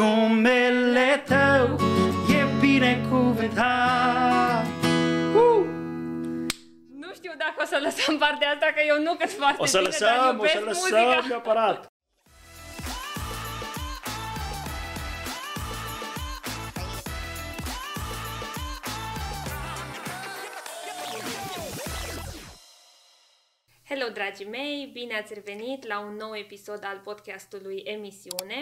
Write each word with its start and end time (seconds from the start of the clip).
Numele 0.00 1.22
tău 1.26 1.78
e 2.28 2.46
binecuvântat. 2.60 4.66
Uh! 5.34 5.64
Nu 6.98 7.12
știu 7.14 7.32
dacă 7.38 7.54
o 7.58 7.64
să 7.64 7.78
lăsăm 7.82 8.18
partea 8.18 8.50
asta, 8.50 8.66
că 8.66 8.80
eu 8.86 9.02
nu 9.02 9.14
cât 9.14 9.30
foarte 9.30 9.62
O 9.62 9.64
să 9.64 9.78
bine, 9.78 9.96
dar 10.00 10.10
lăsăm, 10.10 10.28
o 10.28 10.32
iubesc 10.32 10.52
să 10.52 10.60
lăsăm 10.64 10.98
muzica. 10.98 11.24
neapărat. 11.28 11.89
Hello, 23.92 24.08
dragii 24.18 24.52
mei! 24.58 24.90
Bine 24.92 25.14
ați 25.20 25.34
revenit 25.38 25.86
la 25.86 25.98
un 26.08 26.14
nou 26.24 26.32
episod 26.44 26.80
al 26.90 26.98
podcastului 27.08 27.78
Emisiune. 27.94 28.58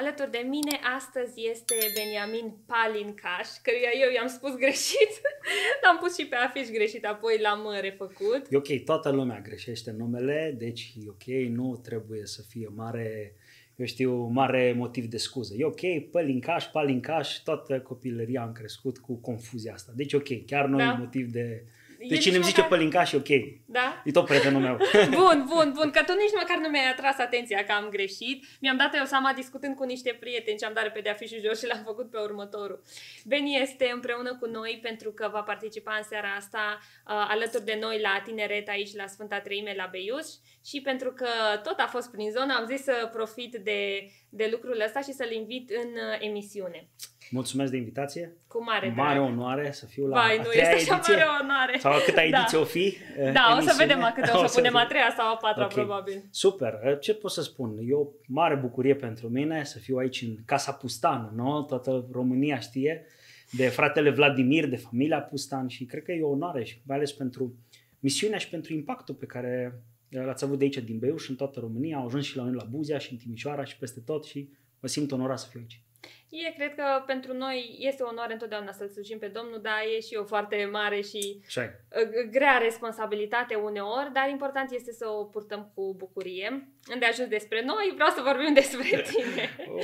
Alături 0.00 0.30
de 0.30 0.42
mine 0.54 0.74
astăzi 0.98 1.34
este 1.52 1.74
Beniamin 1.96 2.46
Palincaș, 2.70 3.48
căruia 3.64 3.92
eu 4.04 4.10
i-am 4.12 4.30
spus 4.36 4.52
greșit. 4.64 5.12
L-am 5.82 5.98
pus 6.02 6.12
și 6.18 6.26
pe 6.26 6.36
afiș 6.36 6.68
greșit, 6.78 7.04
apoi 7.14 7.34
l-am 7.40 7.62
uh, 7.64 7.80
refăcut. 7.88 8.42
E 8.50 8.56
ok, 8.62 8.70
toată 8.84 9.08
lumea 9.10 9.40
greșește 9.40 9.90
numele, 9.90 10.54
deci 10.58 10.82
e 11.04 11.14
ok, 11.16 11.26
nu 11.58 11.80
trebuie 11.88 12.26
să 12.34 12.42
fie 12.50 12.68
mare, 12.82 13.34
eu 13.76 13.86
știu, 13.86 14.12
mare 14.40 14.72
motiv 14.76 15.04
de 15.14 15.20
scuză. 15.26 15.54
E 15.58 15.64
ok, 15.64 16.10
pălincaș, 16.10 16.64
palincaș, 16.64 17.28
toată 17.48 17.80
copilăria 17.80 18.42
am 18.42 18.52
crescut 18.52 18.98
cu 18.98 19.14
confuzia 19.14 19.72
asta. 19.72 19.92
Deci 19.96 20.12
ok, 20.12 20.44
chiar 20.46 20.66
nu 20.66 20.76
Da. 20.76 20.84
e 20.84 21.02
motiv 21.04 21.26
de... 21.38 21.64
E 22.02 22.08
Deci 22.08 22.22
cine 22.22 22.34
îmi 22.34 22.44
nici 22.44 22.54
zice 22.54 22.60
măcar- 22.60 22.78
pălincaș 22.78 23.12
e 23.12 23.16
ok. 23.16 23.28
Da? 23.66 24.02
E 24.04 24.10
tot 24.10 24.26
prietenul 24.26 24.60
meu. 24.60 24.76
Bun, 25.20 25.44
bun, 25.48 25.72
bun, 25.74 25.90
că 25.90 26.02
tu 26.02 26.12
nici 26.12 26.36
măcar 26.40 26.58
nu 26.58 26.68
mi-ai 26.68 26.90
atras 26.90 27.18
atenția 27.18 27.64
că 27.64 27.72
am 27.72 27.88
greșit. 27.88 28.44
Mi-am 28.60 28.76
dat 28.76 28.96
eu 28.96 29.04
seama 29.04 29.32
discutând 29.32 29.76
cu 29.76 29.84
niște 29.84 30.16
prieteni 30.20 30.58
și 30.58 30.64
am 30.64 30.72
dat 30.72 30.82
repede 30.82 31.08
afișul 31.08 31.40
jos 31.44 31.58
și 31.58 31.66
l-am 31.66 31.82
făcut 31.84 32.10
pe 32.10 32.18
următorul. 32.18 32.82
Beni 33.24 33.60
este 33.60 33.90
împreună 33.94 34.36
cu 34.40 34.46
noi 34.46 34.78
pentru 34.82 35.12
că 35.12 35.28
va 35.32 35.40
participa 35.40 35.94
în 35.96 36.02
seara 36.02 36.34
asta 36.36 36.78
uh, 36.80 37.26
alături 37.28 37.64
de 37.64 37.78
noi 37.80 38.00
la 38.00 38.22
tineret 38.24 38.68
aici 38.68 38.94
la 38.94 39.06
Sfânta 39.06 39.40
Treime 39.40 39.74
la 39.76 39.88
Beiuș 39.90 40.26
și 40.64 40.80
pentru 40.80 41.12
că 41.12 41.28
tot 41.62 41.78
a 41.78 41.86
fost 41.86 42.10
prin 42.10 42.30
zonă, 42.30 42.54
am 42.58 42.66
zis 42.66 42.82
să 42.82 43.08
profit 43.12 43.56
de, 43.56 44.10
de 44.28 44.48
lucrul 44.50 44.82
ăsta 44.84 45.00
și 45.00 45.12
să-l 45.12 45.32
invit 45.32 45.70
în 45.70 45.88
uh, 45.90 46.18
emisiune. 46.20 46.88
Mulțumesc 47.32 47.70
de 47.70 47.76
invitație. 47.76 48.36
Cu 48.46 48.62
mare, 48.64 48.92
Mare 48.96 49.18
drag. 49.18 49.28
onoare 49.30 49.72
să 49.72 49.86
fiu 49.86 50.06
la 50.06 50.14
Vai, 50.20 50.36
a 50.36 50.42
nu 50.42 50.48
treia 50.48 50.70
este 50.70 50.82
așa 50.90 50.94
ediție. 50.96 51.14
mare 51.14 51.26
onoare. 51.42 51.78
Sau 51.78 51.92
câta 52.06 52.22
ediție 52.22 52.58
Da. 52.58 52.60
o 52.60 52.64
fi? 52.64 52.84
eh, 53.18 53.32
Da, 53.32 53.44
o 53.48 53.52
să 53.52 53.60
emisiune? 53.60 53.84
vedem 53.86 54.02
a 54.02 54.12
câte 54.12 54.30
o 54.36 54.46
să 54.46 54.54
punem, 54.54 54.76
a 54.76 54.78
vedem. 54.78 54.88
treia 54.88 55.14
sau 55.16 55.26
a 55.32 55.36
patra 55.36 55.64
Ok. 55.64 55.72
probabil. 55.72 56.22
Super. 56.30 56.80
Eh, 56.84 56.98
Ce 57.00 57.14
pot 57.14 57.30
să 57.30 57.42
spun? 57.42 57.78
E 57.88 57.92
o 57.94 58.06
mare 58.26 58.54
bucurie 58.56 58.94
pentru 58.94 59.28
mine 59.28 59.64
să 59.64 59.78
fiu 59.78 59.96
aici 59.96 60.22
în 60.22 60.34
Casa 60.44 60.72
Pustan, 60.72 61.32
nu? 61.34 61.62
Toată 61.62 62.06
România 62.12 62.58
știe 62.58 63.06
de 63.50 63.66
fratele 63.68 64.10
Vladimir, 64.10 64.66
de 64.68 64.76
familia 64.76 65.20
Pustan 65.20 65.68
și 65.68 65.84
cred 65.84 66.02
că 66.02 66.12
e 66.12 66.22
o 66.22 66.28
onoare 66.28 66.64
și 66.64 66.80
mai 66.86 66.96
ales 66.96 67.12
pentru 67.12 67.54
misiunea 68.00 68.38
și 68.38 68.48
pentru 68.48 68.72
impactul 68.72 69.14
pe 69.14 69.26
care 69.26 69.82
l-ați 70.08 70.44
avut 70.44 70.58
de 70.58 70.64
aici 70.64 70.78
din 70.78 70.98
Beiuș 70.98 71.28
în 71.28 71.34
toată 71.34 71.60
România. 71.60 71.96
Au 71.96 72.06
ajuns 72.06 72.24
și 72.24 72.36
la 72.36 72.42
noi 72.42 72.54
la 72.54 72.64
Buzia 72.70 72.98
și 72.98 73.12
în 73.12 73.18
Timișoara 73.18 73.64
și 73.64 73.76
peste 73.76 74.00
tot 74.00 74.24
și 74.24 74.48
mă 74.80 74.88
simt 74.88 75.12
onorat 75.12 75.38
să 75.38 75.46
fiu 75.50 75.60
aici. 75.60 75.80
E, 76.28 76.52
cred 76.56 76.74
că 76.74 76.84
pentru 77.06 77.32
noi 77.34 77.76
este 77.78 78.02
o 78.02 78.08
onoare 78.08 78.32
întotdeauna 78.32 78.72
să-L 78.72 78.88
slujim 78.88 79.18
pe 79.18 79.26
Domnul, 79.26 79.60
dar 79.62 79.78
e 79.96 80.00
și 80.00 80.14
o 80.20 80.24
foarte 80.24 80.68
mare 80.72 81.00
și 81.00 81.42
Așa 81.46 81.62
e. 81.62 81.80
uh, 81.96 82.28
grea 82.30 82.58
responsabilitate 82.58 83.54
uneori, 83.54 84.12
dar 84.12 84.28
important 84.28 84.70
este 84.70 84.92
să 84.92 85.06
o 85.08 85.24
purtăm 85.24 85.70
cu 85.74 85.94
bucurie. 85.96 86.68
Unde 86.92 87.04
ajuns 87.06 87.28
despre 87.28 87.64
noi, 87.64 87.92
vreau 87.94 88.08
să 88.10 88.20
vorbim 88.24 88.54
despre 88.54 89.02
tine. 89.10 89.56
Oh. 89.68 89.82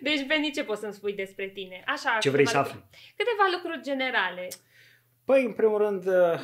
Deci, 0.00 0.26
Beni, 0.26 0.50
ce 0.50 0.64
poți 0.64 0.80
să-mi 0.80 0.92
spui 0.92 1.12
despre 1.14 1.48
tine? 1.48 1.82
Așa, 1.86 2.16
Ce 2.20 2.30
vrei 2.30 2.46
să 2.46 2.52
câteva 2.52 2.68
afli? 2.68 2.80
lucruri- 2.84 3.14
Câteva 3.16 3.44
lucruri 3.52 3.82
generale. 3.82 4.48
Păi, 5.24 5.44
în 5.44 5.52
primul 5.52 5.78
rând, 5.78 6.06
uh, 6.06 6.38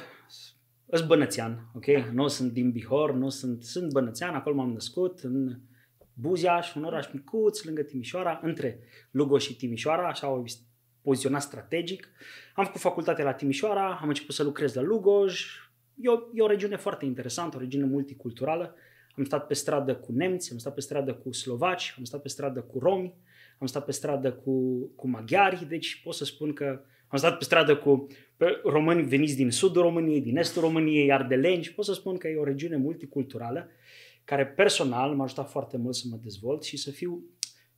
sunt 0.90 1.06
bănățean, 1.06 1.58
ok? 1.74 1.86
Da. 1.86 2.04
Nu 2.12 2.28
sunt 2.28 2.52
din 2.52 2.70
Bihor, 2.70 3.12
nu 3.12 3.28
sunt, 3.28 3.62
sunt 3.62 3.92
bănățean, 3.92 4.34
acolo 4.34 4.54
m-am 4.54 4.72
născut, 4.72 5.18
în 5.18 5.56
Buziaș, 6.18 6.74
un 6.74 6.84
oraș 6.84 7.06
micuț, 7.12 7.62
lângă 7.62 7.82
Timișoara, 7.82 8.40
între 8.42 8.78
Lugoj 9.10 9.42
și 9.42 9.56
Timișoara, 9.56 10.08
așa 10.08 10.26
au 10.26 10.44
poziționat 11.02 11.42
strategic. 11.42 12.08
Am 12.54 12.64
făcut 12.64 12.80
facultate 12.80 13.22
la 13.22 13.32
Timișoara, 13.32 13.98
am 14.02 14.08
început 14.08 14.34
să 14.34 14.42
lucrez 14.42 14.74
la 14.74 14.82
Lugoj. 14.82 15.44
E 15.94 16.08
o, 16.08 16.18
e 16.34 16.42
o 16.42 16.46
regiune 16.46 16.76
foarte 16.76 17.04
interesantă, 17.04 17.56
o 17.56 17.60
regiune 17.60 17.84
multiculturală. 17.84 18.74
Am 19.16 19.24
stat 19.24 19.46
pe 19.46 19.54
stradă 19.54 19.94
cu 19.94 20.12
nemți, 20.12 20.52
am 20.52 20.58
stat 20.58 20.74
pe 20.74 20.80
stradă 20.80 21.14
cu 21.14 21.32
slovaci, 21.32 21.94
am 21.98 22.04
stat 22.04 22.22
pe 22.22 22.28
stradă 22.28 22.60
cu 22.60 22.78
romi, 22.78 23.14
am 23.58 23.66
stat 23.66 23.84
pe 23.84 23.92
stradă 23.92 24.32
cu, 24.32 24.86
cu 24.94 25.08
maghiari, 25.08 25.66
deci 25.68 26.00
pot 26.04 26.14
să 26.14 26.24
spun 26.24 26.52
că 26.52 26.80
am 27.08 27.18
stat 27.18 27.38
pe 27.38 27.44
stradă 27.44 27.76
cu 27.76 28.06
pe 28.36 28.60
români 28.64 29.02
veniți 29.02 29.36
din 29.36 29.50
sudul 29.50 29.82
României, 29.82 30.20
din 30.20 30.36
estul 30.36 30.62
României, 30.62 31.12
ardeleni 31.12 31.62
și 31.62 31.74
pot 31.74 31.84
să 31.84 31.92
spun 31.92 32.16
că 32.16 32.28
e 32.28 32.36
o 32.36 32.44
regiune 32.44 32.76
multiculturală 32.76 33.68
care 34.26 34.46
personal 34.46 35.14
m-a 35.14 35.24
ajutat 35.24 35.50
foarte 35.50 35.76
mult 35.76 35.94
să 35.94 36.04
mă 36.10 36.18
dezvolt 36.22 36.62
și 36.62 36.76
să 36.76 36.90
fiu 36.90 37.24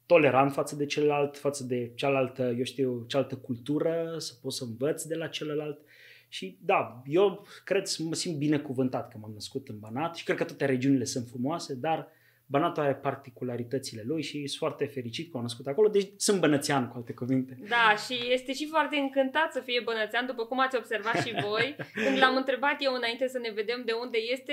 tolerant 0.07 0.53
față 0.53 0.77
de 0.77 0.87
celălalt, 0.87 1.37
față 1.37 1.65
de 1.65 1.93
cealaltă, 1.95 2.43
eu 2.43 2.65
știu, 2.65 3.05
cealaltă 3.07 3.37
cultură, 3.37 4.15
să 4.19 4.33
pot 4.43 4.53
să 4.53 4.65
învăț 4.65 5.03
de 5.03 5.15
la 5.15 5.27
celălalt. 5.27 5.81
Și 6.29 6.59
da, 6.61 7.03
eu 7.07 7.47
cred 7.65 7.87
să 7.87 8.03
mă 8.03 8.15
simt 8.15 8.37
binecuvântat 8.37 9.11
că 9.11 9.19
m-am 9.21 9.33
născut 9.33 9.69
în 9.69 9.79
Banat 9.79 10.15
și 10.17 10.25
cred 10.25 10.37
că 10.37 10.45
toate 10.45 10.65
regiunile 10.65 11.05
sunt 11.05 11.29
frumoase, 11.29 11.75
dar 11.75 12.09
Banatul 12.51 12.83
are 12.83 12.95
particularitățile 12.95 14.03
lui 14.07 14.23
și 14.23 14.47
sunt 14.47 14.59
foarte 14.59 14.85
fericit 14.85 15.31
că 15.31 15.37
am 15.37 15.43
născut 15.43 15.67
acolo, 15.67 15.89
deci 15.89 16.09
sunt 16.17 16.41
bănățean, 16.41 16.89
cu 16.89 16.97
alte 16.97 17.13
cuvinte. 17.13 17.59
Da, 17.69 17.97
și 18.07 18.33
este 18.33 18.53
și 18.53 18.67
foarte 18.67 18.97
încântat 18.97 19.53
să 19.53 19.61
fie 19.61 19.81
bănățean, 19.85 20.27
după 20.27 20.45
cum 20.45 20.61
ați 20.61 20.77
observat 20.77 21.17
și 21.27 21.35
voi. 21.49 21.77
Când 22.05 22.19
l-am 22.19 22.37
întrebat 22.37 22.77
eu 22.79 22.95
înainte 22.95 23.29
să 23.29 23.39
ne 23.39 23.51
vedem 23.55 23.83
de 23.85 23.93
unde 23.93 24.19
este, 24.33 24.53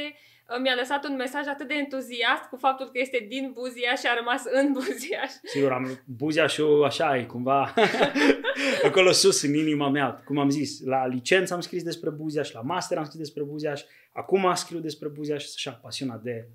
uh, 0.49 0.59
mi-a 0.61 0.75
lăsat 0.75 1.05
un 1.05 1.15
mesaj 1.15 1.47
atât 1.47 1.67
de 1.67 1.73
entuziast 1.73 2.43
cu 2.49 2.55
faptul 2.55 2.85
că 2.85 2.99
este 2.99 3.25
din 3.29 3.51
Buziaș 3.53 3.99
și 3.99 4.07
a 4.07 4.13
rămas 4.17 4.43
în 4.51 4.71
Buziaș. 4.71 5.31
Sigur, 5.43 5.71
am 5.71 6.03
Buziașul 6.05 6.83
așa 6.83 7.17
e, 7.17 7.23
cumva, 7.23 7.73
acolo 8.87 9.11
sus, 9.11 9.41
în 9.41 9.53
inima 9.53 9.89
mea. 9.89 10.21
Cum 10.25 10.37
am 10.37 10.49
zis, 10.49 10.83
la 10.83 11.07
licență 11.07 11.53
am 11.53 11.61
scris 11.61 11.83
despre 11.83 12.09
Buziaș, 12.09 12.51
la 12.51 12.61
master 12.61 12.97
am 12.97 13.03
scris 13.03 13.19
despre 13.19 13.43
Buziaș, 13.43 13.81
acum 14.11 14.51
scriu 14.53 14.79
despre 14.79 15.07
Buziaș 15.07 15.43
și 15.43 15.53
așa, 15.55 15.71
pasionat 15.83 16.21
de 16.21 16.47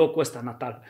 locul 0.00 0.20
ăsta 0.20 0.40
natal. 0.44 0.74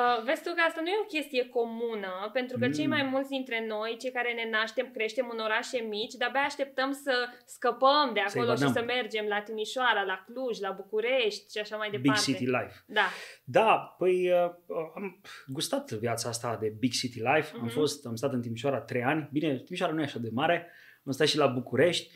Uh, 0.00 0.22
vezi 0.24 0.42
tu 0.42 0.50
că 0.54 0.60
asta 0.68 0.80
nu 0.80 0.88
e 0.88 1.02
o 1.02 1.12
chestie 1.14 1.44
comună, 1.48 2.12
pentru 2.32 2.58
că 2.58 2.66
Mm. 2.66 2.72
cei 2.72 2.86
mai 2.86 3.02
mulți 3.12 3.28
dintre 3.28 3.64
noi, 3.68 3.96
cei 4.00 4.10
care 4.10 4.32
ne 4.32 4.46
naștem, 4.50 4.90
creștem 4.94 5.28
în 5.32 5.38
orașe 5.38 5.78
mici, 5.78 6.14
de-abia 6.14 6.40
așteptăm 6.40 6.92
să 6.92 7.14
scăpăm 7.46 8.10
de 8.14 8.22
Să 8.26 8.38
acolo 8.38 8.54
și 8.54 8.62
evadăm. 8.62 8.72
să 8.72 8.92
mergem 8.94 9.24
la 9.28 9.40
Timișoara, 9.40 10.02
la 10.02 10.24
Cluj, 10.26 10.58
la 10.60 10.70
București 10.70 11.50
și 11.52 11.58
așa 11.58 11.76
mai 11.76 11.88
Big 11.90 12.00
departe. 12.00 12.22
City 12.30 12.44
Life. 12.44 12.74
Da. 12.86 13.06
Da, 13.44 13.94
păi 13.98 14.30
uh, 14.30 14.50
am 14.96 15.20
gustat 15.46 15.90
viața 15.90 16.28
asta 16.28 16.56
de 16.60 16.68
Big 16.78 16.92
City 16.92 17.18
Life. 17.18 17.50
Am 17.54 17.60
Mhm. 17.64 17.72
fost, 17.74 18.06
am 18.06 18.14
stat 18.14 18.32
în 18.32 18.40
Timișoara 18.40 18.80
trei 18.80 19.02
ani. 19.02 19.28
Bine, 19.32 19.58
Timișoara 19.64 19.92
nu 19.92 20.00
e 20.00 20.04
așa 20.04 20.18
de 20.18 20.30
mare. 20.32 20.70
Am 21.06 21.12
stat 21.12 21.26
și 21.26 21.36
la 21.36 21.46
București. 21.46 22.14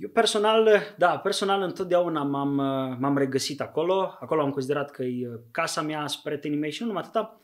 Eu 0.00 0.08
personal, 0.08 0.68
da, 0.98 1.18
personal 1.18 1.62
întotdeauna 1.62 2.22
m-am, 2.22 2.56
uh, 2.58 2.96
m-am 2.98 3.18
regăsit 3.18 3.60
acolo. 3.60 4.16
Acolo 4.20 4.42
am 4.42 4.50
considerat 4.50 4.90
că 4.90 5.02
e 5.02 5.28
uh, 5.28 5.40
casa 5.50 5.82
mea, 5.82 6.06
sunt 6.06 6.22
prietenii 6.22 6.58
mei 6.58 6.70
și 6.70 6.80
nu 6.80 6.86
numai 6.86 7.02
atâta. 7.02 7.40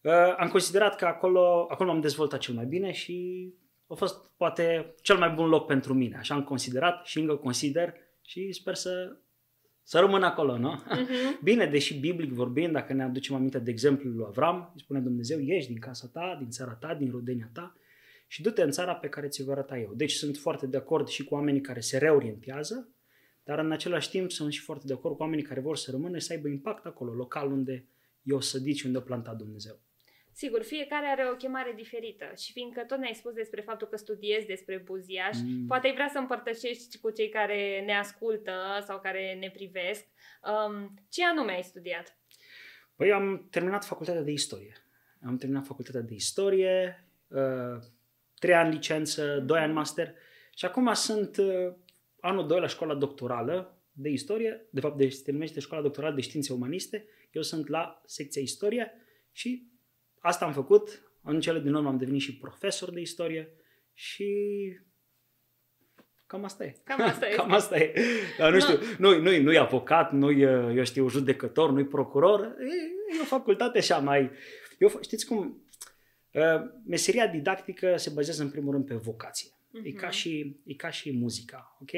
Uh, 0.00 0.34
Am 0.38 0.48
considerat 0.48 0.96
că 0.96 1.04
acolo, 1.04 1.66
acolo 1.70 1.90
m-am 1.90 2.00
dezvoltat 2.00 2.40
cel 2.40 2.54
mai 2.54 2.64
bine 2.64 2.92
și 2.92 3.48
a 3.86 3.94
fost 3.94 4.30
poate 4.36 4.94
cel 5.02 5.18
mai 5.18 5.30
bun 5.30 5.48
loc 5.48 5.66
pentru 5.66 5.94
mine. 5.94 6.16
Așa 6.16 6.34
am 6.34 6.44
considerat 6.44 7.06
și 7.06 7.18
încă 7.18 7.34
consider 7.34 7.94
și 8.22 8.52
sper 8.52 8.74
să, 8.74 9.16
să 9.82 9.98
rămân 9.98 10.22
acolo, 10.22 10.58
nu? 10.58 10.70
Mhm. 10.70 11.38
Bine, 11.48 11.66
deși 11.66 11.98
biblic 11.98 12.32
vorbind, 12.32 12.72
dacă 12.72 12.92
ne 12.92 13.02
aducem 13.02 13.34
aminte 13.34 13.58
de 13.58 13.70
exemplul 13.70 14.14
lui 14.14 14.24
Avram, 14.28 14.70
îi 14.74 14.80
spune 14.80 15.00
Dumnezeu, 15.00 15.38
ieși 15.38 15.66
din 15.66 15.78
casa 15.78 16.10
ta, 16.12 16.36
din 16.38 16.50
țara 16.50 16.72
ta, 16.72 16.94
din 16.94 17.10
rodenia 17.10 17.50
ta 17.52 17.76
și 18.32 18.42
du-te 18.42 18.62
în 18.62 18.70
țara 18.70 18.94
pe 18.94 19.08
care 19.08 19.28
ți-o 19.28 19.44
voi 19.44 19.54
arăta 19.54 19.78
eu. 19.78 19.94
Deci 19.94 20.12
sunt 20.12 20.36
foarte 20.36 20.66
de 20.66 20.76
acord 20.76 21.08
și 21.08 21.24
cu 21.24 21.34
oamenii 21.34 21.60
care 21.60 21.80
se 21.80 21.98
reorientează, 21.98 22.94
dar 23.44 23.58
în 23.58 23.72
același 23.72 24.10
timp 24.10 24.30
sunt 24.30 24.52
și 24.52 24.60
foarte 24.60 24.86
de 24.86 24.92
acord 24.92 25.16
cu 25.16 25.22
oamenii 25.22 25.44
care 25.44 25.60
vor 25.60 25.76
să 25.76 25.90
rămână 25.90 26.18
și 26.18 26.26
să 26.26 26.32
aibă 26.32 26.48
impact 26.48 26.86
acolo, 26.86 27.12
local 27.12 27.52
unde 27.52 27.86
eu 28.22 28.40
sădit 28.40 28.76
și 28.76 28.86
unde 28.86 28.98
a 28.98 29.00
plantat 29.02 29.36
Dumnezeu. 29.36 29.80
Sigur, 30.32 30.62
fiecare 30.62 31.06
are 31.06 31.28
o 31.32 31.36
chemare 31.36 31.72
diferită 31.76 32.32
și 32.36 32.52
fiindcă 32.52 32.84
tot 32.86 32.98
ne-ai 32.98 33.14
spus 33.14 33.32
despre 33.32 33.60
faptul 33.60 33.88
că 33.88 33.96
studiezi 33.96 34.46
despre 34.46 34.82
Buziaș, 34.84 35.36
Mm. 35.36 35.66
poate 35.66 35.86
ai 35.86 35.94
vrea 35.94 36.08
să 36.12 36.18
împărtășești 36.18 36.98
cu 36.98 37.10
cei 37.10 37.28
care 37.28 37.82
ne 37.86 37.94
ascultă 37.98 38.52
sau 38.86 39.00
care 39.00 39.36
ne 39.40 39.50
privesc. 39.50 40.04
Um, 40.66 40.94
ce 41.08 41.24
anume 41.24 41.52
ai 41.52 41.62
studiat? 41.62 42.18
Păi 42.96 43.12
am 43.12 43.48
terminat 43.50 43.84
facultatea 43.84 44.22
de 44.22 44.30
istorie. 44.30 44.72
Am 45.26 45.36
terminat 45.36 45.66
facultatea 45.66 46.00
de 46.00 46.14
istorie, 46.14 47.06
uh, 47.28 47.82
trei 48.42 48.54
ani 48.54 48.72
licență, 48.72 49.42
doi 49.46 49.58
ani 49.58 49.72
master 49.72 50.14
și 50.54 50.64
acum 50.64 50.92
sunt 50.92 51.36
uh, 51.36 51.72
anul 52.20 52.46
2 52.46 52.60
la 52.60 52.66
școala 52.66 52.94
doctorală 52.94 53.82
de 53.92 54.08
istorie, 54.08 54.66
de 54.70 54.80
fapt 54.80 54.96
de, 54.96 55.08
se 55.08 55.32
numește 55.32 55.60
școala 55.60 55.82
doctorală 55.82 56.14
de 56.14 56.20
științe 56.20 56.52
umaniste. 56.52 57.06
Eu 57.30 57.42
sunt 57.42 57.68
la 57.68 58.00
secția 58.04 58.42
istorie 58.42 58.92
și 59.32 59.66
asta 60.20 60.44
am 60.44 60.52
făcut. 60.52 61.02
în 61.22 61.40
cele 61.40 61.60
din 61.60 61.74
urmă 61.74 61.88
am 61.88 61.98
devenit 61.98 62.20
și 62.20 62.38
profesor 62.38 62.90
de 62.90 63.00
istorie 63.00 63.52
și 63.92 64.28
Cam 66.26 66.44
asta 66.44 66.64
e. 66.64 66.76
Cam 66.84 67.00
asta 67.00 67.28
e. 67.28 67.34
Cam 67.40 67.52
asta 67.52 67.76
e. 67.76 67.94
Dar 68.38 68.52
nu 68.52 68.60
știu, 68.60 68.78
nu, 68.98 69.18
nu, 69.18 69.40
nu 69.42 69.52
e 69.52 69.58
avocat, 69.58 70.12
nu 70.12 70.30
e, 70.30 70.74
eu 70.76 70.84
știu, 70.84 71.08
judecător, 71.08 71.70
nu 71.70 71.78
e 71.78 71.84
procuror. 71.84 72.40
E, 72.40 73.16
e 73.16 73.20
o 73.20 73.24
facultate 73.24 73.78
așa 73.78 73.98
mai... 73.98 74.30
Eu, 74.78 74.98
știți 75.00 75.26
cum? 75.26 75.61
Uh, 76.32 76.70
meseria 76.86 77.26
didactică 77.26 77.96
se 77.96 78.10
bazează 78.10 78.42
în 78.42 78.50
primul 78.50 78.72
rând 78.72 78.86
pe 78.86 78.94
vocație. 78.94 79.50
Uh-huh. 79.50 79.86
E, 79.86 79.92
ca 79.92 80.06
mhm. 80.06 80.16
și, 80.16 80.56
e 80.64 80.74
ca 80.74 80.90
și 80.90 81.12
muzica, 81.12 81.76
ok? 81.80 81.90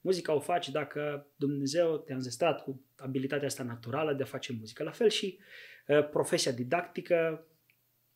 Muzica 0.00 0.34
o 0.34 0.40
faci 0.40 0.68
dacă 0.68 1.26
Dumnezeu 1.36 1.98
te-a 1.98 2.14
înzestrat 2.14 2.62
cu 2.62 2.84
abilitatea 2.96 3.46
asta 3.46 3.62
naturală 3.62 4.12
de 4.12 4.22
a 4.22 4.26
face 4.26 4.52
muzică. 4.58 4.82
La 4.82 4.90
fel 4.90 5.08
și 5.08 5.38
uh, 5.86 6.08
profesia 6.08 6.52
didactică, 6.52 7.46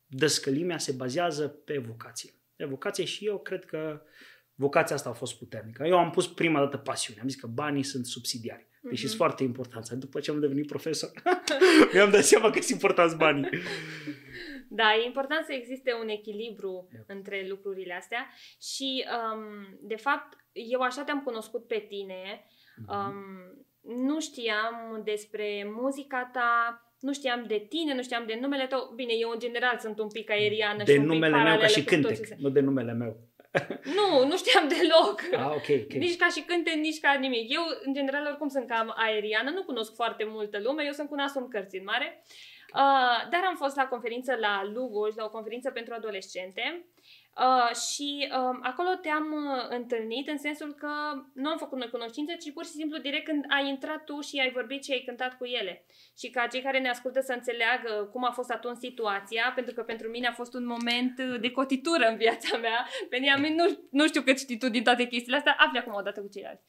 dăscălimea 0.05 0.77
se 0.77 0.91
bazează 0.91 1.47
pe 1.47 1.77
vocație. 1.77 2.31
Pe 2.55 2.65
vocație 2.65 3.05
și 3.05 3.25
eu 3.25 3.39
cred 3.39 3.65
că 3.65 4.01
vocația 4.55 4.95
asta 4.95 5.09
a 5.09 5.13
fost 5.13 5.37
puternică. 5.37 5.83
Eu 5.83 5.97
am 5.97 6.11
pus 6.11 6.27
prima 6.27 6.59
dată 6.59 6.77
pasiune. 6.77 7.21
Am 7.21 7.27
zis 7.27 7.39
că 7.39 7.47
banii 7.47 7.83
sunt 7.83 8.05
subsidiari. 8.05 8.65
Deci 8.81 8.97
uh-huh. 8.97 9.01
sunt 9.01 9.13
foarte 9.13 9.43
importanți. 9.43 9.95
După 9.95 10.19
ce 10.19 10.31
am 10.31 10.39
devenit 10.39 10.67
profesor, 10.67 11.11
mi-am 11.93 12.11
dat 12.11 12.23
seama 12.23 12.49
că 12.49 12.59
sunt 12.59 12.69
importanți 12.69 13.15
banii. 13.15 13.49
Da, 14.69 14.95
e 14.95 15.05
important 15.05 15.45
să 15.45 15.53
existe 15.53 15.93
un 16.01 16.07
echilibru 16.07 16.87
yep. 16.93 17.03
între 17.07 17.45
lucrurile 17.49 17.93
astea 17.93 18.29
și, 18.61 19.05
um, 19.33 19.77
de 19.81 19.95
fapt, 19.95 20.37
eu 20.51 20.79
așa 20.79 21.03
te-am 21.03 21.21
cunoscut 21.21 21.67
pe 21.67 21.85
tine. 21.89 22.45
Uh-huh. 22.45 22.95
Um, 22.95 23.65
nu 24.05 24.19
știam 24.19 25.01
despre 25.03 25.67
muzica 25.81 26.29
ta, 26.33 26.81
nu 26.99 27.13
știam 27.13 27.43
de 27.47 27.65
tine, 27.69 27.93
nu 27.93 28.01
știam 28.01 28.25
de 28.25 28.37
numele 28.41 28.65
tău. 28.65 28.91
Bine, 28.95 29.13
eu 29.19 29.29
în 29.29 29.39
general 29.39 29.77
sunt 29.79 29.99
un 29.99 30.07
pic 30.07 30.29
aeriană 30.29 30.83
de 30.83 30.91
și 30.91 30.99
un 30.99 31.05
numele 31.05 31.35
pic 31.35 31.43
meu 31.43 31.57
ca 31.57 31.67
și 31.67 31.83
cântec, 31.83 32.27
nu 32.27 32.49
de 32.49 32.59
numele 32.59 32.93
meu. 32.93 33.17
nu, 33.97 34.27
nu 34.27 34.37
știam 34.37 34.67
deloc. 34.67 35.43
Ah, 35.43 35.55
okay, 35.55 35.81
okay. 35.83 35.99
Nici 35.99 36.17
ca 36.17 36.27
și 36.27 36.41
cânte, 36.41 36.71
nici 36.71 36.99
ca 36.99 37.13
nimic. 37.13 37.53
Eu, 37.53 37.61
în 37.83 37.93
general, 37.93 38.25
oricum 38.25 38.47
sunt 38.47 38.67
cam 38.67 38.93
aeriană, 38.95 39.49
nu 39.49 39.63
cunosc 39.63 39.95
foarte 39.95 40.23
multă 40.27 40.59
lume, 40.63 40.83
eu 40.85 40.91
sunt 40.91 41.09
cu 41.09 41.15
nasul 41.15 41.41
în 41.41 41.49
cărți 41.49 41.77
în 41.77 41.83
mare. 41.83 42.23
Uh, 42.23 42.56
dar 43.29 43.43
am 43.47 43.55
fost 43.55 43.75
la 43.75 43.87
conferință 43.87 44.35
la 44.39 44.63
Lugoj, 44.73 45.15
la 45.15 45.23
o 45.23 45.29
conferință 45.29 45.71
pentru 45.71 45.93
adolescente 45.93 46.85
Uh, 47.45 47.75
și 47.75 48.27
uh, 48.31 48.57
acolo 48.61 48.89
te-am 49.01 49.27
uh, 49.31 49.65
întâlnit 49.69 50.27
în 50.27 50.37
sensul 50.37 50.73
că 50.73 50.91
nu 51.33 51.49
am 51.49 51.57
făcut 51.57 51.77
noi 51.77 51.89
cunoștință, 51.89 52.33
ci 52.33 52.53
pur 52.53 52.65
și 52.65 52.71
simplu 52.71 52.97
direct 52.97 53.25
când 53.25 53.45
ai 53.47 53.69
intrat 53.69 54.03
tu 54.03 54.21
și 54.21 54.39
ai 54.39 54.51
vorbit 54.51 54.83
și 54.83 54.91
ai 54.91 55.03
cântat 55.05 55.37
cu 55.37 55.45
ele. 55.45 55.85
Și 56.19 56.29
ca 56.29 56.47
cei 56.47 56.61
care 56.61 56.79
ne 56.79 56.89
ascultă 56.89 57.19
să 57.19 57.33
înțeleagă 57.33 58.09
cum 58.11 58.23
a 58.25 58.31
fost 58.31 58.51
atunci 58.51 58.77
situația, 58.77 59.51
pentru 59.55 59.73
că 59.73 59.81
pentru 59.81 60.09
mine 60.09 60.27
a 60.27 60.31
fost 60.31 60.53
un 60.53 60.65
moment 60.65 61.19
uh, 61.19 61.39
de 61.39 61.51
cotitură 61.51 62.07
în 62.07 62.17
viața 62.17 62.57
mea. 62.57 62.87
Beniamin, 63.09 63.55
nu, 63.55 63.65
nu 63.91 64.07
știu 64.07 64.21
cât 64.21 64.39
știi 64.39 64.57
tu 64.57 64.69
din 64.69 64.83
toate 64.83 65.05
chestiile 65.05 65.37
astea, 65.37 65.55
afli 65.59 65.79
acum 65.79 65.93
o 65.93 66.01
dată 66.01 66.21
cu 66.21 66.29
ceilalți. 66.33 66.63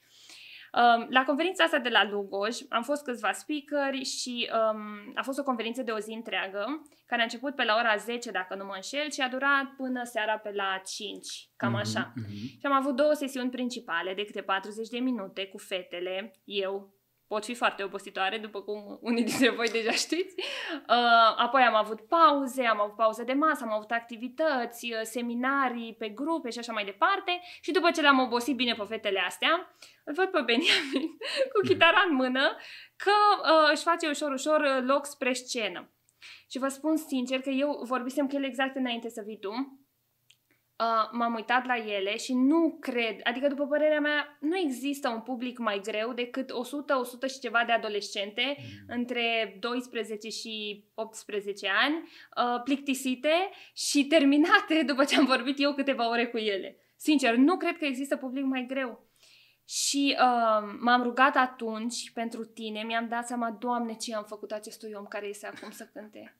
Um, 0.72 1.06
la 1.10 1.24
conferința 1.24 1.64
asta 1.64 1.78
de 1.78 1.88
la 1.88 2.08
Lugoj 2.10 2.56
am 2.68 2.82
fost 2.82 3.04
câțiva 3.04 3.32
speakeri 3.32 4.04
și 4.04 4.50
um, 4.52 5.12
a 5.14 5.22
fost 5.22 5.38
o 5.38 5.42
conferință 5.42 5.82
de 5.82 5.90
o 5.90 5.98
zi 5.98 6.12
întreagă, 6.12 6.82
care 7.06 7.20
a 7.20 7.24
început 7.24 7.54
pe 7.54 7.64
la 7.64 7.76
ora 7.78 7.96
10, 7.96 8.30
dacă 8.30 8.54
nu 8.54 8.64
mă 8.64 8.72
înșel, 8.74 9.10
și 9.10 9.20
a 9.20 9.28
durat 9.28 9.66
până 9.76 10.04
seara 10.04 10.38
pe 10.38 10.50
la 10.54 10.82
5, 10.86 11.26
cam 11.56 11.76
mm-hmm, 11.76 11.80
așa. 11.80 12.12
Mm-hmm. 12.12 12.58
Și 12.60 12.66
am 12.66 12.72
avut 12.72 12.96
două 12.96 13.12
sesiuni 13.12 13.50
principale 13.50 14.14
de 14.14 14.24
câte 14.24 14.42
40 14.42 14.88
de 14.88 14.98
minute 14.98 15.46
cu 15.46 15.58
fetele, 15.58 16.32
eu, 16.44 16.97
pot 17.28 17.44
fi 17.44 17.54
foarte 17.54 17.82
obositoare, 17.82 18.38
după 18.38 18.60
cum 18.62 18.98
unii 19.00 19.25
dintre 19.25 19.50
voi 19.50 19.69
deja 19.69 19.90
știți. 19.90 20.34
Uh, 20.72 21.34
apoi 21.36 21.62
am 21.62 21.75
avut 21.75 22.00
pauze, 22.00 22.64
am 22.64 22.80
avut 22.80 22.96
pauze 22.96 23.25
de 23.25 23.32
masă, 23.32 23.64
am 23.64 23.72
avut 23.72 23.90
activități, 23.90 24.92
uh, 24.92 25.00
seminarii 25.02 25.94
pe 25.94 26.08
grupe 26.08 26.50
și 26.50 26.58
așa 26.58 26.72
mai 26.72 26.84
departe. 26.84 27.40
Și 27.60 27.70
după 27.70 27.90
ce 27.90 28.00
le-am 28.00 28.19
obosit 28.19 28.56
bine 28.56 28.75
pe 28.75 28.84
fetele 28.88 29.20
astea, 29.20 29.76
îl 30.04 30.14
văd 30.14 30.26
pe 30.28 30.40
Benjamin 30.40 31.08
cu 31.52 31.66
chitara 31.66 32.04
în 32.08 32.14
mână 32.14 32.56
că 32.96 33.16
uh, 33.42 33.70
își 33.72 33.82
face 33.82 34.08
ușor, 34.08 34.32
ușor 34.32 34.60
uh, 34.60 34.84
loc 34.86 35.06
spre 35.06 35.32
scenă. 35.32 35.92
Și 36.50 36.58
vă 36.58 36.69
spun 36.69 36.96
sincer 36.96 37.40
că 37.40 37.50
eu 37.50 37.82
vorbisem 37.84 38.26
cu 38.26 38.36
el 38.36 38.44
exact 38.44 38.76
înainte 38.76 39.08
să 39.08 39.22
vii 39.26 39.38
tu 39.38 39.50
uh, 40.78 41.08
m-am 41.12 41.34
uitat 41.34 41.66
la 41.66 41.76
ele 41.76 42.16
și 42.16 42.34
nu 42.34 42.76
cred, 42.80 43.20
adică 43.22 43.48
după 43.48 43.66
părerea 43.66 44.00
mea, 44.00 44.38
nu 44.40 44.56
există 44.56 45.08
un 45.08 45.20
public 45.20 45.58
mai 45.58 45.80
greu 45.82 46.12
decât 46.12 46.50
100, 46.50 46.96
100 46.96 47.26
și 47.26 47.38
ceva 47.38 47.62
de 47.66 47.72
adolescente 47.72 48.56
mm. 48.58 48.96
între 48.96 49.56
12 49.60 50.28
și 50.28 50.84
18 50.94 51.69
ani, 51.82 51.96
uh, 51.96 52.62
plictisite 52.64 53.50
și 53.75 54.06
terminate 54.06 54.82
după 54.86 55.04
ce 55.04 55.16
am 55.16 55.25
vorbit 55.25 55.60
eu 55.60 55.75
câteva 55.75 56.10
ore 56.10 56.26
cu 56.26 56.36
ele. 56.36 56.76
Sincer, 56.96 57.34
nu 57.34 57.56
cred 57.56 57.76
că 57.76 57.84
există 57.84 58.16
public 58.16 58.44
mai 58.44 58.64
greu. 58.69 59.06
Și 59.64 60.16
uh, 60.19 60.76
m-am 60.80 61.02
rugat 61.02 61.36
atunci 61.36 62.10
pentru 62.14 62.44
tine, 62.44 62.82
mi-am 62.82 63.08
dat 63.08 63.26
seama, 63.26 63.50
Doamne, 63.50 63.94
ce 63.94 64.14
am 64.14 64.25
făcut 64.25 64.52
acestui 64.52 64.92
om 64.96 65.04
care 65.04 65.26
este 65.26 65.46
acum 65.46 65.70
să 65.70 65.88
cânte. 65.92 66.36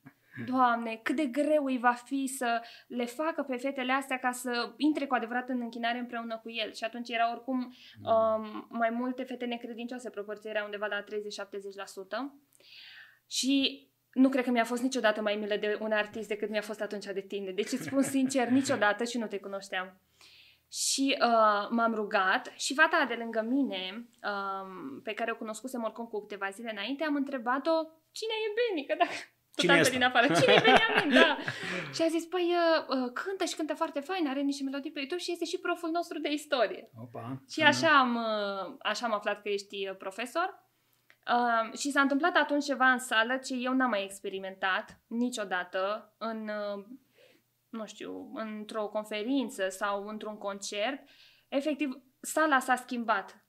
Doamne, 0.46 1.00
cât 1.02 1.17
de 1.17 1.26
greu 1.26 1.64
îi 1.64 1.79
va 1.79 1.93
fi 1.93 2.26
să 2.26 2.62
le 2.87 3.05
facă 3.05 3.43
pe 3.43 3.56
fetele 3.56 3.93
astea 3.93 4.19
ca 4.19 4.31
să 4.31 4.73
intre 4.76 5.06
cu 5.06 5.14
adevărat 5.14 5.49
în 5.49 5.61
închinare 5.61 5.99
împreună 5.99 6.38
cu 6.43 6.50
el. 6.50 6.73
Și 6.73 6.85
atunci 6.85 7.08
era 7.08 7.32
oricum 7.32 7.75
um, 8.02 8.67
mai 8.70 8.90
multe 8.90 9.23
fete 9.23 9.44
necredincioase, 9.44 10.11
proporția 10.11 10.50
era 10.50 10.64
undeva 10.64 10.87
la 10.87 11.05
30-70%. 11.05 11.06
Și 13.26 13.87
nu 14.12 14.29
cred 14.29 14.44
că 14.44 14.50
mi-a 14.50 14.64
fost 14.64 14.82
niciodată 14.82 15.20
mai 15.23 15.37
milă 15.37 15.56
de 15.56 15.79
un 15.81 15.93
artist 15.93 16.29
decât 16.29 16.50
mi-a 16.50 16.61
fost 16.61 16.81
atunci 16.81 17.05
de 17.05 17.20
tine. 17.20 17.50
Deci 17.50 17.73
îți 17.73 17.85
spun 17.85 18.02
sincer, 18.02 18.49
niciodată 18.58 19.05
și 19.05 19.19
nu 19.19 19.26
te 19.26 19.38
cunoșteam. 19.38 20.00
Și 20.73 21.17
uh, 21.20 21.69
m-am 21.70 21.94
rugat 21.94 22.52
și 22.56 22.75
fata 22.75 23.05
de 23.08 23.14
lângă 23.14 23.40
mine, 23.49 24.08
um, 24.23 25.00
pe 25.02 25.12
care 25.12 25.32
o 25.32 25.37
cunoscusem 25.37 25.82
oricum 25.82 26.06
cu 26.06 26.20
câteva 26.20 26.49
zile 26.49 26.70
înainte, 26.70 27.05
am 27.05 27.14
întrebat-o 27.14 27.73
cine 28.12 28.35
e 28.46 28.55
Beni, 28.58 28.87
că 28.87 28.94
dacă 28.99 29.14
Cine 29.58 29.76
tată 29.76 29.90
din 29.90 30.02
afară. 30.02 30.26
Cine 30.26 30.52
e 30.52 30.60
Beniamin? 30.60 31.12
Da. 31.20 31.37
și 31.94 32.02
a 32.02 32.08
zis, 32.08 32.25
păi, 32.25 32.55
uh, 32.55 32.96
uh, 32.96 33.12
cântă 33.12 33.44
și 33.44 33.56
cântă 33.56 33.75
foarte 33.75 34.00
fain, 34.00 34.28
are 34.28 34.40
niște 34.40 34.62
melodii 34.64 34.93
pe 34.93 34.99
YouTube 34.99 35.20
și 35.20 35.32
este 35.32 35.44
și 35.44 35.58
proful 35.58 35.90
nostru 35.90 36.19
de 36.19 36.32
istorie. 36.32 36.90
Opa, 37.02 37.43
și 37.50 37.62
așa 37.62 37.99
am, 37.99 38.14
uh, 38.14 38.76
așa 38.78 39.06
am 39.06 39.12
aflat 39.12 39.43
că 39.43 39.49
ești 39.49 39.88
uh, 39.88 39.96
profesor. 39.96 40.66
Uh, 41.34 41.78
și 41.78 41.90
s-a 41.90 42.00
întâmplat 42.00 42.37
atunci 42.37 42.64
ceva 42.64 42.90
în 42.90 42.99
sală 42.99 43.37
ce 43.37 43.55
eu 43.55 43.72
n-am 43.75 43.90
mai 43.90 44.05
experimentat 44.05 45.00
niciodată 45.06 46.14
în, 46.19 46.49
uh, 46.49 46.84
nu 47.69 47.87
știu, 47.87 48.31
într-o 48.34 48.88
conferință 48.88 49.69
sau 49.69 50.06
într-un 50.06 50.38
concert. 50.38 51.09
Efectiv, 51.49 52.02
sala 52.21 52.59
s-a 52.59 52.76
schimbat 52.76 53.48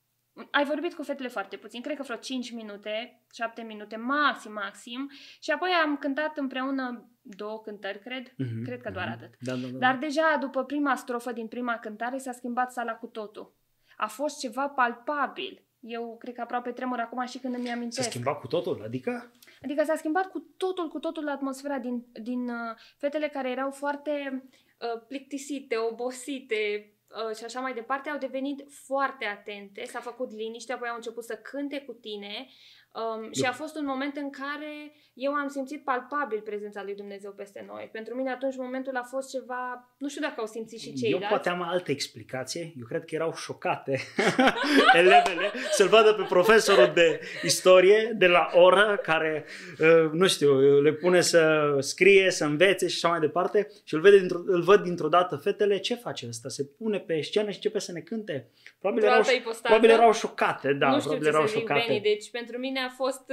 ai 0.51 0.65
vorbit 0.65 0.93
cu 0.93 1.03
fetele 1.03 1.27
foarte 1.27 1.57
puțin, 1.57 1.81
cred 1.81 1.95
că 1.95 2.03
vreo 2.03 2.15
5 2.15 2.51
minute, 2.51 3.23
7 3.33 3.61
minute, 3.61 3.95
maxim, 3.95 4.51
maxim. 4.51 5.11
Și 5.41 5.51
apoi 5.51 5.69
am 5.83 5.97
cântat 5.97 6.37
împreună 6.37 7.09
două 7.21 7.59
cântări, 7.59 7.99
cred. 7.99 8.29
Mm-hmm, 8.29 8.63
cred 8.63 8.81
că 8.81 8.89
doar 8.89 9.07
mm-hmm. 9.07 9.11
atât. 9.11 9.33
Da, 9.39 9.53
da, 9.53 9.67
da. 9.67 9.77
Dar 9.77 9.97
deja 9.97 10.37
după 10.39 10.63
prima 10.63 10.95
strofă 10.95 11.31
din 11.31 11.47
prima 11.47 11.77
cântare 11.77 12.17
s-a 12.17 12.31
schimbat 12.31 12.71
sala 12.71 12.93
cu 12.93 13.07
totul. 13.07 13.53
A 13.97 14.07
fost 14.07 14.39
ceva 14.39 14.67
palpabil. 14.67 15.63
Eu 15.79 16.17
cred 16.19 16.33
că 16.33 16.41
aproape 16.41 16.71
tremur 16.71 16.99
acum 16.99 17.25
și 17.25 17.37
când 17.37 17.55
îmi 17.55 17.71
amintesc. 17.71 18.03
S-a 18.03 18.09
schimbat 18.09 18.39
cu 18.39 18.47
totul? 18.47 18.81
Adică? 18.85 19.31
Adică 19.63 19.83
s-a 19.83 19.95
schimbat 19.95 20.25
cu 20.25 20.39
totul, 20.57 20.87
cu 20.87 20.99
totul 20.99 21.29
atmosfera 21.29 21.77
din, 21.77 22.05
din 22.21 22.49
uh, 22.49 22.75
fetele 22.97 23.27
care 23.27 23.49
erau 23.49 23.71
foarte 23.71 24.43
uh, 24.43 25.01
plictisite, 25.07 25.75
obosite, 25.77 26.93
Uh, 27.09 27.35
și 27.35 27.43
așa 27.43 27.59
mai 27.59 27.73
departe, 27.73 28.09
au 28.09 28.17
devenit 28.17 28.65
foarte 28.69 29.25
atente, 29.25 29.85
s-a 29.85 29.99
făcut 29.99 30.31
liniște, 30.31 30.73
apoi 30.73 30.89
au 30.89 30.95
început 30.95 31.23
să 31.23 31.35
cânte 31.35 31.81
cu 31.81 31.93
tine 31.93 32.47
Um, 32.91 33.31
și 33.31 33.43
a 33.43 33.51
fost 33.51 33.75
un 33.75 33.85
moment 33.85 34.15
în 34.15 34.29
care 34.29 34.93
eu 35.13 35.33
am 35.33 35.47
simțit 35.47 35.83
palpabil 35.83 36.41
prezența 36.41 36.83
lui 36.83 36.95
Dumnezeu 36.95 37.31
peste 37.31 37.65
noi. 37.67 37.89
Pentru 37.91 38.15
mine 38.15 38.31
atunci 38.31 38.55
momentul 38.57 38.95
a 38.95 39.03
fost 39.03 39.29
ceva, 39.29 39.93
nu 39.97 40.09
știu 40.09 40.21
dacă 40.21 40.35
au 40.37 40.45
simțit 40.45 40.79
și 40.79 40.93
ceilalți. 40.93 41.23
Eu 41.23 41.29
poate 41.29 41.49
am 41.49 41.61
altă 41.61 41.91
explicație. 41.91 42.73
Eu 42.79 42.85
cred 42.85 43.05
că 43.05 43.15
erau 43.15 43.33
șocate 43.35 43.99
elevele 45.01 45.51
să-l 45.71 45.87
vadă 45.87 46.13
pe 46.13 46.25
profesorul 46.29 46.91
de 46.93 47.19
istorie 47.43 48.13
de 48.17 48.27
la 48.27 48.49
oră 48.53 48.99
care, 49.03 49.45
uh, 49.79 50.11
nu 50.11 50.27
știu, 50.27 50.79
le 50.81 50.93
pune 50.93 51.21
să 51.21 51.75
scrie, 51.79 52.31
să 52.31 52.45
învețe 52.45 52.87
și 52.87 52.95
așa 52.95 53.07
mai 53.07 53.19
departe 53.19 53.67
și 53.83 53.93
îl, 53.93 54.01
vede 54.01 54.17
dintr-o, 54.17 54.39
îl 54.45 54.61
văd 54.61 54.83
dintr-o 54.83 55.07
dată 55.07 55.35
fetele, 55.35 55.77
ce 55.77 55.95
face 55.95 56.27
ăsta? 56.27 56.49
Se 56.49 56.63
pune 56.77 56.99
pe 56.99 57.21
scenă 57.21 57.49
și 57.49 57.55
începe 57.55 57.79
să 57.79 57.91
ne 57.91 57.99
cânte. 57.99 58.51
Probabil, 58.79 59.03
erau, 59.03 59.21
probabil 59.61 59.89
erau 59.89 60.13
șocate, 60.13 60.73
da, 60.73 60.89
nu 60.89 60.99
știu 60.99 61.09
probabil 61.09 61.31
ce 61.31 61.35
erau 61.35 61.47
să 61.47 61.57
șocate. 61.57 61.83
Beni, 61.87 62.01
deci 62.01 62.31
pentru 62.31 62.57
mine 62.57 62.78
a 62.79 62.89
fost 62.89 63.31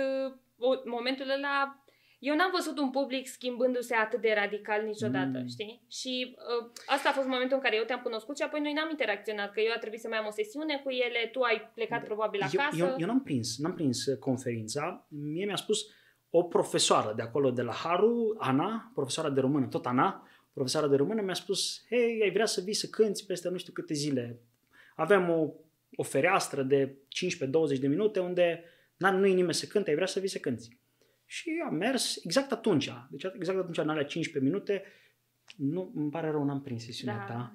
uh, 0.58 0.82
momentul 0.84 1.30
ăla 1.30 1.80
eu 2.18 2.34
n-am 2.36 2.50
văzut 2.54 2.78
un 2.78 2.90
public 2.90 3.26
schimbându-se 3.26 3.94
atât 3.94 4.20
de 4.20 4.32
radical 4.42 4.82
niciodată, 4.84 5.38
mm. 5.38 5.46
știi? 5.46 5.82
Și 5.90 6.36
uh, 6.36 6.70
asta 6.86 7.08
a 7.08 7.12
fost 7.12 7.26
momentul 7.26 7.56
în 7.56 7.62
care 7.62 7.76
eu 7.76 7.84
te-am 7.84 8.00
cunoscut 8.02 8.36
și 8.36 8.42
apoi 8.42 8.60
noi 8.60 8.72
n-am 8.72 8.90
interacționat, 8.90 9.52
că 9.52 9.60
eu 9.60 9.72
a 9.74 9.78
trebuit 9.78 10.00
să 10.00 10.08
mai 10.08 10.18
am 10.18 10.26
o 10.26 10.30
sesiune 10.30 10.80
cu 10.84 10.90
ele, 10.90 11.28
tu 11.32 11.40
ai 11.40 11.70
plecat 11.74 12.04
probabil 12.04 12.40
acasă. 12.42 12.76
Eu, 12.78 12.86
eu, 12.86 12.94
eu 12.98 13.06
n-am 13.06 13.22
prins, 13.22 13.58
n-am 13.58 13.74
prins 13.74 14.06
uh, 14.06 14.18
conferința. 14.18 15.06
Mie 15.08 15.44
mi-a 15.44 15.56
spus 15.56 15.78
o 16.30 16.42
profesoară 16.42 17.12
de 17.16 17.22
acolo, 17.22 17.50
de 17.50 17.62
la 17.62 17.72
Haru, 17.72 18.36
Ana, 18.38 18.90
profesoara 18.94 19.30
de 19.30 19.40
română, 19.40 19.66
tot 19.66 19.86
Ana, 19.86 20.28
profesoara 20.52 20.88
de 20.88 20.96
română 20.96 21.22
mi-a 21.22 21.34
spus, 21.34 21.84
hei, 21.88 22.22
ai 22.22 22.30
vrea 22.30 22.46
să 22.46 22.60
vii 22.60 22.74
să 22.74 22.86
cânti 22.86 23.26
peste 23.26 23.48
nu 23.48 23.56
știu 23.56 23.72
câte 23.72 23.94
zile. 23.94 24.40
Avem 24.96 25.30
o, 25.30 25.52
o 25.96 26.02
fereastră 26.02 26.62
de 26.62 26.96
15-20 27.76 27.78
de 27.80 27.86
minute 27.86 28.20
unde 28.20 28.64
nu 28.96 29.26
e 29.26 29.34
nimeni 29.34 29.54
să 29.54 29.66
cânte, 29.66 29.88
ai 29.88 29.94
vrea 29.94 30.06
să 30.06 30.20
vii 30.20 30.28
să 30.28 30.38
cânti. 30.38 30.68
Și 31.24 31.62
am 31.66 31.74
mers 31.74 32.24
exact 32.24 32.52
atunci, 32.52 32.90
deci 33.10 33.26
exact 33.34 33.58
atunci, 33.58 33.78
în 33.78 33.88
alea 33.88 34.04
15 34.04 34.50
minute, 34.50 34.84
nu, 35.56 35.92
îmi 35.94 36.10
pare 36.10 36.30
rău, 36.30 36.44
n-am 36.44 36.62
prins 36.62 36.84
sesiunea 36.84 37.26
da. 37.28 37.34
ta. 37.34 37.52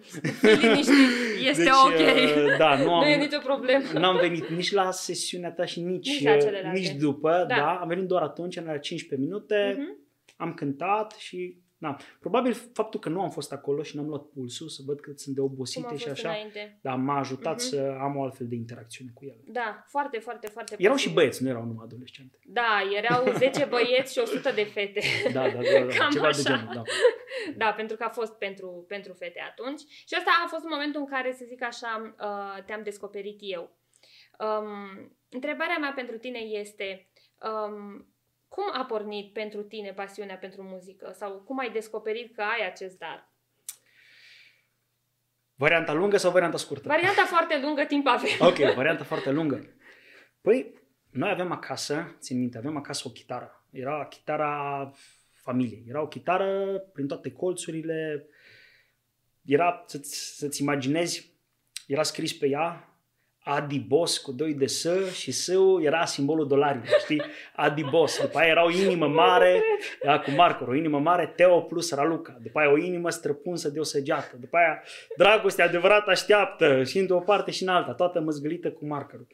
este 1.42 1.64
deci, 1.64 1.72
ok. 1.86 1.94
Uh, 1.94 2.58
da, 2.58 2.76
nu, 2.84 2.94
am, 2.94 3.04
nu 3.04 3.10
e 3.10 3.16
nicio 3.16 3.40
problemă. 3.44 3.84
N-am 3.94 4.18
venit 4.18 4.50
nici 4.50 4.72
la 4.72 4.92
sesiunea 4.92 5.52
ta 5.52 5.66
și 5.66 5.80
nici, 5.80 6.20
nici, 6.20 6.44
uh, 6.44 6.72
nici 6.74 6.92
după. 6.92 7.46
Da. 7.48 7.56
da. 7.56 7.80
am 7.80 7.88
venit 7.88 8.06
doar 8.06 8.22
atunci, 8.22 8.56
în 8.56 8.68
alea 8.68 8.80
15 8.80 9.28
minute, 9.28 9.76
uh-huh. 9.76 10.36
am 10.38 10.54
cântat 10.54 11.12
și 11.12 11.58
da. 11.82 11.96
Probabil 12.20 12.54
faptul 12.74 13.00
că 13.00 13.10
nu 13.10 13.22
am 13.22 13.30
fost 13.30 13.52
acolo 13.52 13.84
și 13.84 13.96
n-am 13.96 14.08
luat 14.08 14.24
pulsul 14.24 14.68
să 14.68 14.82
văd 14.86 15.00
cât 15.00 15.20
sunt 15.20 15.36
de 15.36 15.42
obosite 15.42 15.96
și 15.96 16.10
așa, 16.10 16.30
înainte? 16.30 16.80
da, 16.82 16.96
m-a 16.96 17.18
ajutat 17.18 17.56
uh-huh. 17.56 17.70
să 17.70 17.98
am 18.00 18.18
o 18.18 18.24
altfel 18.24 18.48
de 18.48 18.56
interacțiune 18.56 19.12
cu 19.14 19.26
el. 19.26 19.38
Da, 19.46 19.84
foarte, 19.88 20.20
foarte, 20.20 20.48
foarte 20.48 20.76
Erau 20.80 20.94
posibil. 20.94 21.12
și 21.12 21.18
băieți, 21.18 21.44
nu 21.44 21.50
erau 21.50 21.66
numai 21.66 21.86
adolescente. 21.88 22.40
Da, 22.46 22.82
erau 22.98 23.34
10 23.38 23.66
băieți 23.66 24.14
și 24.14 24.20
100 24.20 24.52
de 24.52 24.64
fete. 24.64 25.02
Da, 25.34 25.42
da, 25.42 25.50
da, 25.50 25.86
da 25.86 25.96
Cam 25.98 26.12
ceva 26.12 26.28
așa. 26.28 26.42
de 26.42 26.50
genul, 26.50 26.74
da. 26.74 26.82
da, 27.56 27.74
pentru 27.74 27.98
că 27.98 28.04
a 28.04 28.10
fost 28.10 28.34
pentru, 28.34 28.86
pentru 28.88 29.14
fete 29.14 29.40
atunci. 29.50 29.82
Și 29.82 30.14
asta 30.18 30.32
a 30.46 30.48
fost 30.48 30.64
momentul 30.64 31.02
în 31.02 31.08
care, 31.08 31.34
să 31.38 31.46
zic 31.48 31.64
așa, 31.64 32.16
uh, 32.20 32.64
te-am 32.66 32.84
descoperit 32.84 33.38
eu. 33.42 33.78
Um, 34.40 35.18
întrebarea 35.30 35.78
mea 35.78 35.92
pentru 35.96 36.18
tine 36.18 36.40
este... 36.40 37.08
Um, 37.40 38.06
cum 38.54 38.64
a 38.74 38.86
pornit 38.86 39.34
pentru 39.34 39.62
tine 39.62 39.94
pasiunea 39.94 40.38
pentru 40.38 40.64
muzică? 40.64 41.12
Sau 41.18 41.40
cum 41.40 41.60
ai 41.60 41.72
descoperit 41.72 42.36
că 42.36 42.42
ai 42.42 42.68
acest 42.68 42.98
dar? 42.98 43.32
Varianta 45.56 45.94
lungă 45.94 46.18
sau 46.18 46.32
varianta 46.32 46.58
scurtă? 46.58 46.88
Varianta 46.88 47.26
foarte 47.26 47.60
lungă, 47.60 47.84
timp 47.84 48.08
avem. 48.08 48.30
Ok, 48.40 48.74
varianta 48.76 49.04
foarte 49.04 49.32
lungă. 49.32 49.76
Păi, 50.42 50.74
noi 51.12 51.30
avem 51.30 51.52
acasă, 51.52 52.16
țin 52.20 52.40
minte, 52.40 52.58
avem 52.58 52.78
acasă 52.78 53.04
o 53.08 53.12
chitară. 53.12 53.66
Era 53.70 54.06
chitara 54.06 54.92
familiei. 55.34 55.84
Era 55.88 56.02
o 56.02 56.08
chitară 56.08 56.80
prin 56.94 57.08
toate 57.08 57.32
colțurile. 57.32 58.28
Era, 59.46 59.84
să-ți, 59.88 60.38
să-ți 60.38 60.62
imaginezi, 60.62 61.34
era 61.88 62.04
scris 62.04 62.38
pe 62.38 62.48
ea 62.48 62.91
Adibos 63.44 64.18
cu 64.18 64.32
doi 64.32 64.54
de 64.54 64.66
S 64.66 64.88
și 65.14 65.32
S 65.32 65.52
era 65.82 66.06
simbolul 66.06 66.48
dolariului, 66.48 66.90
știi? 67.00 67.22
Adibos. 67.56 68.22
După 68.22 68.38
aia 68.38 68.50
era 68.50 68.66
o 68.66 68.70
inimă 68.70 69.08
mare, 69.08 69.64
era 70.02 70.20
cu 70.20 70.32
marcor, 70.32 70.68
o 70.68 70.76
inimă 70.76 71.00
mare, 71.00 71.34
Teo 71.36 71.62
plus 71.62 71.92
Raluca. 71.92 72.38
După 72.42 72.60
aia 72.60 72.72
o 72.72 72.78
inimă 72.78 73.10
străpunsă 73.10 73.70
de 73.70 73.80
o 73.80 73.84
săgeată. 73.84 74.38
După 74.40 74.58
aia 74.58 74.84
dragoste 75.18 75.62
adevărat 75.62 76.08
așteaptă 76.08 76.84
și 76.84 76.98
în 76.98 77.10
o 77.10 77.20
parte 77.20 77.52
și 77.52 77.64
în 77.64 77.70
alta, 77.70 77.94
toată 77.94 78.20
măzgălită 78.20 78.72
cu 78.72 78.86
markerul. 78.86 79.28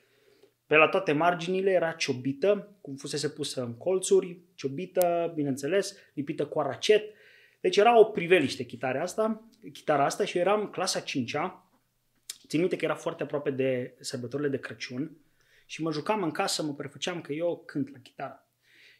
Pe 0.67 0.75
la 0.75 0.87
toate 0.87 1.11
marginile 1.11 1.71
era 1.71 1.91
ciobită, 1.91 2.77
cum 2.81 2.95
fusese 2.95 3.29
pusă 3.29 3.61
în 3.61 3.77
colțuri, 3.77 4.39
ciobită, 4.55 5.31
bineînțeles, 5.35 5.97
lipită 6.13 6.45
cu 6.45 6.59
aracet. 6.59 7.03
Deci 7.61 7.77
era 7.77 7.99
o 7.99 8.03
priveliște 8.03 8.63
chitara 8.63 9.01
asta, 9.01 9.49
chitara 9.73 10.05
asta 10.05 10.25
și 10.25 10.37
eram 10.37 10.67
clasa 10.67 10.99
5-a, 10.99 11.66
Țin 12.47 12.59
minte 12.59 12.75
că 12.75 12.85
era 12.85 12.95
foarte 12.95 13.23
aproape 13.23 13.51
de 13.51 13.95
sărbătorile 13.99 14.49
de 14.49 14.59
Crăciun 14.59 15.17
și 15.65 15.81
mă 15.81 15.91
jucam 15.91 16.23
în 16.23 16.31
casă, 16.31 16.63
mă 16.63 16.73
prefăceam 16.73 17.21
că 17.21 17.33
eu 17.33 17.63
cânt 17.65 17.91
la 17.91 17.97
chitară. 17.99 18.47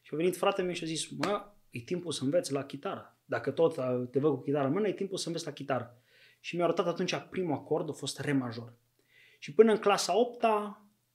Și 0.02 0.10
a 0.14 0.16
venit 0.16 0.38
fratele 0.38 0.66
meu 0.66 0.76
și 0.76 0.84
a 0.84 0.88
zis, 0.88 1.08
mă, 1.10 1.52
e 1.70 1.80
timpul 1.80 2.12
să 2.12 2.24
înveți 2.24 2.52
la 2.52 2.64
chitară. 2.64 3.18
Dacă 3.26 3.52
tot 3.52 3.74
te 4.12 4.20
văd 4.20 4.32
cu 4.34 4.42
chitară 4.42 4.68
în 4.68 4.74
mână, 4.74 4.88
e 4.88 4.94
timpul 4.94 5.18
să 5.18 5.28
înveți 5.28 5.46
la 5.46 5.52
chitară. 5.52 5.98
Și 6.40 6.56
mi-a 6.56 6.66
arătat 6.66 6.88
atunci 6.88 7.16
primul 7.30 7.54
acord, 7.54 7.90
a 7.90 7.92
fost 7.92 8.20
re 8.20 8.32
major. 8.32 8.74
Și 9.40 9.54
până 9.54 9.72
în 9.72 9.78
clasa 9.78 10.18
8 10.18 10.44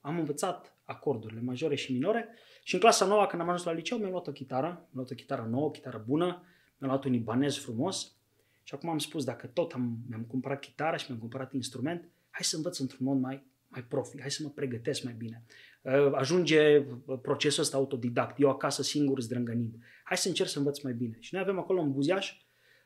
am 0.00 0.18
învățat 0.18 0.76
acordurile 0.84 1.40
majore 1.40 1.74
și 1.74 1.92
minore 1.92 2.28
și 2.62 2.74
în 2.74 2.80
clasa 2.80 3.06
9 3.06 3.26
când 3.26 3.42
am 3.42 3.48
ajuns 3.48 3.64
la 3.64 3.72
liceu 3.72 3.98
mi-am 3.98 4.10
luat 4.10 4.26
o 4.26 4.32
chitară, 4.32 4.66
mi-am 4.66 4.88
luat 4.92 5.10
o 5.10 5.14
chitară 5.14 5.46
nouă, 5.50 5.64
o 5.64 5.70
chitară 5.70 6.04
bună, 6.06 6.26
mi-am 6.78 6.90
luat 6.90 7.04
un 7.04 7.12
ibanez 7.12 7.56
frumos 7.56 8.16
și 8.62 8.74
acum 8.74 8.88
am 8.88 8.98
spus 8.98 9.24
dacă 9.24 9.46
tot 9.46 9.72
am, 9.72 9.98
mi-am 10.08 10.24
cumpărat 10.24 10.60
chitară 10.60 10.96
și 10.96 11.04
mi-am 11.08 11.20
cumpărat 11.20 11.52
instrument, 11.52 12.08
hai 12.32 12.44
să 12.44 12.56
învăț 12.56 12.78
într-un 12.78 13.06
mod 13.06 13.18
mai, 13.18 13.46
mai 13.68 13.84
profi, 13.84 14.20
hai 14.20 14.30
să 14.30 14.42
mă 14.42 14.50
pregătesc 14.50 15.02
mai 15.02 15.14
bine. 15.18 15.44
Uh, 15.82 16.12
ajunge 16.12 16.78
uh, 16.78 17.18
procesul 17.22 17.62
ăsta 17.62 17.76
autodidact, 17.76 18.40
eu 18.40 18.50
acasă 18.50 18.82
singur 18.82 19.20
zdrângănind. 19.20 19.74
Hai 20.04 20.16
să 20.16 20.28
încerc 20.28 20.48
să 20.48 20.58
învăț 20.58 20.80
mai 20.80 20.92
bine. 20.92 21.16
Și 21.20 21.34
noi 21.34 21.42
avem 21.42 21.58
acolo 21.58 21.80
un 21.80 21.92
Buziaș, 21.92 22.32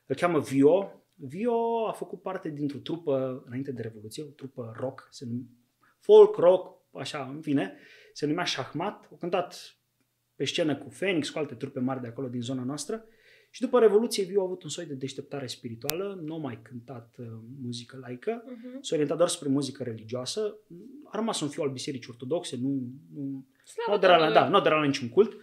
îl 0.07 0.15
cheamă 0.15 0.41
Vio. 0.41 1.01
Vio 1.15 1.87
a 1.89 1.93
făcut 1.93 2.23
parte 2.23 2.49
dintr-o 2.49 2.79
trupă, 2.79 3.43
înainte 3.47 3.73
de 3.73 3.83
Revoluție, 3.83 4.23
o 4.23 4.27
trupă 4.27 4.75
rock, 4.79 5.09
se 5.11 5.25
nume, 5.25 5.47
folk 6.01 6.37
rock, 6.37 6.83
așa, 6.93 7.31
în 7.35 7.41
fine, 7.41 7.77
se 8.13 8.27
numea 8.27 8.45
Shahmat. 8.45 9.09
O 9.11 9.17
cântat 9.17 9.77
pe 10.35 10.45
scenă 10.45 10.77
cu 10.77 10.89
Phoenix, 10.89 11.31
cu 11.31 11.39
alte 11.39 11.55
trupe 11.55 11.81
mari 11.81 12.01
de 12.01 12.07
acolo 12.07 12.29
din 12.29 12.41
zona 12.41 12.63
noastră 12.63 13.05
și 13.57 13.63
după 13.63 13.79
Revoluție 13.79 14.25
Viu 14.25 14.41
a 14.41 14.45
avut 14.45 14.63
un 14.63 14.69
soi 14.69 14.87
de 14.87 14.95
deșteptare 14.95 15.47
spirituală, 15.47 16.21
nu 16.25 16.35
a 16.35 16.39
mai 16.39 16.63
cântat 16.63 17.15
uh, 17.19 17.27
muzică 17.63 17.97
laică, 17.97 18.45
uh-huh. 18.45 18.81
s-a 18.81 18.95
orientat 18.95 19.17
doar 19.17 19.29
spre 19.29 19.49
muzică 19.49 19.83
religioasă, 19.83 20.57
a 21.05 21.17
rămas 21.17 21.41
un 21.41 21.49
fiu 21.49 21.63
al 21.63 21.71
bisericii 21.71 22.11
ortodoxe, 22.11 22.57
nu, 22.57 22.69
nu, 23.15 23.47
nu 23.87 23.93
aderat 23.93 24.21
la, 24.21 24.33
da, 24.33 24.49
nu 24.49 24.59
la 24.59 24.85
niciun 24.85 25.09
cult. 25.09 25.37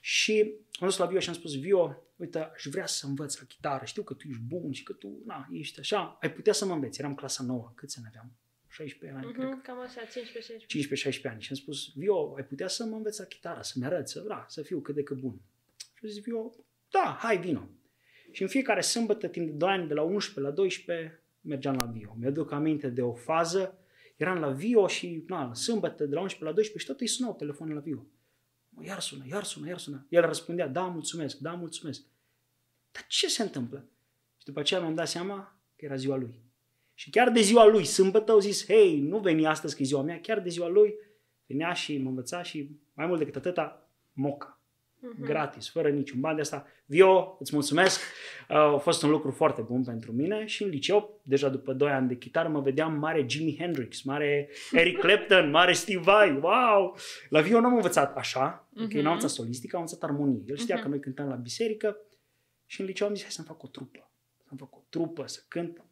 Și 0.00 0.54
am 0.80 0.88
dus 0.88 0.96
la 0.96 1.06
Vio 1.06 1.18
și 1.18 1.28
am 1.28 1.34
spus, 1.34 1.60
Vio, 1.60 2.02
uite, 2.16 2.38
aș 2.38 2.64
vrea 2.70 2.86
să 2.86 3.06
învăț 3.06 3.38
la 3.38 3.46
chitară, 3.46 3.84
știu 3.84 4.02
că 4.02 4.14
tu 4.14 4.28
ești 4.28 4.42
bun 4.42 4.72
și 4.72 4.82
că 4.82 4.92
tu, 4.92 5.22
na, 5.26 5.48
ești 5.50 5.78
așa, 5.78 6.18
ai 6.20 6.32
putea 6.32 6.52
să 6.52 6.64
mă 6.64 6.72
înveți. 6.72 7.00
Eram 7.00 7.14
clasa 7.14 7.44
nouă, 7.44 7.72
câți 7.74 7.98
ani 7.98 8.06
aveam? 8.08 8.32
16 8.68 9.18
ani, 9.18 9.32
uh-huh, 9.32 9.36
cred. 9.36 9.60
Cam 9.62 9.80
așa, 9.80 10.00
15-16. 10.00 11.18
15-16 11.18 11.22
ani. 11.22 11.42
Și 11.42 11.48
am 11.50 11.56
spus, 11.56 11.92
Vio, 11.94 12.34
ai 12.36 12.44
putea 12.44 12.68
să 12.68 12.84
mă 12.84 12.96
înveți 12.96 13.20
la 13.20 13.26
chitară, 13.26 13.60
să-mi 13.62 13.84
arăți, 13.84 14.12
să, 14.12 14.20
da, 14.20 14.46
să 14.48 14.62
fiu 14.62 14.80
cât 14.80 14.94
de 14.94 15.02
cât 15.02 15.16
bun. 15.16 15.40
Și 15.76 16.00
am 16.02 16.08
zis, 16.08 16.22
Vio, 16.22 16.52
da, 16.92 17.16
hai, 17.20 17.38
vino. 17.38 17.68
Și 18.30 18.42
în 18.42 18.48
fiecare 18.48 18.80
sâmbătă, 18.80 19.28
timp 19.28 19.46
de 19.46 19.52
2 19.52 19.68
ani, 19.68 19.88
de 19.88 19.94
la 19.94 20.02
11 20.02 20.40
la 20.40 20.50
12, 20.50 21.22
mergeam 21.40 21.76
la 21.80 21.86
Vio. 21.86 22.16
Mi-aduc 22.18 22.52
aminte 22.52 22.88
de 22.88 23.02
o 23.02 23.12
fază, 23.12 23.78
eram 24.16 24.38
la 24.38 24.48
Vio 24.48 24.86
și, 24.86 25.24
na, 25.26 25.54
sâmbătă, 25.54 26.06
de 26.06 26.14
la 26.14 26.20
11 26.20 26.44
la 26.44 26.52
12 26.52 26.78
și 26.78 26.86
tot 26.86 27.00
îi 27.00 27.06
sunau 27.06 27.34
telefonul 27.34 27.74
la 27.74 27.80
Vio. 27.80 28.06
Mă, 28.68 28.84
iar 28.84 29.00
sună, 29.00 29.24
iar 29.30 29.44
sună, 29.44 29.68
iar 29.68 29.78
sună. 29.78 30.06
El 30.08 30.26
răspundea, 30.26 30.68
da, 30.68 30.82
mulțumesc, 30.82 31.38
da, 31.38 31.52
mulțumesc. 31.52 32.02
Dar 32.92 33.04
ce 33.08 33.28
se 33.28 33.42
întâmplă? 33.42 33.84
Și 34.38 34.44
după 34.44 34.60
aceea 34.60 34.80
mi-am 34.80 34.94
dat 34.94 35.08
seama 35.08 35.56
că 35.76 35.84
era 35.84 35.96
ziua 35.96 36.16
lui. 36.16 36.34
Și 36.94 37.10
chiar 37.10 37.30
de 37.30 37.40
ziua 37.40 37.66
lui, 37.66 37.84
sâmbătă, 37.84 38.32
au 38.32 38.38
zis, 38.38 38.66
hei, 38.66 39.00
nu 39.00 39.18
veni 39.18 39.46
astăzi 39.46 39.76
că 39.76 39.82
e 39.82 39.84
ziua 39.84 40.02
mea, 40.02 40.20
chiar 40.20 40.40
de 40.40 40.48
ziua 40.48 40.68
lui, 40.68 40.94
venea 41.46 41.72
și 41.72 41.98
mă 41.98 42.08
învăța 42.08 42.42
și 42.42 42.70
mai 42.92 43.06
mult 43.06 43.18
decât 43.18 43.36
atâta, 43.36 43.90
moca 44.12 44.61
uh-huh. 45.02 45.24
gratis, 45.24 45.70
fără 45.70 45.88
niciun 45.88 46.20
bani 46.20 46.34
de 46.34 46.40
asta. 46.40 46.66
Vio, 46.84 47.36
îți 47.40 47.54
mulțumesc, 47.54 48.00
uh, 48.48 48.56
a 48.56 48.76
fost 48.76 49.02
un 49.02 49.10
lucru 49.10 49.30
foarte 49.30 49.62
bun 49.62 49.84
pentru 49.84 50.12
mine 50.12 50.46
și 50.46 50.62
în 50.62 50.68
liceu, 50.68 51.20
deja 51.22 51.48
după 51.48 51.72
2 51.72 51.90
ani 51.90 52.08
de 52.08 52.16
chitară, 52.16 52.48
mă 52.48 52.60
vedeam 52.60 52.92
mare 52.92 53.24
Jimi 53.28 53.56
Hendrix, 53.58 54.02
mare 54.02 54.48
Eric 54.72 54.98
Clapton, 55.04 55.50
mare 55.50 55.72
Steve 55.72 56.00
Vai, 56.00 56.38
wow! 56.42 56.96
La 57.28 57.40
Vio 57.40 57.60
nu 57.60 57.66
am 57.66 57.74
învățat 57.74 58.16
așa, 58.16 58.68
uh-huh. 58.68 58.88
că 58.88 59.00
n-am 59.00 59.12
învățat 59.12 59.30
solistică, 59.30 59.76
am 59.76 59.82
învățat 59.82 60.10
armonie. 60.10 60.42
El 60.46 60.56
știa 60.56 60.78
uh-huh. 60.78 60.82
că 60.82 60.88
noi 60.88 61.00
cântăm 61.00 61.28
la 61.28 61.34
biserică 61.34 61.96
și 62.66 62.80
în 62.80 62.86
liceu 62.86 63.06
am 63.06 63.14
zis, 63.14 63.22
hai 63.22 63.32
să-mi 63.32 63.46
fac 63.46 63.62
o 63.62 63.66
trupă, 63.66 64.10
să-mi 64.46 64.58
fac 64.58 64.76
o 64.76 64.82
trupă, 64.88 65.26
să 65.26 65.40
cânt. 65.48 65.84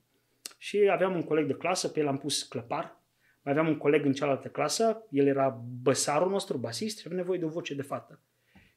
Și 0.58 0.88
aveam 0.92 1.14
un 1.14 1.22
coleg 1.22 1.46
de 1.46 1.52
clasă, 1.52 1.88
pe 1.88 2.00
el 2.00 2.06
am 2.06 2.18
pus 2.18 2.42
clăpar, 2.42 2.98
mai 3.42 3.52
aveam 3.52 3.68
un 3.68 3.76
coleg 3.76 4.04
în 4.04 4.12
cealaltă 4.12 4.48
clasă, 4.48 5.06
el 5.10 5.26
era 5.26 5.62
băsarul 5.82 6.30
nostru, 6.30 6.56
basist, 6.56 6.98
și 6.98 7.02
avea 7.06 7.18
nevoie 7.18 7.38
de 7.38 7.44
o 7.44 7.48
voce 7.48 7.74
de 7.74 7.82
fată 7.82 8.20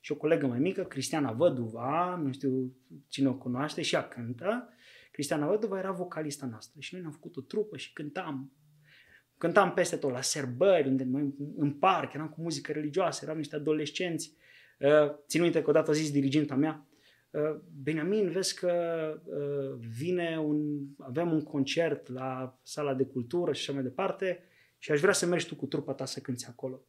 și 0.03 0.11
o 0.11 0.15
colegă 0.15 0.47
mai 0.47 0.59
mică, 0.59 0.83
Cristiana 0.83 1.31
Văduva, 1.31 2.15
nu 2.15 2.31
știu 2.31 2.75
cine 3.07 3.27
o 3.27 3.33
cunoaște, 3.33 3.81
și 3.81 3.95
ea 3.95 4.07
cântă. 4.07 4.69
Cristiana 5.11 5.47
Văduva 5.47 5.77
era 5.77 5.91
vocalista 5.91 6.45
noastră 6.45 6.79
și 6.79 6.93
noi 6.93 7.01
ne-am 7.01 7.13
făcut 7.13 7.37
o 7.37 7.41
trupă 7.41 7.77
și 7.77 7.93
cântam. 7.93 8.51
Cântam 9.37 9.73
peste 9.73 9.95
tot, 9.95 10.11
la 10.11 10.21
serbări, 10.21 10.87
unde 10.87 11.03
noi 11.03 11.33
în 11.55 11.71
parc, 11.71 12.13
eram 12.13 12.29
cu 12.29 12.41
muzică 12.41 12.71
religioasă, 12.71 13.25
eram 13.25 13.37
niște 13.37 13.55
adolescenți. 13.55 14.35
Uh, 14.79 15.15
țin 15.27 15.41
minte 15.41 15.61
că 15.61 15.69
odată 15.69 15.89
a 15.89 15.93
zis 15.93 16.11
diriginta 16.11 16.55
mea, 16.55 16.87
uh, 17.31 17.59
Beniamin, 17.83 18.29
vezi 18.29 18.59
că 18.59 18.73
uh, 19.25 19.85
vine 19.97 20.39
un, 20.39 20.85
avem 20.97 21.31
un 21.31 21.43
concert 21.43 22.07
la 22.07 22.59
sala 22.63 22.93
de 22.93 23.05
cultură 23.05 23.53
și 23.53 23.61
așa 23.61 23.73
mai 23.73 23.83
departe 23.83 24.43
și 24.77 24.91
aș 24.91 24.99
vrea 24.99 25.13
să 25.13 25.25
mergi 25.25 25.47
tu 25.47 25.55
cu 25.55 25.65
trupa 25.65 25.93
ta 25.93 26.05
să 26.05 26.19
cânti 26.19 26.45
acolo. 26.49 26.85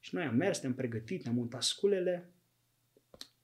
Și 0.00 0.14
noi 0.14 0.24
am 0.24 0.36
mers, 0.36 0.60
ne-am 0.60 0.74
pregătit, 0.74 1.24
ne-am 1.24 1.36
montat 1.36 1.62
sculele 1.62 2.30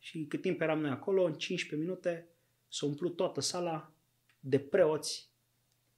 și 0.04 0.26
cât 0.28 0.40
timp 0.40 0.60
eram 0.60 0.80
noi 0.80 0.90
acolo, 0.90 1.24
în 1.24 1.32
15 1.32 1.86
minute 1.88 2.28
s-a 2.68 2.86
umplut 2.86 3.16
toată 3.16 3.40
sala 3.40 3.92
de 4.40 4.58
preoți 4.58 5.30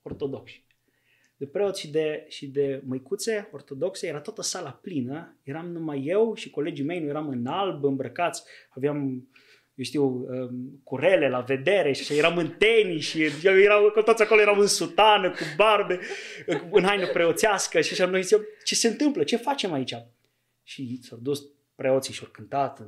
ortodoxi. 0.03 0.65
De 1.37 1.47
preoți 1.47 1.81
și 1.81 1.91
de, 1.91 2.25
și 2.29 2.47
de 2.47 2.83
măicuțe 2.87 3.49
ortodoxe, 3.53 4.07
era 4.07 4.21
toată 4.21 4.43
sala 4.43 4.71
plină, 4.71 5.39
eram 5.43 5.73
numai 5.73 6.05
eu 6.05 6.35
și 6.35 6.51
colegii 6.51 6.85
mei, 6.85 7.01
nu 7.01 7.09
eram 7.09 7.29
în 7.29 7.47
alb, 7.47 7.85
îmbrăcați, 7.85 8.43
aveam 8.69 9.29
eu 9.75 9.85
știu, 9.85 10.05
um, 10.05 10.81
curele 10.83 11.29
la 11.29 11.41
vedere 11.41 11.93
și 11.93 12.01
așa, 12.01 12.15
eram 12.15 12.39
în 12.39 12.51
tenis 12.51 13.05
și 13.05 13.25
eu 13.43 13.59
erau, 13.59 13.91
că 13.91 14.03
toți 14.03 14.23
acolo 14.23 14.41
eram 14.41 14.59
în 14.59 14.67
sutană, 14.67 15.31
cu 15.31 15.43
barbe, 15.57 15.99
în 16.71 16.83
haină 16.83 17.07
preoțească 17.07 17.81
și 17.81 17.93
așa, 17.93 18.07
noi 18.07 18.23
ziceam, 18.23 18.47
ce 18.65 18.75
se 18.75 18.89
întâmplă, 18.89 19.25
ce 19.25 19.37
facem 19.37 19.73
aici? 19.73 19.95
Și 20.63 20.99
s-au 21.03 21.19
dus 21.19 21.43
preoții 21.75 22.15
și-au 22.15 22.29
cântat 22.33 22.83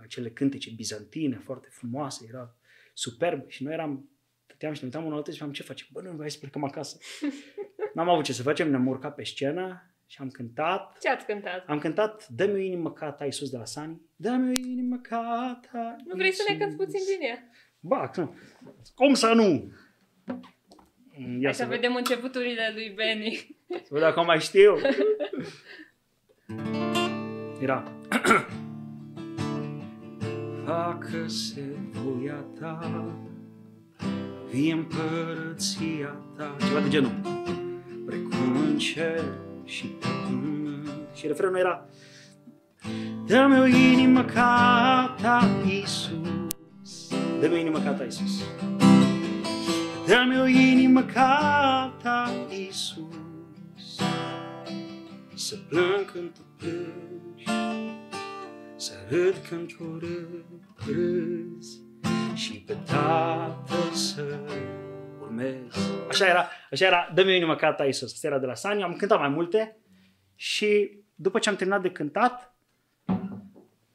acele 0.00 0.30
cântece 0.30 0.70
bizantine 0.76 1.36
foarte 1.44 1.68
frumoase, 1.70 2.24
era 2.28 2.54
superb 2.94 3.48
și 3.48 3.62
noi 3.62 3.72
eram, 3.72 4.08
stăteam 4.44 4.72
și 4.72 4.80
ne 4.80 4.86
uitam 4.86 5.04
unul 5.04 5.16
altul 5.16 5.32
și 5.32 5.38
ziceam, 5.38 5.52
ce 5.54 5.62
facem? 5.62 5.86
Bă, 5.92 6.00
nu, 6.00 6.16
hai 6.18 6.30
să 6.30 6.38
plecăm 6.38 6.64
acasă. 6.64 6.98
N-am 7.94 8.08
avut 8.08 8.24
ce 8.24 8.32
să 8.32 8.42
facem, 8.42 8.70
ne-am 8.70 8.86
urcat 8.86 9.14
pe 9.14 9.24
scenă 9.24 9.94
și 10.06 10.16
am 10.20 10.28
cântat. 10.28 10.98
Ce 11.00 11.08
ați 11.08 11.26
cântat? 11.26 11.64
Am 11.66 11.78
cântat 11.78 12.28
Dă-mi 12.28 12.52
o 12.52 12.56
inimă 12.56 12.92
ca 12.92 13.12
ta, 13.12 13.24
Iisus 13.24 13.50
de 13.50 13.56
la 13.56 13.64
Sani. 13.64 14.00
Dă-mi 14.16 14.48
o 14.48 14.52
inimă 14.52 14.98
ca 15.02 15.60
ta, 15.72 15.96
Nu 16.04 16.14
vrei 16.16 16.32
să 16.32 16.42
ne 16.48 16.56
cânti 16.56 16.72
Iisus. 16.72 16.84
puțin 16.84 17.00
din 17.16 17.26
ea? 17.28 17.48
Ba, 17.80 18.10
nu. 18.16 18.34
Cum 18.94 19.14
să 19.14 19.32
nu? 19.34 19.72
Ia 21.16 21.40
Hai 21.42 21.54
să 21.54 21.62
să 21.62 21.68
văd. 21.68 21.74
vedem 21.74 21.94
începuturile 21.94 22.70
lui 22.74 22.92
Benny. 22.94 23.56
Să 23.68 23.86
văd 23.88 24.00
dacă 24.00 24.20
o 24.20 24.24
mai 24.24 24.40
știu. 24.40 24.76
Era. 27.60 27.84
Facă-se 30.64 31.64
voia 31.92 32.44
ta, 32.60 33.04
vie 34.50 34.72
împărăția 34.72 36.16
ta. 36.36 36.56
Ceva 36.58 36.80
de 36.80 36.88
genul. 36.88 37.10
Precum 38.06 38.56
în 38.66 38.78
cer 38.78 39.24
și 39.64 39.86
pe 39.86 40.06
pământ. 40.24 40.88
Și 41.14 41.26
refrenul 41.26 41.56
era 41.56 41.86
Dă-mi 43.26 43.58
o 43.58 43.66
inimă 43.66 44.24
ca 44.24 45.16
ta, 45.22 45.48
Iisus. 45.66 47.08
Dă-mi 47.40 47.54
o 47.54 47.56
inimă 47.56 47.78
ca 47.78 47.92
ta, 47.92 48.04
Iisus. 48.04 48.42
Dă-mi 50.06 50.40
o 50.40 50.46
inimă 50.46 51.02
ca 51.02 51.94
ta, 52.02 52.30
Iisus. 52.50 54.00
Să 55.34 55.56
plâng 55.68 56.12
când 56.12 56.30
tu 56.30 56.40
plângi, 56.56 57.29
să 58.76 58.92
râd 59.08 59.34
când 59.48 59.74
tu 59.76 59.98
râ- 59.98 60.44
râzi 60.86 61.80
și 62.34 62.60
pe 62.60 62.76
Tatăl 62.86 63.92
să 63.92 64.38
urmezi. 65.20 65.78
Așa 66.08 66.26
era, 66.26 66.48
așa 66.70 66.86
era, 66.86 67.10
dă-mi 67.14 67.30
o 67.30 67.34
inimă 67.34 67.56
ca 67.56 67.72
ta, 67.72 67.84
Iisus. 67.84 68.12
Asta 68.12 68.26
era 68.26 68.38
de 68.38 68.46
la 68.46 68.54
Sani, 68.54 68.82
am 68.82 68.96
cântat 68.96 69.18
mai 69.18 69.28
multe 69.28 69.76
și 70.34 70.98
după 71.14 71.38
ce 71.38 71.48
am 71.48 71.56
terminat 71.56 71.82
de 71.82 71.90
cântat, 71.90 72.56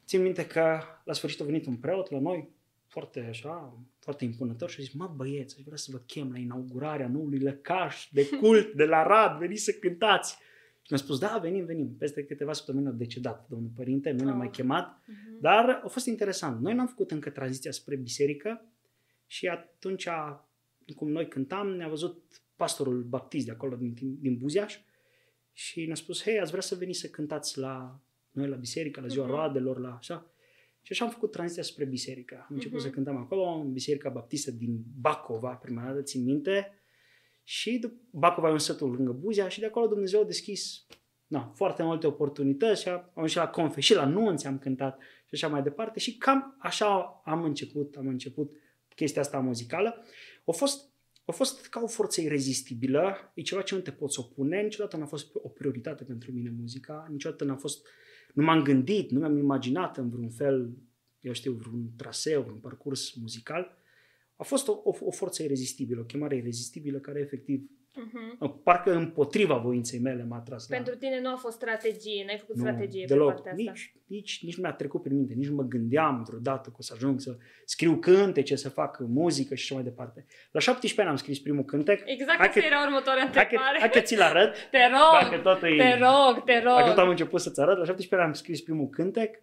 țin 0.06 0.22
minte 0.22 0.46
că 0.46 0.80
la 1.04 1.12
sfârșit 1.12 1.40
a 1.40 1.44
venit 1.44 1.66
un 1.66 1.76
preot 1.76 2.10
la 2.10 2.20
noi, 2.20 2.48
foarte 2.86 3.26
așa, 3.28 3.78
foarte 3.98 4.24
impunător 4.24 4.70
și 4.70 4.76
a 4.80 4.82
zis, 4.82 4.92
mă 4.92 5.12
băieți, 5.16 5.54
aș 5.58 5.64
vrea 5.64 5.76
să 5.76 5.88
vă 5.92 5.98
chem 5.98 6.32
la 6.32 6.38
inaugurarea 6.38 7.08
noului 7.08 7.38
lăcaș 7.38 8.08
de 8.10 8.28
cult 8.28 8.72
de 8.72 8.84
la 8.84 9.02
Rad, 9.02 9.38
veniți 9.38 9.62
să 9.64 9.72
cântați. 9.72 10.38
Și 10.86 10.92
mi-a 10.92 11.00
spus, 11.00 11.18
da, 11.18 11.38
venim, 11.42 11.64
venim. 11.64 11.96
Peste 11.96 12.24
câteva 12.24 12.52
săptămâni 12.52 12.86
a 12.86 12.90
decedat 12.90 13.46
domnul 13.48 13.70
părinte, 13.74 14.10
nu 14.10 14.24
ne-a 14.24 14.32
Oh. 14.32 14.38
mai 14.38 14.50
chemat, 14.50 15.00
Mhm. 15.06 15.40
dar 15.40 15.80
a 15.84 15.88
fost 15.88 16.06
interesant. 16.06 16.60
Noi 16.60 16.74
n-am 16.74 16.86
făcut 16.86 17.10
încă 17.10 17.30
tranziția 17.30 17.70
spre 17.70 17.96
biserică 17.96 18.64
și 19.26 19.48
atunci, 19.48 20.08
cum 20.96 21.10
noi 21.10 21.28
cântam, 21.28 21.68
ne-a 21.68 21.88
văzut 21.88 22.42
pastorul 22.56 23.02
baptist 23.02 23.46
de 23.46 23.52
acolo, 23.52 23.76
din, 23.76 24.18
din 24.20 24.36
Buziaș, 24.36 24.78
și 25.52 25.84
ne-a 25.86 25.94
spus, 25.94 26.22
hei, 26.22 26.40
ați 26.40 26.50
vrea 26.50 26.62
să 26.62 26.74
veniți 26.74 26.98
să 27.00 27.06
cântați 27.08 27.58
la 27.58 28.00
noi 28.30 28.48
la 28.48 28.56
biserică, 28.56 29.00
la 29.00 29.06
ziua 29.06 29.24
Mhm. 29.24 29.34
roadelor, 29.34 29.78
la 29.78 29.94
așa. 29.94 30.30
Și 30.82 30.92
așa 30.92 31.04
am 31.04 31.10
făcut 31.10 31.30
tranziția 31.30 31.62
spre 31.62 31.84
biserică. 31.84 32.34
Am 32.34 32.46
început 32.54 32.76
Mhm. 32.76 32.86
să 32.86 32.90
cântăm 32.92 33.16
acolo, 33.16 33.42
în 33.42 33.72
biserica 33.72 34.08
baptistă 34.08 34.50
din 34.50 34.82
Bacova, 35.00 35.54
prima 35.54 35.82
dată, 35.84 36.02
țin 36.02 36.24
minte. 36.24 36.72
Și 37.48 37.78
dup- 37.78 38.10
Bacova 38.10 38.48
e 38.48 38.52
un 38.52 38.58
sătul 38.58 38.90
lângă 38.90 39.12
Buzia 39.12 39.48
și 39.48 39.60
de 39.60 39.66
acolo 39.66 39.86
Dumnezeu 39.86 40.20
a 40.20 40.24
deschis 40.24 40.86
na, 41.26 41.52
foarte 41.54 41.82
multe 41.82 42.06
oportunități 42.06 42.82
și 42.82 42.88
am 42.88 43.10
am 43.14 43.26
și 43.26 43.36
la 43.36 43.48
confe, 43.48 43.80
și 43.80 43.94
la 43.94 44.04
nunți 44.04 44.46
am 44.46 44.58
cântat 44.58 44.98
și 45.00 45.34
așa 45.34 45.48
mai 45.48 45.62
departe 45.62 45.98
și 45.98 46.16
cam 46.16 46.56
așa 46.58 47.22
am 47.24 47.42
început, 47.42 47.94
am 47.96 48.06
început 48.06 48.56
chestia 48.94 49.20
asta 49.20 49.38
muzicală. 49.38 50.04
A 50.44 50.50
fost, 50.50 50.88
a 51.24 51.32
fost 51.32 51.66
ca 51.66 51.80
o 51.80 51.86
forță 51.86 52.20
irezistibilă, 52.20 53.32
e 53.34 53.42
ceva 53.42 53.62
ce 53.62 53.74
nu 53.74 53.80
te 53.80 53.90
poți 53.90 54.18
opune, 54.18 54.60
niciodată 54.62 54.96
n-a 54.96 55.06
fost 55.06 55.30
o 55.34 55.48
prioritate 55.48 56.04
pentru 56.04 56.32
mine 56.32 56.54
muzica, 56.58 57.06
niciodată 57.10 57.44
n-a 57.44 57.56
fost, 57.56 57.86
nu 58.34 58.42
m-am 58.42 58.62
gândit, 58.62 59.10
nu 59.10 59.18
mi-am 59.18 59.36
imaginat 59.36 59.96
în 59.96 60.10
vreun 60.10 60.30
fel, 60.30 60.70
eu 61.20 61.32
știu, 61.32 61.52
vreun 61.52 61.90
traseu, 61.96 62.42
vreun 62.42 62.58
parcurs 62.58 63.12
muzical. 63.12 63.78
A 64.36 64.42
fost 64.42 64.68
o, 64.68 64.72
o, 64.84 64.92
o 65.00 65.10
forță 65.10 65.42
irezistibilă, 65.42 66.00
o 66.00 66.04
chemare 66.04 66.36
irezistibilă 66.36 66.98
care 66.98 67.20
efectiv, 67.20 67.60
Mhm. 67.98 68.62
parcă 68.62 68.94
împotriva 68.94 69.56
voinței 69.56 69.98
mele 69.98 70.24
m-a 70.24 70.38
tras. 70.40 70.68
la- 70.68 70.76
Pentru 70.76 70.94
tine 70.96 71.20
nu 71.20 71.28
a 71.32 71.36
fost 71.36 71.56
strategie, 71.56 72.24
n-ai 72.26 72.38
făcut 72.38 72.54
nu, 72.56 72.60
strategie 72.62 73.00
pe 73.06 73.12
deloc. 73.12 73.28
partea 73.32 73.52
asta. 73.52 73.62
Nici, 73.70 73.94
nici, 74.06 74.42
nici 74.42 74.56
nu 74.56 74.62
mi-a 74.62 74.72
trecut 74.72 75.02
prin 75.02 75.16
minte, 75.16 75.34
nici 75.34 75.48
nu 75.48 75.54
mă 75.54 75.62
gândeam 75.62 76.22
vreodată 76.28 76.68
că 76.68 76.76
o 76.78 76.82
să 76.82 76.92
ajung 76.96 77.20
să 77.20 77.36
scriu 77.64 77.96
cântece, 77.96 78.56
să 78.56 78.68
fac 78.68 78.98
muzică 79.08 79.54
și 79.54 79.62
așa 79.64 79.74
mai 79.74 79.84
departe. 79.90 80.24
La 80.52 80.60
17 80.60 81.00
ani 81.00 81.10
am 81.10 81.16
scris 81.16 81.40
primul 81.40 81.64
cântec. 81.64 82.02
Exact 82.04 82.38
Hai 82.38 82.46
asta 82.48 82.60
că- 82.60 82.66
era 82.66 82.82
următoarea 82.86 83.22
Hai 83.22 83.32
că, 83.32 83.38
întrebare. 83.40 83.78
hai 83.78 83.90
că 83.90 84.00
ți-l 84.00 84.20
arăt. 84.20 84.54
Te 84.70 84.78
rog, 84.86 85.20
Dacă 85.30 85.38
tot 85.42 85.62
e... 85.62 85.76
te 85.76 85.98
rog, 85.98 86.44
te 86.44 86.60
Dacă 86.64 86.88
tot 86.88 86.96
am 86.98 87.02
rog. 87.04 87.08
început 87.10 87.40
să-ți 87.40 87.60
arăt, 87.60 87.78
la 87.78 87.84
17 87.84 88.14
ani 88.16 88.26
am 88.28 88.32
scris 88.32 88.60
primul 88.62 88.88
cântec. 88.88 89.42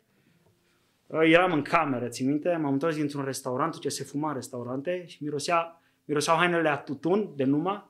Uh, 1.13 1.19
Eram 1.23 1.51
în 1.53 1.61
cameră, 1.61 2.07
țin 2.07 2.27
minte, 2.27 2.59
m-am 2.61 2.73
întors 2.73 2.95
dintr-un 2.95 3.23
restaurant, 3.23 3.79
ce 3.79 3.89
se 3.89 4.03
fuma 4.03 4.27
în 4.27 4.33
restaurante 4.33 5.03
și 5.07 5.23
mirosea, 5.23 5.81
miroseau 6.05 6.37
hainele 6.37 6.69
a 6.69 6.77
tutun 6.77 7.29
de 7.35 7.43
numa 7.43 7.89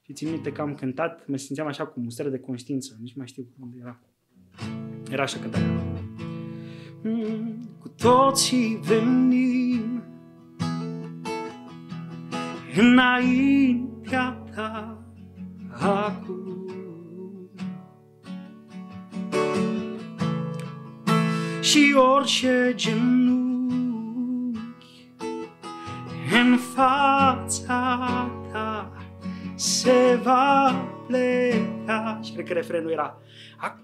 și 0.00 0.12
țin 0.12 0.30
minte 0.30 0.52
că 0.52 0.60
am 0.60 0.74
cântat, 0.74 1.26
mă 1.26 1.36
simțeam 1.36 1.66
așa 1.66 1.86
cu 1.86 2.00
mustră 2.00 2.28
de 2.28 2.38
conștiință, 2.38 2.96
nici 3.00 3.16
mai 3.16 3.26
știu 3.26 3.46
unde 3.60 3.76
era. 3.80 4.00
Era 5.10 5.22
așa 5.22 5.38
cântarea. 5.38 5.82
Mm, 7.02 7.68
cu 7.78 7.88
toții 7.88 8.80
venim 8.82 10.02
înaintea 12.76 14.44
ta 14.54 15.04
acum. 15.70 16.51
Și 21.72 21.94
orice 21.96 22.72
genunchi 22.74 24.58
în 26.42 26.56
fața 26.74 27.98
ta 28.52 28.92
se 29.54 30.20
va 30.22 30.74
pleca. 31.06 32.20
Și 32.22 32.32
cred 32.32 32.46
că 32.46 32.52
refrenul 32.52 32.90
era 32.90 33.16
"Ac- 33.66 33.80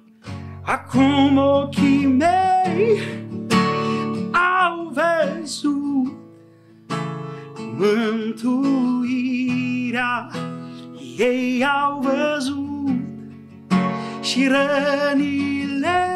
Acum 0.62 1.36
ochii 1.36 2.06
mei 2.06 2.98
au 4.66 4.92
văzut 4.92 6.12
mântuirea 9.08 10.30
ei 11.18 11.64
au 11.64 12.00
văzut 12.00 12.66
și 14.20 14.48
rănile 14.48 16.07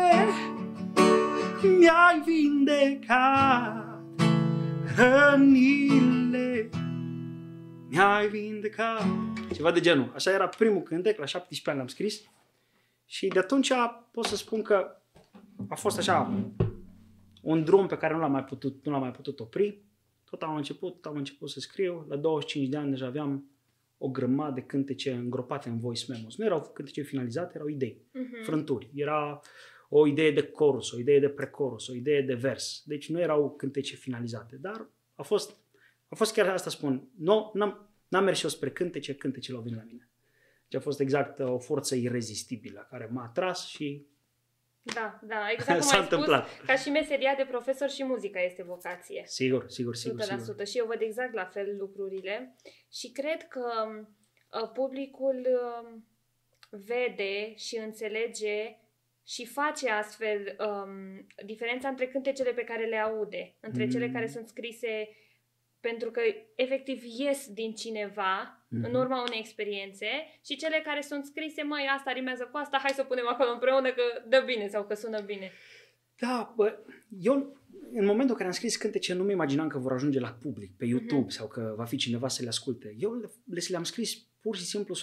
mi-ai 1.62 2.22
vindecat 2.24 4.00
rănile 4.96 6.68
mi-ai 7.88 8.28
vindecat 8.28 9.02
ceva 9.54 9.72
de 9.72 9.80
genul. 9.80 10.12
Așa 10.14 10.30
era 10.30 10.48
primul 10.48 10.82
cântec, 10.82 11.18
la 11.18 11.24
17 11.24 11.70
ani 11.70 11.78
l-am 11.78 11.86
scris 11.88 12.22
și 13.04 13.28
de 13.28 13.38
atunci 13.38 13.72
pot 14.12 14.24
să 14.24 14.36
spun 14.36 14.62
că 14.62 14.96
a 15.68 15.74
fost 15.74 15.98
așa 15.98 16.32
un 17.42 17.64
drum 17.64 17.86
pe 17.86 17.96
care 17.96 18.14
nu 18.14 18.20
l-am 18.20 18.32
mai 18.32 18.44
putut, 18.44 18.84
nu 18.84 18.92
l-am 18.92 19.00
mai 19.00 19.10
putut 19.10 19.40
opri. 19.40 19.82
Tot 20.30 20.42
am 20.42 20.56
început, 20.56 21.06
am 21.06 21.16
început 21.16 21.50
să 21.50 21.60
scriu. 21.60 22.06
La 22.08 22.16
25 22.16 22.68
de 22.68 22.76
ani 22.76 22.90
deja 22.90 23.06
aveam 23.06 23.46
o 23.98 24.08
grămadă 24.08 24.54
de 24.54 24.60
cântece 24.60 25.12
îngropate 25.12 25.68
în 25.68 25.78
voice 25.78 26.04
memos. 26.08 26.36
Nu 26.36 26.44
erau 26.44 26.70
cântece 26.74 27.02
finalizate, 27.02 27.52
erau 27.54 27.68
idei, 27.68 28.02
Mhm. 28.12 28.42
frânturi. 28.42 28.90
Era 28.94 29.40
o 29.94 30.06
idee 30.06 30.30
de 30.30 30.42
chorus, 30.42 30.92
o 30.92 30.98
idee 30.98 31.20
de 31.20 31.28
precorus, 31.28 31.88
o 31.88 31.94
idee 31.94 32.22
de 32.22 32.34
vers. 32.34 32.82
Deci 32.84 33.08
nu 33.08 33.20
erau 33.20 33.54
cântece 33.56 33.96
finalizate, 33.96 34.56
dar 34.56 34.90
a 35.14 35.22
fost, 35.22 35.56
a 36.08 36.14
fost 36.14 36.32
chiar 36.32 36.48
asta 36.48 36.70
spun. 36.70 37.08
Nu, 37.18 37.50
n-am, 37.54 37.90
n-am 38.08 38.24
mers 38.24 38.38
și 38.38 38.44
eu 38.44 38.50
spre 38.50 38.70
cântece, 38.70 39.14
cântecele 39.14 39.56
au 39.56 39.62
venit 39.62 39.78
la 39.78 39.84
mine. 39.84 40.08
Deci 40.68 40.80
a 40.80 40.82
fost 40.82 41.00
exact 41.00 41.38
uh, 41.38 41.46
o 41.46 41.58
forță 41.58 41.94
irezistibilă 41.94 42.86
care 42.90 43.08
m-a 43.12 43.22
atras 43.22 43.66
și 43.66 44.06
Da, 44.82 45.20
da, 45.22 45.50
exact 45.52 45.78
cum 45.78 45.88
s-a 45.88 45.96
ai 45.96 46.02
spus, 46.04 46.12
întâmplat. 46.12 46.62
ca 46.66 46.76
și 46.76 46.90
meseria 46.90 47.34
de 47.36 47.46
profesor 47.48 47.90
și 47.90 48.04
muzica 48.04 48.40
este 48.40 48.62
vocație. 48.62 49.22
Sigur, 49.26 49.64
sigur, 49.68 49.94
sigur, 49.94 50.20
100%. 50.20 50.24
sigur. 50.38 50.66
Și 50.66 50.78
eu 50.78 50.86
văd 50.86 51.00
exact 51.00 51.32
la 51.34 51.44
fel 51.44 51.76
lucrurile 51.78 52.56
și 52.92 53.10
cred 53.12 53.48
că 53.48 53.66
uh, 53.88 54.70
publicul 54.72 55.46
uh, 55.46 56.00
vede 56.70 57.54
și 57.54 57.76
înțelege 57.76 58.76
și 59.26 59.46
face 59.46 59.90
astfel 59.90 60.56
um, 60.58 61.26
diferența 61.44 61.88
între 61.88 62.06
cântecele 62.06 62.52
pe 62.52 62.64
care 62.64 62.84
le 62.84 62.96
aude, 62.96 63.56
între 63.60 63.84
mm. 63.84 63.90
cele 63.90 64.10
care 64.10 64.26
sunt 64.26 64.48
scrise 64.48 65.08
pentru 65.80 66.10
că 66.10 66.20
efectiv 66.56 67.02
ies 67.18 67.48
din 67.52 67.74
cineva 67.74 68.64
mm-hmm. 68.66 68.84
în 68.88 68.94
urma 68.94 69.24
unei 69.26 69.38
experiențe 69.38 70.06
și 70.44 70.56
cele 70.56 70.80
care 70.84 71.00
sunt 71.00 71.24
scrise, 71.24 71.62
mai 71.62 71.86
asta 71.96 72.12
rimează 72.12 72.48
cu 72.50 72.56
asta, 72.56 72.78
hai 72.82 72.92
să 72.94 73.02
o 73.04 73.08
punem 73.08 73.28
acolo 73.28 73.50
împreună 73.50 73.92
că 73.92 74.02
dă 74.28 74.42
bine 74.46 74.68
sau 74.68 74.84
că 74.84 74.94
sună 74.94 75.20
bine. 75.20 75.50
Da, 76.18 76.52
bă, 76.56 76.78
eu 77.18 77.56
în 77.92 78.04
momentul 78.04 78.30
în 78.30 78.34
care 78.34 78.44
am 78.44 78.54
scris 78.54 78.76
cântece 78.76 79.14
nu 79.14 79.22
mi 79.22 79.32
imaginam 79.32 79.68
că 79.68 79.78
vor 79.78 79.92
ajunge 79.92 80.20
la 80.20 80.36
public, 80.42 80.76
pe 80.76 80.84
YouTube 80.84 81.26
mm-hmm. 81.26 81.36
sau 81.36 81.46
că 81.48 81.74
va 81.76 81.84
fi 81.84 81.96
cineva 81.96 82.28
să 82.28 82.42
le 82.42 82.48
asculte. 82.48 82.94
Eu 82.98 83.12
le, 83.46 83.62
le-am 83.68 83.84
scris 83.84 84.14
pur 84.40 84.56
și 84.56 84.64
simplu 84.64 84.94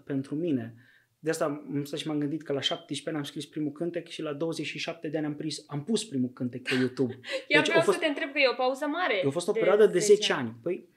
100% 0.00 0.04
pentru 0.04 0.34
mine. 0.34 0.74
De 1.22 1.30
asta 1.30 1.44
am 1.44 1.84
stat 1.84 1.98
și 1.98 2.06
m-am 2.06 2.18
gândit 2.18 2.42
că 2.42 2.52
la 2.52 2.60
17 2.60 3.08
ani 3.08 3.16
am 3.16 3.24
scris 3.24 3.46
primul 3.46 3.72
cântec 3.72 4.08
și 4.08 4.22
la 4.22 4.32
27 4.32 5.08
de 5.08 5.16
ani 5.16 5.26
am, 5.26 5.34
pris, 5.34 5.64
am 5.66 5.84
pus 5.84 6.04
primul 6.04 6.30
cântec 6.30 6.62
pe 6.62 6.74
YouTube. 6.74 7.12
Eu 7.48 7.60
deci, 7.60 7.68
vreau 7.68 7.82
fost, 7.82 7.96
să 7.96 8.02
te 8.02 8.08
întreb 8.08 8.32
că 8.32 8.38
e 8.38 8.48
o 8.48 8.54
pauză 8.54 8.86
mare. 8.86 9.22
A 9.26 9.30
fost 9.30 9.48
o 9.48 9.52
perioadă 9.52 9.86
de 9.86 9.98
10 9.98 10.32
ani. 10.32 10.56
Păi, 10.62 10.88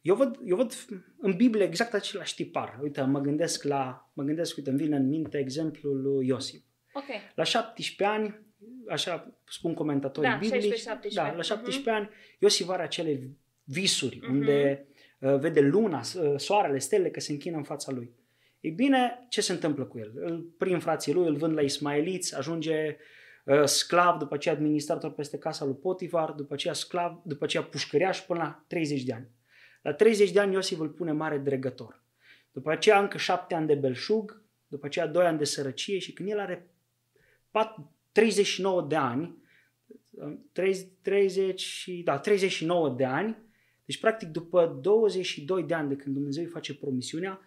eu 0.00 0.14
văd, 0.14 0.38
eu 0.44 0.56
văd 0.56 0.72
în 1.18 1.36
Biblie 1.36 1.64
exact 1.64 1.94
același 1.94 2.34
tipar. 2.34 2.78
Uite, 2.82 3.02
mă 3.02 3.20
gândesc 3.20 3.62
la, 3.62 4.10
mă 4.12 4.22
gândesc, 4.22 4.56
uite, 4.56 4.70
îmi 4.70 4.78
vine 4.78 4.96
în 4.96 5.08
minte 5.08 5.38
exemplul 5.38 6.02
lui 6.02 6.26
Iosif. 6.26 6.62
Okay. 6.92 7.32
La 7.34 7.42
17 7.42 8.04
ani, 8.04 8.40
așa 8.88 9.38
spun 9.48 9.74
comentatorii 9.74 10.30
da, 10.30 10.36
biblici, 10.36 10.62
16, 10.62 11.20
da, 11.20 11.32
la 11.32 11.42
17 11.42 11.90
uh-huh. 11.90 11.94
ani, 11.94 12.08
Iosif 12.38 12.68
are 12.68 12.82
acele 12.82 13.30
visuri 13.64 14.18
uh-huh. 14.18 14.28
unde 14.28 14.86
uh, 15.20 15.38
vede 15.38 15.60
luna, 15.60 16.00
uh, 16.00 16.34
soarele, 16.36 16.78
stelele 16.78 17.10
că 17.10 17.20
se 17.20 17.32
închină 17.32 17.56
în 17.56 17.62
fața 17.62 17.92
lui. 17.92 18.12
Ei 18.64 18.70
bine, 18.70 19.26
ce 19.28 19.40
se 19.40 19.52
întâmplă 19.52 19.84
cu 19.84 19.98
el? 19.98 20.12
Îl 20.14 20.40
prin 20.58 20.78
frații 20.78 21.12
lui, 21.12 21.28
îl 21.28 21.36
vând 21.36 21.54
la 21.54 21.60
ismaeliți, 21.60 22.36
ajunge 22.36 22.96
uh, 23.44 23.64
sclav, 23.64 24.18
după 24.18 24.34
aceea 24.34 24.54
administrator 24.54 25.12
peste 25.12 25.38
casa 25.38 25.64
lui 25.64 25.74
Potifar, 25.74 26.30
după 26.30 26.54
aceea 26.54 26.74
sclav, 26.74 27.20
după 27.24 27.44
aceea 27.44 27.62
pușcăriaș 27.62 28.20
până 28.20 28.38
la 28.38 28.64
30 28.66 29.02
de 29.02 29.12
ani. 29.12 29.28
La 29.82 29.92
30 29.92 30.30
de 30.30 30.40
ani 30.40 30.52
Iosif 30.52 30.78
îl 30.78 30.88
pune 30.88 31.12
mare 31.12 31.38
dregător. 31.38 32.02
După 32.52 32.70
aceea 32.70 33.00
încă 33.00 33.18
7 33.18 33.54
ani 33.54 33.66
de 33.66 33.74
belșug, 33.74 34.42
după 34.66 34.86
aceea 34.86 35.06
2 35.06 35.26
ani 35.26 35.38
de 35.38 35.44
sărăcie 35.44 35.98
și 35.98 36.12
când 36.12 36.28
el 36.28 36.38
are 36.38 36.70
39 38.12 38.82
de 38.82 38.96
ani, 38.96 39.36
30, 41.02 41.88
da, 42.04 42.18
39 42.18 42.94
de 42.96 43.04
ani, 43.04 43.36
deci 43.84 44.00
practic 44.00 44.28
după 44.28 44.78
22 44.82 45.62
de 45.62 45.74
ani 45.74 45.88
de 45.88 45.96
când 45.96 46.14
Dumnezeu 46.14 46.42
îi 46.42 46.50
face 46.50 46.74
promisiunea, 46.74 47.43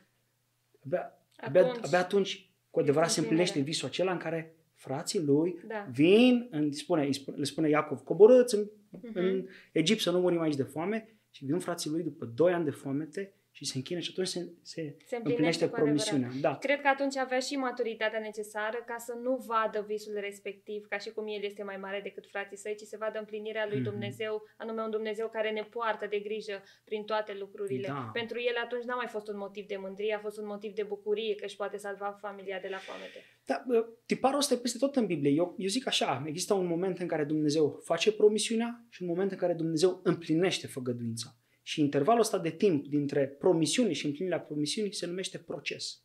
abia 0.88 1.62
atunci, 1.62 1.76
abia, 1.76 1.82
abia 1.84 2.00
atunci 2.00 2.50
cu 2.70 2.80
adevărat 2.80 3.10
se 3.10 3.20
împlinește 3.20 3.60
visul 3.60 3.88
acela 3.88 4.12
în 4.12 4.18
care 4.18 4.56
frații 4.74 5.24
lui 5.24 5.60
da. 5.68 5.88
vin, 5.92 6.48
în, 6.52 6.72
spune, 6.72 7.10
le 7.36 7.44
spune 7.44 7.70
Iacov, 7.70 8.00
coborâți 8.00 8.56
în, 8.56 8.66
uh-huh. 8.66 9.14
în 9.14 9.48
Egipt 9.72 10.02
să 10.02 10.12
nu 10.12 10.20
murim 10.20 10.42
aici 10.42 10.56
de 10.56 10.64
foame 10.64 11.20
și 11.32 11.46
vin 11.46 11.60
frații 11.60 11.90
lui 11.90 12.04
după 12.04 12.26
2 12.26 12.54
ani 12.54 12.64
de 12.64 12.72
foamete 12.72 13.34
și 13.58 13.66
se 13.66 13.78
închină 13.78 14.00
și 14.00 14.10
atunci 14.12 14.28
se, 14.28 14.42
se, 14.62 14.96
se 15.06 15.16
împlinește 15.16 15.68
promisiunea. 15.68 16.30
Da. 16.42 16.58
Cred 16.58 16.82
că 16.82 16.88
atunci 16.88 17.18
avea 17.18 17.40
și 17.40 17.56
maturitatea 17.56 18.20
necesară 18.20 18.84
ca 18.86 18.98
să 18.98 19.14
nu 19.22 19.34
vadă 19.48 19.86
visul 19.88 20.18
respectiv 20.20 20.86
ca 20.92 20.98
și 20.98 21.10
cum 21.10 21.26
el 21.28 21.44
este 21.44 21.64
mai 21.64 21.78
mare 21.78 22.00
decât 22.04 22.26
frații 22.28 22.58
săi, 22.58 22.76
ci 22.76 22.92
să 22.92 22.98
vadă 23.00 23.18
împlinirea 23.20 23.68
lui 23.70 23.80
mm-hmm. 23.80 23.92
Dumnezeu, 23.92 24.44
anume 24.58 24.82
un 24.82 24.90
Dumnezeu 24.90 25.28
care 25.30 25.52
ne 25.52 25.64
poartă 25.64 26.06
de 26.10 26.20
grijă 26.20 26.64
prin 26.84 27.04
toate 27.04 27.34
lucrurile. 27.40 27.88
Da. 27.88 28.10
Pentru 28.14 28.38
el 28.40 28.56
atunci 28.64 28.84
n-a 28.84 28.96
mai 28.96 29.08
fost 29.08 29.28
un 29.28 29.38
motiv 29.38 29.66
de 29.66 29.78
mândrie, 29.78 30.14
a 30.14 30.20
fost 30.20 30.38
un 30.38 30.46
motiv 30.46 30.72
de 30.74 30.84
bucurie 30.84 31.36
că 31.36 31.46
își 31.46 31.56
poate 31.56 31.78
salva 31.78 32.18
familia 32.22 32.60
de 32.60 32.68
la 32.68 32.78
foamete. 32.78 33.20
Da, 33.46 33.64
tiparul 34.06 34.40
ăsta 34.40 34.54
e 34.54 34.58
peste 34.58 34.78
tot 34.78 34.96
în 34.96 35.06
Biblie. 35.06 35.32
Eu, 35.32 35.56
eu 35.58 35.68
zic 35.68 35.88
așa, 35.88 36.24
există 36.26 36.54
un 36.54 36.66
moment 36.66 37.00
în 37.00 37.08
care 37.08 37.24
Dumnezeu 37.24 37.80
face 37.84 38.12
promisiunea 38.12 38.86
și 38.90 39.02
un 39.02 39.08
moment 39.08 39.32
în 39.32 39.38
care 39.38 39.54
Dumnezeu 39.54 40.00
împlinește 40.04 40.68
făgăduința. 40.68 41.30
Și 41.68 41.82
intervalul 41.82 42.22
ăsta 42.22 42.38
de 42.38 42.50
timp 42.50 42.88
dintre 42.88 43.26
promisiune 43.26 43.94
și 43.94 44.06
împlinirea 44.06 44.40
promisiunii 44.40 44.94
se 44.94 45.06
numește 45.06 45.38
proces. 45.38 46.02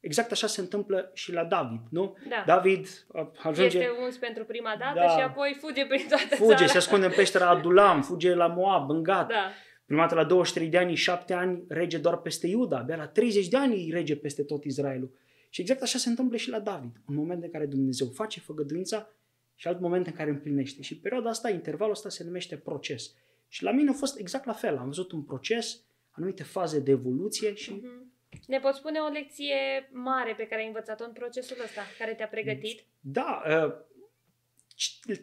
Exact 0.00 0.30
așa 0.30 0.46
se 0.46 0.60
întâmplă 0.60 1.10
și 1.14 1.32
la 1.32 1.44
David, 1.44 1.80
nu? 1.90 2.16
Da. 2.28 2.42
David 2.46 3.06
ajunge... 3.42 3.78
Este 3.78 3.88
uns 4.04 4.16
pentru 4.16 4.44
prima 4.44 4.76
dată 4.78 4.98
da. 4.98 5.08
și 5.08 5.20
apoi 5.20 5.56
fuge 5.60 5.86
prin 5.86 6.06
toată 6.08 6.34
Fuge, 6.34 6.54
țara. 6.54 6.66
se 6.66 6.76
ascunde 6.76 7.06
în 7.06 7.12
peștera 7.12 7.48
Adulam, 7.48 8.02
fuge 8.02 8.34
la 8.34 8.46
Moab, 8.46 8.90
în 8.90 9.02
Gat. 9.02 9.28
Da. 9.28 9.50
Prima 9.86 10.00
dată 10.00 10.14
la 10.14 10.24
23 10.24 10.68
de 10.68 10.78
ani, 10.78 10.94
7 10.94 11.32
ani, 11.32 11.64
rege 11.68 11.98
doar 11.98 12.16
peste 12.16 12.46
Iuda. 12.46 12.78
Abia 12.78 12.96
la 12.96 13.06
30 13.06 13.48
de 13.48 13.56
ani 13.56 13.90
rege 13.90 14.16
peste 14.16 14.42
tot 14.42 14.64
Israelul. 14.64 15.10
Și 15.48 15.60
exact 15.60 15.82
așa 15.82 15.98
se 15.98 16.08
întâmplă 16.08 16.36
și 16.36 16.50
la 16.50 16.60
David. 16.60 16.96
Un 17.08 17.14
moment 17.14 17.42
în 17.42 17.50
care 17.50 17.66
Dumnezeu 17.66 18.06
face 18.06 18.40
făgăduința 18.40 19.08
și 19.54 19.68
alt 19.68 19.80
moment 19.80 20.06
în 20.06 20.12
care 20.12 20.30
împlinește. 20.30 20.82
Și 20.82 20.98
perioada 20.98 21.28
asta, 21.28 21.50
intervalul 21.50 21.92
ăsta 21.94 22.08
se 22.08 22.24
numește 22.24 22.56
proces. 22.56 23.14
Și 23.48 23.62
la 23.62 23.70
mine 23.70 23.90
a 23.90 23.92
fost 23.92 24.18
exact 24.18 24.44
la 24.44 24.52
fel. 24.52 24.76
Am 24.76 24.86
văzut 24.86 25.12
un 25.12 25.22
proces, 25.22 25.80
anumite 26.10 26.42
faze 26.42 26.80
de 26.80 26.90
evoluție 26.90 27.54
și... 27.54 27.72
Uh-huh. 27.72 28.06
Ne 28.46 28.58
poți 28.58 28.78
spune 28.78 28.98
o 28.98 29.08
lecție 29.08 29.88
mare 29.92 30.34
pe 30.34 30.46
care 30.46 30.60
ai 30.60 30.66
învățat-o 30.66 31.04
în 31.04 31.12
procesul 31.12 31.56
ăsta, 31.64 31.82
care 31.98 32.14
te-a 32.14 32.28
pregătit? 32.28 32.84
Da, 33.00 33.42
uh, 33.48 33.74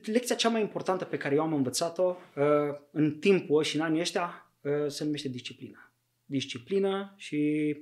lecția 0.04 0.36
cea 0.36 0.50
mai 0.50 0.62
importantă 0.62 1.06
pe 1.06 1.18
care 1.18 1.36
eu 1.36 1.42
am 1.42 1.54
învățat-o 1.54 2.16
uh, 2.36 2.44
în 2.92 3.20
timpul 3.20 3.64
și 3.64 3.76
în 3.76 3.82
anii 3.82 4.00
ăștia 4.00 4.52
uh, 4.62 4.88
se 4.88 5.04
numește 5.04 5.28
disciplina. 5.28 5.92
Disciplină 6.26 7.14
și 7.18 7.78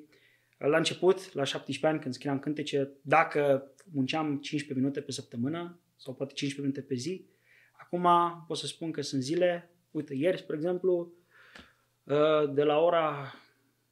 la 0.57 0.77
început, 0.77 1.33
la 1.33 1.43
17 1.43 1.87
ani, 1.87 1.99
când 1.99 2.13
scriam 2.13 2.39
cântece, 2.39 2.91
dacă 3.01 3.71
munceam 3.93 4.25
15 4.25 4.73
minute 4.73 5.01
pe 5.01 5.11
săptămână 5.11 5.79
sau 5.95 6.13
poate 6.13 6.33
15 6.33 6.61
minute 6.61 6.93
pe 6.93 6.99
zi, 6.99 7.25
acum 7.71 8.07
pot 8.47 8.57
să 8.57 8.67
spun 8.67 8.91
că 8.91 9.01
sunt 9.01 9.21
zile 9.21 9.70
Uite, 9.91 10.13
ieri, 10.13 10.37
spre 10.37 10.55
exemplu, 10.55 11.13
ă, 12.07 12.51
de 12.53 12.63
la 12.63 12.79
ora 12.79 13.33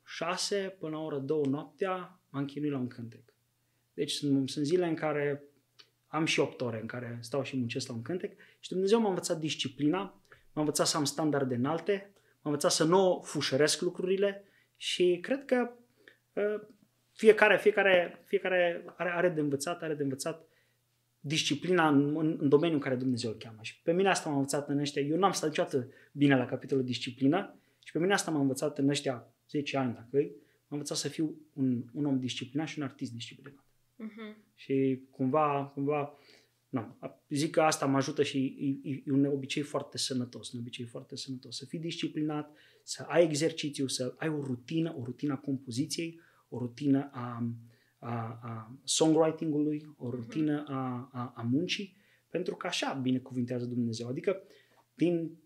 6 0.05 0.75
până 0.79 0.95
la 0.95 1.03
ora 1.03 1.17
2 1.17 1.41
noaptea 1.41 2.19
m-am 2.29 2.45
chinuit 2.45 2.71
la 2.71 2.77
un 2.77 2.88
cântec. 2.88 3.21
Deci 3.93 4.12
sunt, 4.12 4.49
sunt 4.49 4.65
zile 4.65 4.88
în 4.88 4.95
care 4.95 5.43
am 6.07 6.25
și 6.25 6.39
8 6.39 6.62
ore 6.62 6.79
în 6.79 6.88
care 6.88 7.17
stau 7.21 7.43
și 7.43 7.57
muncesc 7.57 7.88
la 7.88 7.93
un 7.93 8.01
cântec 8.01 8.39
și 8.59 8.69
Dumnezeu 8.69 8.99
m-a 8.99 9.07
învățat 9.07 9.39
disciplina, 9.39 9.99
m-a 10.53 10.62
învățat 10.62 10.88
să 10.88 10.97
am 10.97 11.05
standarde 11.05 11.55
înalte, 11.55 12.12
m-a 12.13 12.49
învățat 12.49 12.71
să 12.71 12.83
nu 12.83 13.21
fușăresc 13.25 13.81
lucrurile 13.81 14.43
și 14.75 15.19
cred 15.21 15.45
că 15.45 15.71
uh, 16.33 16.62
fiecare, 17.12 17.57
fiecare, 17.57 18.23
fiecare 18.25 18.83
are, 18.95 19.09
are 19.09 19.29
de 19.29 19.39
învățat, 19.39 19.81
are 19.81 19.93
de 19.93 20.03
învățat 20.03 20.48
disciplina 21.19 21.88
în, 21.88 22.15
în, 22.15 22.38
în 22.39 22.49
domeniul 22.49 22.77
în 22.77 22.84
care 22.84 22.95
Dumnezeu 22.95 23.32
îl 23.32 23.38
cheamă. 23.38 23.60
Și 23.62 23.82
pe 23.82 23.91
mine 23.91 24.10
asta 24.10 24.29
m-a 24.29 24.36
învățat 24.36 24.69
în 24.69 24.77
ăștia. 24.77 25.01
Eu 25.01 25.17
n-am 25.17 25.32
stat 25.32 25.49
niciodată 25.49 25.88
bine 26.12 26.38
la 26.38 26.45
capitolul 26.45 26.84
disciplină 26.84 27.60
și 27.84 27.91
pe 27.91 27.99
mine 27.99 28.13
asta 28.13 28.32
m-a 28.32 28.39
învățat 28.39 28.77
în 28.77 28.89
ăștia 28.89 29.34
10 29.49 29.77
ani, 29.77 29.93
dacă 29.93 30.17
e, 30.17 30.32
m-a 30.60 30.77
învățat 30.77 30.97
să 30.97 31.08
fiu 31.08 31.41
un, 31.53 31.84
un 31.93 32.05
om 32.05 32.19
disciplinat 32.19 32.67
și 32.67 32.79
un 32.79 32.86
artist 32.86 33.12
disciplinat. 33.12 33.63
Uh-huh. 33.63 34.36
Și 34.55 35.01
cumva, 35.10 35.71
cumva, 35.73 36.17
nu, 36.69 36.97
zic 37.29 37.51
că 37.51 37.62
asta 37.62 37.86
mă 37.86 37.97
ajută 37.97 38.23
și 38.23 38.55
e, 38.84 38.89
e 38.93 39.12
un 39.12 39.25
obicei 39.25 39.63
foarte 39.63 39.97
sănătos, 39.97 40.51
un 40.51 40.60
obicei 40.60 40.86
foarte 40.86 41.15
sănătos. 41.15 41.58
Să 41.58 41.65
fii 41.65 41.79
disciplinat, 41.79 42.51
să 42.84 43.05
ai 43.08 43.23
exercițiu, 43.23 43.88
să 43.88 44.13
ai 44.17 44.29
o 44.29 44.43
rutină, 44.43 44.95
o 44.97 45.03
rutină 45.03 45.34
a 45.34 45.38
compoziției, 45.38 46.19
o 46.49 46.58
rutină 46.58 47.10
a, 47.13 47.49
a, 47.99 48.39
a 48.41 48.79
songwriting-ului, 48.83 49.95
o 49.97 50.09
rutină 50.09 50.65
a, 50.67 51.09
a, 51.12 51.33
a 51.35 51.41
muncii, 51.41 51.97
pentru 52.29 52.55
că 52.55 52.67
așa 52.67 52.99
binecuvintează 53.01 53.65
Dumnezeu. 53.65 54.07
Adică 54.07 54.41
din 54.93 55.38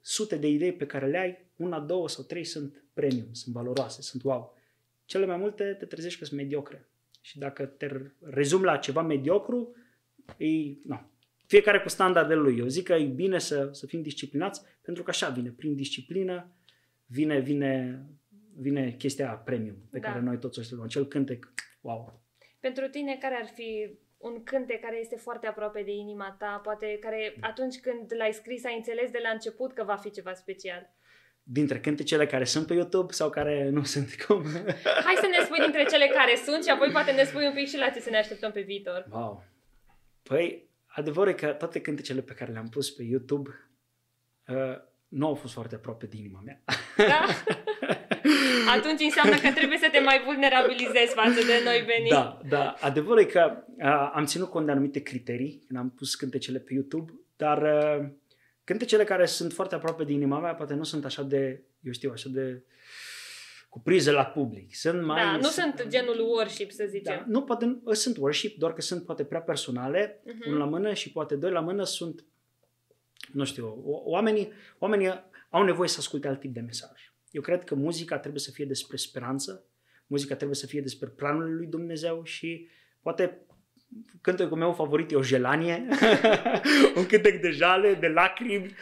sute 0.00 0.36
de 0.36 0.48
idei 0.48 0.72
pe 0.72 0.86
care 0.86 1.06
le 1.06 1.18
ai, 1.18 1.50
una, 1.56 1.80
două 1.80 2.08
sau 2.08 2.24
trei 2.24 2.44
sunt 2.44 2.84
premium, 2.92 3.32
sunt 3.32 3.54
valoroase, 3.54 4.02
sunt 4.02 4.22
wow. 4.22 4.56
Cele 5.04 5.26
mai 5.26 5.36
multe 5.36 5.76
te 5.78 5.84
trezești 5.84 6.18
că 6.18 6.24
sunt 6.24 6.40
mediocre. 6.40 6.88
Și 7.20 7.38
dacă 7.38 7.66
te 7.66 8.12
rezumi 8.20 8.64
la 8.64 8.76
ceva 8.76 9.02
mediocru, 9.02 9.74
e, 10.36 10.46
no, 10.84 11.00
fiecare 11.46 11.80
cu 11.80 11.88
standardele 11.88 12.40
lui. 12.40 12.58
Eu 12.58 12.66
zic 12.66 12.84
că 12.84 12.92
e 12.92 13.06
bine 13.06 13.38
să, 13.38 13.68
să 13.72 13.86
fim 13.86 14.02
disciplinați, 14.02 14.62
pentru 14.82 15.02
că 15.02 15.10
așa 15.10 15.28
vine, 15.28 15.50
prin 15.50 15.74
disciplină, 15.74 16.52
vine, 17.06 17.40
vine, 17.40 18.02
vine 18.56 18.92
chestia 18.92 19.28
premium 19.28 19.76
pe 19.90 19.98
da. 19.98 20.08
care 20.08 20.20
noi 20.20 20.38
toți 20.38 20.58
o 20.58 20.62
luăm. 20.70 20.84
Acel 20.84 21.06
cântec 21.06 21.52
Wow! 21.82 22.20
Pentru 22.60 22.88
tine, 22.88 23.16
care 23.20 23.34
ar 23.34 23.46
fi 23.54 23.98
un 24.18 24.42
cântec 24.42 24.80
care 24.80 24.98
este 25.00 25.16
foarte 25.16 25.46
aproape 25.46 25.82
de 25.82 25.90
inima 25.90 26.36
ta, 26.38 26.60
poate 26.62 26.98
care 27.00 27.34
atunci 27.40 27.80
când 27.80 28.12
l-ai 28.16 28.32
scris 28.32 28.64
ai 28.64 28.76
înțeles 28.76 29.10
de 29.10 29.18
la 29.22 29.28
început 29.28 29.72
că 29.72 29.84
va 29.84 29.96
fi 29.96 30.10
ceva 30.10 30.32
special? 30.32 30.90
Dintre 31.42 31.80
cântecele 31.80 32.26
care 32.26 32.44
sunt 32.44 32.66
pe 32.66 32.74
YouTube 32.74 33.12
sau 33.12 33.30
care 33.30 33.68
nu 33.68 33.82
sunt 33.94 34.24
cum? 34.26 34.42
Hai 35.04 35.14
să 35.20 35.26
ne 35.30 35.44
spui 35.44 35.58
dintre 35.58 35.84
cele 35.84 36.06
care 36.06 36.34
sunt 36.44 36.64
și 36.64 36.70
apoi 36.70 36.90
poate 36.90 37.12
ne 37.12 37.24
spui 37.24 37.46
un 37.46 37.52
pic 37.52 37.68
și 37.68 37.78
la 37.78 37.88
ce 37.88 38.00
să 38.00 38.10
ne 38.10 38.18
așteptăm 38.18 38.52
pe 38.52 38.60
viitor. 38.60 39.06
Wow! 39.10 39.44
Păi, 40.22 40.68
adevărul 40.86 41.32
e 41.32 41.34
că 41.34 41.46
toate 41.46 41.80
cântecele 41.80 42.20
pe 42.20 42.34
care 42.34 42.52
le-am 42.52 42.68
pus 42.68 42.90
pe 42.90 43.02
YouTube 43.02 43.50
uh, 44.46 44.76
nu 45.08 45.26
au 45.26 45.34
fost 45.34 45.52
foarte 45.52 45.74
aproape 45.74 46.06
de 46.06 46.16
inima 46.16 46.42
mea. 46.44 46.62
Da? 46.96 47.26
atunci 48.78 49.00
înseamnă 49.00 49.36
că 49.36 49.50
trebuie 49.58 49.78
să 49.78 49.88
te 49.92 50.00
mai 50.00 50.22
vulnerabilizezi 50.24 51.14
față 51.14 51.40
de 51.46 51.60
noi, 51.64 51.82
Beni. 51.86 52.08
Da, 52.08 52.40
da. 52.48 52.74
Adevărul 52.80 53.20
e 53.20 53.24
că 53.24 53.64
uh, 53.78 54.10
am 54.12 54.24
ținut 54.24 54.50
cont 54.50 54.66
de 54.66 54.72
anumite 54.72 55.00
criterii 55.00 55.64
când 55.66 55.78
am 55.78 55.90
pus 55.90 56.14
cântecele 56.14 56.58
pe 56.58 56.72
YouTube, 56.74 57.12
dar 57.36 57.62
uh, 57.62 58.08
cântecele 58.64 59.04
care 59.04 59.26
sunt 59.26 59.52
foarte 59.52 59.74
aproape 59.74 60.04
de 60.04 60.12
inima 60.12 60.38
mea 60.38 60.54
poate 60.54 60.74
nu 60.74 60.84
sunt 60.84 61.04
așa 61.04 61.22
de, 61.22 61.62
eu 61.80 61.92
știu, 61.92 62.10
așa 62.12 62.28
de 62.28 62.62
cu 63.72 63.80
priză 63.80 64.10
la 64.10 64.24
public. 64.24 64.74
Sunt 64.74 65.04
mai... 65.04 65.22
Da, 65.22 65.36
nu 65.36 65.48
sunt 65.48 65.86
genul 65.88 66.20
worship, 66.20 66.70
să 66.70 66.84
zicem. 66.88 67.16
Da, 67.16 67.24
nu, 67.26 67.42
poate 67.42 67.80
sunt 67.92 68.16
worship, 68.16 68.58
doar 68.58 68.72
că 68.72 68.80
sunt 68.80 69.04
poate 69.04 69.24
prea 69.24 69.40
personale, 69.40 70.20
uh-huh. 70.20 70.46
unul 70.46 70.58
la 70.58 70.64
mână 70.64 70.92
și 70.92 71.12
poate 71.12 71.36
doi 71.36 71.50
la 71.50 71.60
mână 71.60 71.84
sunt, 71.84 72.24
nu 73.32 73.44
știu, 73.44 73.82
oamenii, 73.84 74.52
oamenii 74.78 75.24
au 75.50 75.62
nevoie 75.62 75.88
să 75.88 75.96
asculte 75.98 76.28
alt 76.28 76.40
tip 76.40 76.52
de 76.52 76.60
mesaj. 76.60 77.11
Eu 77.32 77.42
cred 77.42 77.64
că 77.64 77.74
muzica 77.74 78.18
trebuie 78.18 78.40
să 78.40 78.50
fie 78.50 78.64
despre 78.64 78.96
speranță, 78.96 79.66
muzica 80.06 80.34
trebuie 80.34 80.56
să 80.56 80.66
fie 80.66 80.80
despre 80.80 81.08
planurile 81.08 81.54
lui 81.54 81.66
Dumnezeu 81.66 82.24
și 82.24 82.68
poate 83.02 83.46
cântecul 84.20 84.56
meu 84.56 84.72
favorit 84.72 85.10
e 85.10 85.16
o 85.16 85.22
jelanie, 85.22 85.86
un 86.96 87.06
cântec 87.06 87.40
de 87.40 87.50
jale, 87.50 87.94
de 87.94 88.08
lacrimi, 88.08 88.74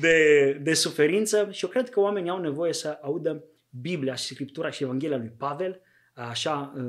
de, 0.00 0.52
de 0.62 0.74
suferință 0.74 1.48
și 1.50 1.64
eu 1.64 1.70
cred 1.70 1.88
că 1.88 2.00
oamenii 2.00 2.30
au 2.30 2.40
nevoie 2.40 2.72
să 2.72 2.98
audă 3.02 3.44
Biblia 3.80 4.14
și 4.14 4.24
Scriptura 4.24 4.70
și 4.70 4.82
Evanghelia 4.82 5.16
lui 5.16 5.32
Pavel, 5.38 5.80
așa 6.14 6.72
uh, 6.76 6.82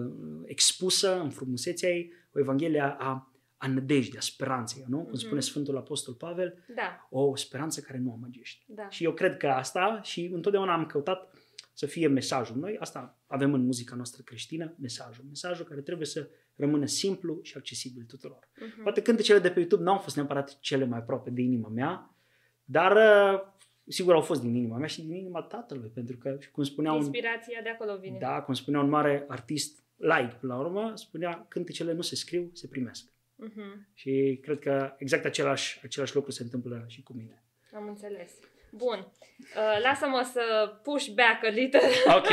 expusă 0.46 1.20
în 1.20 1.30
frumusețea 1.30 1.90
ei, 1.90 2.14
o 2.34 2.40
Evanghelie 2.40 2.96
a, 2.98 3.27
a 3.58 3.68
nădejdii, 3.68 4.18
a 4.18 4.22
speranței, 4.22 4.86
nu? 4.88 5.04
Cum 5.04 5.14
spune 5.14 5.36
mhm. 5.36 5.44
Sfântul 5.44 5.78
Apostol 5.78 6.14
Pavel, 6.14 6.66
da. 6.76 7.08
o 7.10 7.36
speranță 7.36 7.82
care 7.82 7.98
nu 7.98 8.12
amăgește. 8.12 8.64
Da. 8.68 8.90
Și 8.90 9.04
eu 9.04 9.14
cred 9.14 9.38
că 9.38 9.48
asta 9.48 10.02
și 10.04 10.30
întotdeauna 10.34 10.74
am 10.74 10.86
căutat 10.86 11.34
să 11.74 11.86
fie 11.86 12.08
mesajul. 12.08 12.58
Noi 12.58 12.78
asta 12.80 13.20
avem 13.28 13.54
în 13.54 13.66
muzica 13.66 13.96
noastră 13.96 14.22
creștină, 14.26 14.76
mesajul. 14.80 15.24
Mesajul 15.28 15.66
care 15.66 15.82
trebuie 15.82 16.08
să 16.08 16.30
rămână 16.56 16.86
simplu 16.86 17.40
și 17.42 17.58
accesibil 17.58 18.04
tuturor. 18.04 18.40
Uh-huh. 18.40 18.84
Poate 18.84 19.02
cântecele 19.02 19.40
de 19.40 19.50
pe 19.50 19.60
YouTube 19.60 19.84
nu 19.84 19.92
au 19.92 19.98
fost 19.98 20.16
neapărat 20.16 20.60
cele 20.60 20.86
mai 20.86 21.00
aproape 21.00 21.30
de 21.30 21.42
inima 21.42 21.68
mea, 21.68 22.16
dar 22.64 22.92
uh, 22.92 23.42
sigur 23.88 24.14
au 24.14 24.22
fost 24.22 24.42
din 24.42 24.56
inima 24.56 24.78
mea 24.78 24.88
și 24.88 25.02
din 25.02 25.16
inima 25.16 25.42
tatălui, 25.42 25.90
pentru 25.94 26.18
că, 26.18 26.38
cum 26.52 26.64
spunea 26.64 26.92
un... 26.92 26.98
Inspirația 26.98 27.62
de 27.64 27.70
acolo 27.70 27.98
vine. 27.98 28.18
Da, 28.20 28.42
cum 28.42 28.54
spunea 28.54 28.80
un 28.80 28.90
mare 28.90 29.26
artist 29.28 29.84
laic, 29.96 30.34
până 30.34 30.54
la 30.54 30.60
urmă, 30.60 30.92
spunea, 30.96 31.46
cântecele 31.48 31.94
nu 31.94 32.02
se 32.02 32.16
scriu, 32.16 32.50
se 32.54 32.68
primesc. 32.68 33.12
Uh-huh. 33.46 33.94
Și 33.94 34.40
cred 34.42 34.60
că 34.60 34.96
exact 34.98 35.26
același, 35.26 35.80
același 35.84 36.16
lucru 36.16 36.32
se 36.32 36.44
întâmplă 36.44 36.86
și 36.88 37.04
cu 37.04 37.14
mine. 37.14 37.44
Am 37.74 37.88
înțeles. 37.88 38.32
Bun. 38.72 39.12
Uh, 39.56 39.82
lasă-mă 39.82 40.30
să 40.34 40.74
push 40.84 41.08
back 41.08 41.44
a 41.44 41.50
little. 41.50 41.80
Ok. 42.16 42.30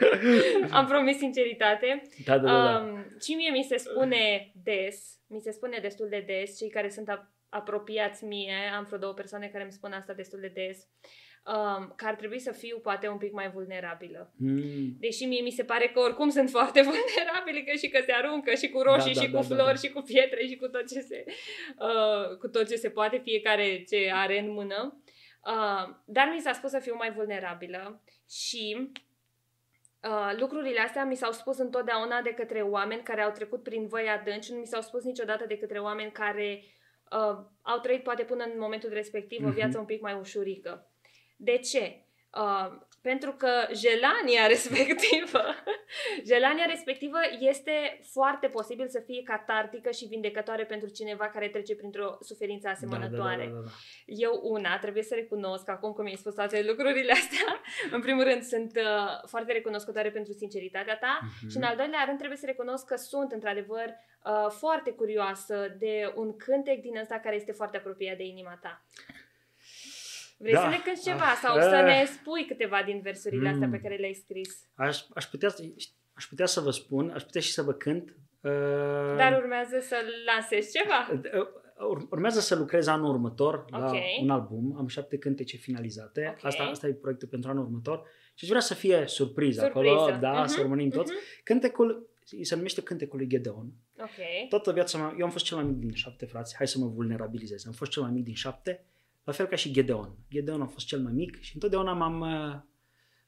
Am 0.78 0.86
promis 0.86 1.16
sinceritate. 1.16 2.02
Da, 2.24 2.38
da, 2.38 2.46
da. 2.46 2.62
da. 2.62 2.78
Um, 2.78 3.16
și 3.20 3.34
mie 3.34 3.50
mi 3.50 3.66
se 3.68 3.76
spune 3.76 4.52
des, 4.62 5.18
mi 5.26 5.40
se 5.40 5.50
spune 5.50 5.78
destul 5.78 6.08
de 6.08 6.24
des, 6.26 6.58
cei 6.58 6.70
care 6.70 6.88
sunt 6.88 7.28
apropiați 7.48 8.24
mie, 8.24 8.54
am 8.76 8.84
vreo 8.84 8.98
două 8.98 9.12
persoane 9.12 9.48
care 9.48 9.62
îmi 9.62 9.72
spun 9.72 9.92
asta 9.92 10.12
destul 10.12 10.40
de 10.40 10.52
des, 10.54 10.78
um, 11.46 11.92
că 11.96 12.06
ar 12.06 12.14
trebui 12.14 12.38
să 12.38 12.52
fiu 12.52 12.78
poate 12.78 13.08
un 13.08 13.18
pic 13.18 13.32
mai 13.32 13.50
vulnerabilă. 13.50 14.32
Mm. 14.36 14.96
Deși 14.98 15.24
mie 15.24 15.42
mi 15.42 15.50
se 15.50 15.64
pare 15.64 15.88
că 15.88 16.00
oricum 16.00 16.28
sunt 16.28 16.50
foarte 16.50 16.80
vulnerabile, 16.88 17.62
că 17.62 17.76
și 17.76 17.88
că 17.88 18.02
se 18.06 18.12
aruncă 18.12 18.54
și 18.54 18.68
cu 18.68 18.80
roșii 18.80 19.14
da, 19.14 19.20
da, 19.20 19.26
și 19.26 19.30
da, 19.30 19.38
cu 19.38 19.46
da, 19.46 19.54
flori 19.54 19.74
da, 19.74 19.80
da. 19.80 19.86
și 19.86 19.92
cu 19.92 20.00
pietre 20.00 20.46
și 20.46 20.56
cu 20.56 20.68
tot 20.68 20.86
ce 20.88 21.00
se, 21.00 21.24
uh, 21.78 22.36
cu 22.38 22.48
tot 22.48 22.68
ce 22.68 22.76
se 22.76 22.90
poate, 22.90 23.20
fiecare 23.24 23.84
ce 23.88 24.10
are 24.14 24.38
în 24.38 24.50
mână. 24.50 25.02
Uh, 25.46 25.94
dar 26.04 26.30
mi 26.34 26.40
s-a 26.40 26.52
spus 26.52 26.70
să 26.70 26.78
fiu 26.78 26.94
mai 26.94 27.12
vulnerabilă 27.12 28.02
și 28.28 28.90
Uh, 30.02 30.38
lucrurile 30.38 30.80
astea 30.80 31.04
mi 31.04 31.16
s-au 31.16 31.32
spus 31.32 31.58
întotdeauna 31.58 32.20
de 32.22 32.34
către 32.34 32.60
oameni 32.60 33.02
care 33.02 33.22
au 33.22 33.30
trecut 33.30 33.62
prin 33.62 33.86
voi 33.86 34.08
adânci, 34.08 34.50
nu 34.50 34.58
mi 34.58 34.66
s-au 34.66 34.80
spus 34.80 35.04
niciodată 35.04 35.44
de 35.46 35.58
către 35.58 35.78
oameni 35.78 36.12
care 36.12 36.62
uh, 37.12 37.44
au 37.62 37.78
trăit 37.82 38.02
poate 38.02 38.22
până 38.22 38.44
în 38.44 38.58
momentul 38.58 38.90
respectiv 38.92 39.44
o 39.44 39.46
mhm. 39.46 39.54
viață 39.54 39.78
un 39.78 39.84
pic 39.84 40.00
mai 40.00 40.14
ușurică. 40.14 40.87
De 41.38 41.58
ce? 41.58 42.02
Uh, 42.34 42.86
pentru 43.02 43.32
că 43.32 43.50
gelania 43.72 44.46
respectivă, 44.54 45.40
gelania 46.22 46.64
respectivă 46.64 47.18
este 47.38 48.00
foarte 48.12 48.46
posibil 48.46 48.88
să 48.88 49.02
fie 49.06 49.22
catartică 49.22 49.90
și 49.90 50.06
vindecătoare 50.06 50.64
pentru 50.64 50.88
cineva 50.88 51.28
care 51.28 51.48
trece 51.48 51.74
printr-o 51.74 52.16
suferință 52.20 52.68
asemănătoare. 52.68 53.44
Da, 53.44 53.50
da, 53.50 53.58
da, 53.58 53.60
da, 53.60 53.64
da. 53.64 53.70
Eu 54.06 54.40
una, 54.42 54.78
trebuie 54.78 55.02
să 55.02 55.14
recunosc, 55.14 55.68
acum 55.68 55.92
cum 55.92 56.04
mi-ai 56.04 56.16
spus 56.16 56.34
toate 56.34 56.64
lucrurile 56.68 57.12
astea, 57.12 57.60
în 57.96 58.00
primul 58.00 58.24
rând 58.24 58.42
sunt 58.42 58.76
uh, 58.76 59.28
foarte 59.28 59.52
recunoscătoare 59.52 60.10
pentru 60.10 60.32
sinceritatea 60.32 60.96
ta 60.96 61.18
uh-huh. 61.22 61.50
și 61.50 61.56
în 61.56 61.62
al 61.62 61.76
doilea 61.76 62.04
rând 62.06 62.18
trebuie 62.18 62.38
să 62.38 62.46
recunosc 62.46 62.84
că 62.86 62.96
sunt 62.96 63.32
într-adevăr 63.32 63.86
uh, 63.88 64.50
foarte 64.50 64.90
curioasă 64.90 65.76
de 65.78 66.12
un 66.14 66.36
cântec 66.36 66.80
din 66.80 66.96
ăsta 66.98 67.18
care 67.18 67.36
este 67.36 67.52
foarte 67.52 67.76
apropiat 67.76 68.16
de 68.16 68.24
inima 68.24 68.58
ta. 68.62 68.82
Vrei 70.38 70.52
da. 70.52 70.60
să 70.60 70.68
ne 70.68 70.80
cânti 70.84 71.02
ceva 71.02 71.34
sau 71.42 71.56
uh, 71.56 71.62
să 71.62 71.80
ne 71.84 72.04
spui 72.04 72.44
câteva 72.46 72.82
din 72.84 73.00
versurile 73.00 73.48
mm, 73.48 73.52
astea 73.52 73.68
pe 73.68 73.80
care 73.80 73.96
le-ai 73.96 74.14
scris? 74.24 74.68
Aș, 74.74 74.98
aș, 75.14 75.24
putea, 75.24 75.48
aș 76.12 76.24
putea 76.24 76.46
să 76.46 76.60
vă 76.60 76.70
spun, 76.70 77.10
aș 77.10 77.22
putea 77.22 77.40
și 77.40 77.52
să 77.52 77.62
vă 77.62 77.72
cânt. 77.72 78.14
Uh, 78.40 79.16
Dar 79.16 79.38
urmează 79.42 79.78
să 79.80 79.96
lansezi 80.26 80.78
ceva. 80.78 81.20
Uh, 81.38 82.06
urmează 82.10 82.40
să 82.40 82.54
lucrez 82.54 82.86
anul 82.86 83.10
următor 83.10 83.64
okay. 83.70 84.16
la 84.18 84.22
un 84.22 84.30
album. 84.30 84.74
Am 84.78 84.86
șapte 84.86 85.18
cântece 85.18 85.56
finalizate. 85.56 86.20
Okay. 86.20 86.40
Asta, 86.42 86.62
asta 86.62 86.86
e 86.86 86.92
proiectul 86.92 87.28
pentru 87.28 87.50
anul 87.50 87.64
următor. 87.64 88.02
Și 88.34 88.44
aș 88.44 88.48
vrea 88.48 88.60
să 88.60 88.74
fie 88.74 89.04
surpriză, 89.06 89.60
surpriză. 89.60 89.94
acolo, 89.94 90.16
da, 90.16 90.44
uh-huh. 90.44 90.46
să 90.46 90.60
urmărim 90.60 90.90
toți. 90.90 91.12
Uh-huh. 91.12 91.42
Cântecul 91.44 92.08
se 92.42 92.54
numește 92.54 92.82
Cântecul 92.82 93.18
lui 93.18 93.26
Gedeon. 93.26 93.72
Okay. 93.94 94.46
Toată 94.48 94.72
viața 94.72 94.98
mea, 94.98 95.14
eu 95.18 95.24
am 95.24 95.30
fost 95.30 95.44
cel 95.44 95.56
mai 95.56 95.66
mic 95.66 95.76
din 95.76 95.94
șapte 95.94 96.26
frați, 96.26 96.56
hai 96.56 96.68
să 96.68 96.78
mă 96.78 96.86
vulnerabilizez. 96.86 97.66
Am 97.66 97.72
fost 97.72 97.90
cel 97.90 98.02
mai 98.02 98.10
mic 98.10 98.24
din 98.24 98.34
șapte 98.34 98.84
la 99.28 99.34
fel 99.34 99.46
ca 99.46 99.56
și 99.56 99.72
Gedeon. 99.72 100.16
Gedeon 100.30 100.60
a 100.60 100.66
fost 100.66 100.86
cel 100.86 101.00
mai 101.00 101.12
mic 101.12 101.40
și 101.40 101.54
întotdeauna 101.54 101.92
m-am, 101.92 102.20
uh, 102.20 102.60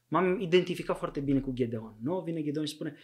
m-am 0.07 0.39
identificat 0.39 0.97
foarte 0.97 1.19
bine 1.19 1.39
cu 1.39 1.51
Gedeon. 1.53 1.95
Nu? 2.01 2.21
Vine 2.21 2.43
Gedeon 2.43 2.65
și 2.65 2.73
spune, 2.73 2.95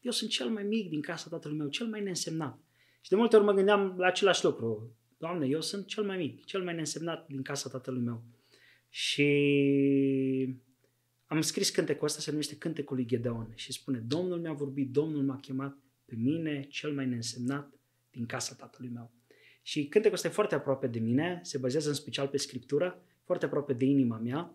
eu 0.00 0.10
sunt 0.10 0.30
cel 0.30 0.48
mai 0.48 0.62
mic 0.62 0.88
din 0.88 1.00
casa 1.00 1.28
tatălui 1.30 1.56
meu, 1.56 1.68
cel 1.68 1.86
mai 1.86 2.02
neînsemnat. 2.02 2.58
Și 3.00 3.10
de 3.10 3.16
multe 3.16 3.36
ori 3.36 3.44
mă 3.44 3.52
gândeam 3.52 3.94
la 3.98 4.06
același 4.06 4.44
lucru. 4.44 4.96
Doamne, 5.18 5.46
eu 5.46 5.60
sunt 5.60 5.86
cel 5.86 6.04
mai 6.04 6.16
mic, 6.16 6.44
cel 6.44 6.62
mai 6.62 6.74
neînsemnat 6.74 7.26
din 7.26 7.42
casa 7.42 7.68
tatălui 7.68 8.02
meu. 8.02 8.24
Și 8.88 9.28
am 11.26 11.40
scris 11.40 11.70
cântecul 11.70 12.06
ăsta, 12.06 12.20
se 12.20 12.30
numește 12.30 12.56
Cântecul 12.56 12.96
lui 12.96 13.06
Gedeon 13.06 13.52
și 13.54 13.72
spune, 13.72 13.98
Domnul 13.98 14.40
mi-a 14.40 14.52
vorbit, 14.52 14.90
Domnul 14.90 15.22
m-a 15.22 15.38
chemat 15.40 15.78
pe 16.04 16.14
mine, 16.14 16.66
cel 16.70 16.92
mai 16.92 17.06
neînsemnat 17.06 17.72
din 18.10 18.26
casa 18.26 18.54
tatălui 18.54 18.90
meu. 18.90 19.15
Și 19.66 19.86
cântecul 19.86 20.16
ăsta 20.16 20.28
e 20.28 20.30
foarte 20.30 20.54
aproape 20.54 20.86
de 20.86 20.98
mine, 20.98 21.40
se 21.42 21.58
bazează 21.58 21.88
în 21.88 21.94
special 21.94 22.26
pe 22.26 22.36
scriptură, 22.36 23.02
foarte 23.24 23.44
aproape 23.44 23.72
de 23.72 23.84
inima 23.84 24.16
mea. 24.16 24.54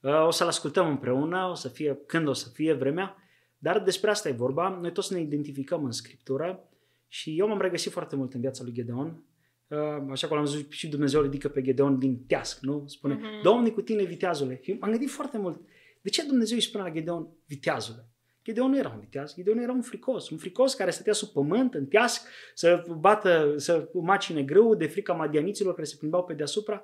Uh, 0.00 0.26
o 0.26 0.30
să-l 0.30 0.46
ascultăm 0.46 0.88
împreună, 0.88 1.48
o 1.50 1.54
să 1.54 1.68
fie 1.68 1.98
când 2.06 2.28
o 2.28 2.32
să 2.32 2.48
fie 2.48 2.72
vremea, 2.72 3.16
dar 3.58 3.82
despre 3.82 4.10
asta 4.10 4.28
e 4.28 4.32
vorba. 4.32 4.78
Noi 4.80 4.92
toți 4.92 5.12
ne 5.12 5.20
identificăm 5.20 5.84
în 5.84 5.90
scriptură 5.90 6.68
și 7.08 7.38
eu 7.38 7.48
m-am 7.48 7.60
regăsit 7.60 7.92
foarte 7.92 8.16
mult 8.16 8.34
în 8.34 8.40
viața 8.40 8.62
lui 8.62 8.72
Gedeon. 8.72 9.24
Uh, 9.68 9.78
așa 10.10 10.28
cum 10.28 10.36
am 10.36 10.44
zis 10.44 10.68
și 10.68 10.88
Dumnezeu 10.88 11.22
ridică 11.22 11.48
pe 11.48 11.62
Gedeon 11.62 11.98
din 11.98 12.24
teasc, 12.26 12.60
nu? 12.60 12.84
Spune, 12.86 13.16
uh-huh. 13.16 13.42
Domnul 13.42 13.70
cu 13.70 13.80
tine, 13.80 14.02
viteazule. 14.02 14.60
Și 14.62 14.72
m-am 14.72 14.90
gândit 14.90 15.10
foarte 15.10 15.38
mult, 15.38 15.60
de 16.00 16.08
ce 16.08 16.26
Dumnezeu 16.26 16.56
îi 16.56 16.62
spune 16.62 16.82
la 16.82 16.90
Gedeon, 16.90 17.28
viteazule? 17.46 18.08
Gedeon 18.46 18.70
nu 18.70 18.78
era 18.78 18.88
un 18.88 19.00
viteaz, 19.00 19.34
Gedeon 19.34 19.58
era 19.58 19.72
un 19.72 19.82
fricos, 19.82 20.30
un 20.30 20.38
fricos 20.38 20.74
care 20.74 20.90
stătea 20.90 21.12
sub 21.12 21.28
pământ, 21.28 21.74
în 21.74 21.86
teasc, 21.86 22.28
să 22.54 22.84
bată, 22.98 23.54
să 23.56 23.88
macine 23.92 24.42
grâu 24.42 24.74
de 24.74 24.86
frica 24.86 25.12
madianiților 25.12 25.74
care 25.74 25.86
se 25.86 25.96
plimbau 25.96 26.24
pe 26.24 26.34
deasupra. 26.34 26.82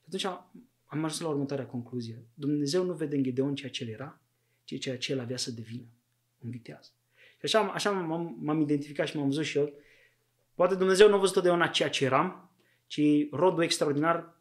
Și 0.00 0.04
atunci 0.06 0.24
am, 0.24 0.50
am 0.84 1.04
ajuns 1.04 1.20
la 1.20 1.28
următoarea 1.28 1.66
concluzie. 1.66 2.22
Dumnezeu 2.34 2.84
nu 2.84 2.92
vede 2.92 3.16
în 3.16 3.22
Gedeon 3.22 3.54
ceea 3.54 3.70
ce 3.70 3.84
el 3.84 3.90
era, 3.90 4.20
ci 4.64 4.78
ceea 4.78 4.98
ce 4.98 5.12
el 5.12 5.20
avea 5.20 5.36
să 5.36 5.50
devină, 5.50 5.84
un 6.44 6.50
viteaz. 6.50 6.92
Și 7.38 7.44
așa, 7.44 7.60
așa 7.60 7.90
m-am, 7.90 8.36
m-am 8.40 8.60
identificat 8.60 9.06
și 9.06 9.16
m-am 9.16 9.26
văzut 9.26 9.44
și 9.44 9.58
eu. 9.58 9.72
Poate 10.54 10.74
Dumnezeu 10.74 11.08
nu 11.08 11.14
a 11.14 11.18
văzut 11.18 11.34
totdeauna 11.34 11.66
ceea 11.66 11.88
ce 11.88 12.04
eram, 12.04 12.50
ci 12.86 13.00
rodul 13.30 13.62
extraordinar 13.62 14.16
Uh, 14.16 14.39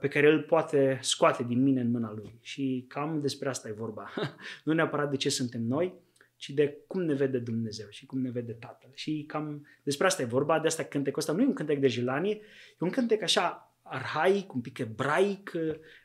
pe 0.00 0.08
care 0.08 0.26
el 0.26 0.42
poate 0.42 0.98
scoate 1.02 1.42
din 1.42 1.62
mine 1.62 1.80
în 1.80 1.90
mâna 1.90 2.12
lui. 2.12 2.38
Și 2.40 2.84
cam 2.88 3.20
despre 3.20 3.48
asta 3.48 3.68
e 3.68 3.72
vorba. 3.72 4.10
nu 4.64 4.72
neapărat 4.72 5.10
de 5.10 5.16
ce 5.16 5.28
suntem 5.28 5.62
noi, 5.62 5.94
ci 6.36 6.50
de 6.50 6.78
cum 6.86 7.02
ne 7.02 7.14
vede 7.14 7.38
Dumnezeu 7.38 7.86
și 7.90 8.06
cum 8.06 8.20
ne 8.20 8.30
vede 8.30 8.52
Tatăl. 8.52 8.90
Și 8.94 9.24
cam 9.26 9.66
despre 9.82 10.06
asta 10.06 10.22
e 10.22 10.24
vorba, 10.24 10.60
de 10.60 10.66
asta 10.66 10.84
cântecul 10.84 11.18
ăsta 11.18 11.32
nu 11.32 11.42
e 11.42 11.46
un 11.46 11.52
cântec 11.52 11.78
de 11.78 11.88
jelanie, 11.88 12.34
e 12.34 12.78
un 12.78 12.90
cântec 12.90 13.22
așa 13.22 13.74
arhaic, 13.82 14.54
un 14.54 14.60
pic 14.60 14.78
ebraic, 14.78 15.52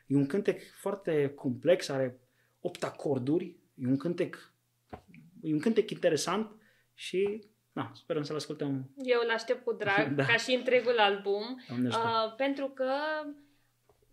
e 0.06 0.16
un 0.16 0.26
cântec 0.26 0.62
foarte 0.80 1.32
complex, 1.34 1.88
are 1.88 2.20
opt 2.60 2.84
acorduri, 2.84 3.56
e 3.74 3.86
un 3.86 3.96
cântec, 3.96 4.52
e 5.42 5.52
un 5.52 5.58
cântec 5.58 5.90
interesant 5.90 6.50
și 6.94 7.49
Na, 7.72 7.90
sperăm 7.94 8.22
să-l 8.22 8.36
ascultăm. 8.36 8.90
Eu 8.96 9.20
îl 9.24 9.30
aștept 9.30 9.64
cu 9.64 9.72
drag, 9.72 10.08
da. 10.14 10.24
ca 10.24 10.36
și 10.36 10.54
întregul 10.54 10.98
album, 10.98 11.62
uh, 11.84 12.34
pentru 12.36 12.66
că 12.68 12.92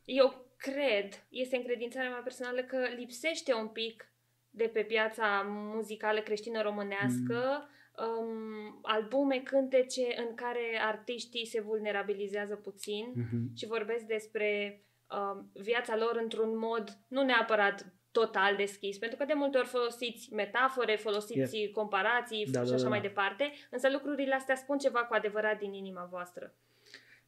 eu 0.05 0.45
cred, 0.57 1.25
este 1.29 1.55
încredințarea 1.55 2.09
mea 2.09 2.19
personală 2.23 2.61
că 2.61 2.77
lipsește 2.97 3.53
un 3.53 3.67
pic 3.67 4.11
de 4.49 4.67
pe 4.73 4.81
piața 4.81 5.41
muzicală 5.47 6.19
creștină 6.19 6.61
românească, 6.61 7.69
um, 7.97 8.79
albume, 8.81 9.39
cântece 9.39 10.01
în 10.27 10.35
care 10.35 10.79
artiștii 10.81 11.45
se 11.45 11.61
vulnerabilizează 11.61 12.55
puțin 12.55 13.13
Mhm. 13.15 13.55
și 13.55 13.65
vorbesc 13.65 14.03
despre 14.03 14.81
um, 15.09 15.51
viața 15.53 15.95
lor 15.97 16.19
într-un 16.21 16.57
mod 16.57 16.97
nu 17.07 17.23
neapărat 17.23 17.85
total 18.19 18.55
deschis, 18.55 18.97
pentru 18.97 19.17
că 19.17 19.25
de 19.25 19.33
multe 19.35 19.57
ori 19.57 19.67
folosiți 19.67 20.33
metafore, 20.33 20.95
folosiți 20.95 21.69
comparații 21.73 22.45
Da, 22.51 22.61
și 22.61 22.69
da, 22.69 22.73
așa 22.73 22.83
da, 22.83 22.89
mai 22.89 23.01
da. 23.01 23.07
departe, 23.07 23.51
însă 23.69 23.89
lucrurile 23.91 24.35
astea 24.35 24.55
spun 24.55 24.77
ceva 24.77 24.99
cu 24.99 25.13
adevărat 25.13 25.59
din 25.59 25.73
inima 25.73 26.07
voastră. 26.11 26.53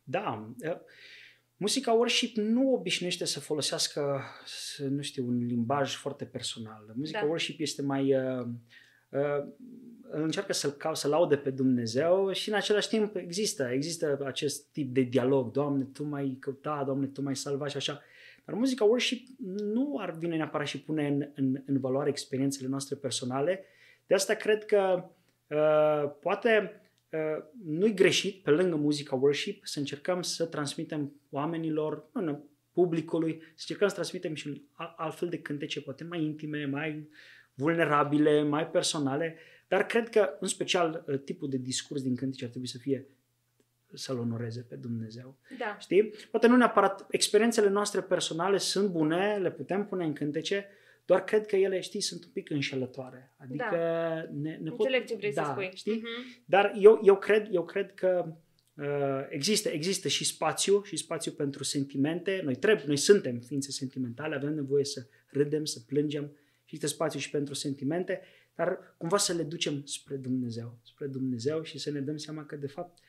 Da. 0.03 0.53
uh, 0.63 0.77
Muzica 1.57 1.91
worship 1.91 2.37
nu 2.37 2.73
obișnuiește 2.73 3.25
să 3.25 3.39
folosească, 3.39 4.21
să, 4.45 4.83
nu 4.87 5.01
știu, 5.01 5.27
un 5.27 5.37
limbaj 5.37 5.95
foarte 5.95 6.25
personal. 6.25 6.93
Muzica 6.95 7.19
Da. 7.19 7.25
worship 7.25 7.59
este 7.59 7.81
mai... 7.81 8.15
Uh, 8.15 8.45
uh, 9.09 9.43
încearcă 10.11 10.53
să-l 10.53 10.71
cau, 10.71 10.95
să 10.95 11.07
laude 11.07 11.37
pe 11.37 11.49
Dumnezeu 11.49 12.31
și 12.31 12.49
în 12.49 12.55
același 12.55 12.87
timp 12.87 13.15
există, 13.15 13.69
există 13.71 14.19
acest 14.25 14.71
tip 14.71 14.93
de 14.93 15.01
dialog. 15.01 15.51
Doamne, 15.51 15.83
Tu 15.83 16.03
m-ai 16.03 16.37
căutat, 16.39 16.85
Doamne, 16.85 17.07
Tu 17.07 17.21
m-ai 17.21 17.35
salvat 17.35 17.69
și 17.69 17.77
așa. 17.77 18.01
Dar 18.49 18.57
muzica 18.57 18.83
worship 18.83 19.27
nu 19.73 19.97
ar 19.99 20.11
vine 20.17 20.35
neapărat 20.35 20.67
și 20.67 20.81
pune 20.81 21.07
în, 21.07 21.29
în, 21.35 21.63
în 21.65 21.79
valoare 21.79 22.09
experiențele 22.09 22.67
noastre 22.67 22.95
personale. 22.95 23.65
De 24.07 24.13
asta 24.13 24.33
cred 24.33 24.65
că 24.65 25.09
uh, 25.47 26.11
poate 26.21 26.81
uh, 27.11 27.43
nu-i 27.65 27.93
greșit, 27.93 28.43
pe 28.43 28.51
lângă 28.51 28.75
muzica 28.75 29.15
worship, 29.15 29.65
să 29.65 29.79
încercăm 29.79 30.21
să 30.21 30.45
transmitem 30.45 31.13
oamenilor, 31.29 32.09
nu, 32.13 32.21
nu, 32.21 32.49
publicului, 32.71 33.41
să 33.41 33.55
încercăm 33.59 33.87
să 33.87 33.93
transmitem 33.93 34.33
și 34.33 34.67
a- 34.71 34.93
altfel 34.97 35.29
de 35.29 35.39
cântece, 35.39 35.81
poate 35.81 36.03
mai 36.03 36.23
intime, 36.23 36.65
mai 36.65 37.09
vulnerabile, 37.53 38.43
mai 38.43 38.69
personale, 38.69 39.37
dar 39.67 39.85
cred 39.85 40.09
că, 40.09 40.29
în 40.39 40.47
special, 40.47 41.03
uh, 41.07 41.19
tipul 41.19 41.49
de 41.49 41.57
discurs 41.57 42.01
din 42.01 42.15
cântece 42.15 42.43
ar 42.43 42.49
trebui 42.49 42.67
să 42.67 42.77
fie 42.77 43.07
să-L 43.93 44.17
onoreze 44.17 44.61
pe 44.61 44.75
Dumnezeu. 44.75 45.37
Da. 45.57 45.77
Știi? 45.79 46.13
Poate 46.31 46.47
nu 46.47 46.55
neapărat 46.55 47.05
experiențele 47.09 47.69
noastre 47.69 48.01
personale 48.01 48.57
sunt 48.57 48.89
bune, 48.89 49.37
le 49.37 49.51
putem 49.51 49.85
pune 49.85 50.05
în 50.05 50.13
cântece, 50.13 50.67
doar 51.05 51.23
cred 51.23 51.45
că 51.45 51.55
ele, 51.55 51.79
știi, 51.79 52.01
sunt 52.01 52.23
un 52.23 52.29
pic 52.33 52.49
înșelătoare. 52.49 53.33
Adică 53.37 53.75
ne, 54.33 54.59
ne 54.61 54.69
pot... 54.69 54.79
Înțeleg 54.79 55.05
ce 55.05 55.15
vrei 55.15 55.33
da, 55.33 55.43
să 55.43 55.51
spui. 55.51 55.71
Știi? 55.73 55.95
Mhm. 55.95 56.43
Dar 56.45 56.73
eu, 56.79 56.99
eu, 57.03 57.17
cred, 57.17 57.47
eu 57.51 57.65
cred 57.65 57.93
că 57.93 58.35
uh, 58.73 58.85
există, 59.29 59.69
există 59.69 60.07
și 60.07 60.25
spațiu, 60.25 60.83
și 60.83 60.97
spațiu 60.97 61.31
pentru 61.31 61.63
sentimente. 61.63 62.41
Noi 62.43 62.55
trebuie, 62.55 62.85
noi 62.87 62.97
suntem 62.97 63.39
ființe 63.39 63.71
sentimentale, 63.71 64.35
avem 64.35 64.53
nevoie 64.53 64.85
să 64.85 65.05
râdem, 65.27 65.65
să 65.65 65.79
plângem. 65.79 66.31
Și 66.65 66.75
există 66.75 66.87
spațiu 66.87 67.19
și 67.19 67.29
pentru 67.29 67.53
sentimente, 67.53 68.21
dar 68.55 68.95
cumva 68.97 69.17
să 69.17 69.33
le 69.33 69.43
ducem 69.43 69.85
spre 69.85 70.15
Dumnezeu, 70.15 70.77
spre 70.83 71.07
Dumnezeu 71.07 71.63
și 71.63 71.79
să 71.79 71.91
ne 71.91 71.99
dăm 71.99 72.17
seama 72.17 72.45
că 72.45 72.55
de 72.55 72.67
fapt 72.67 72.99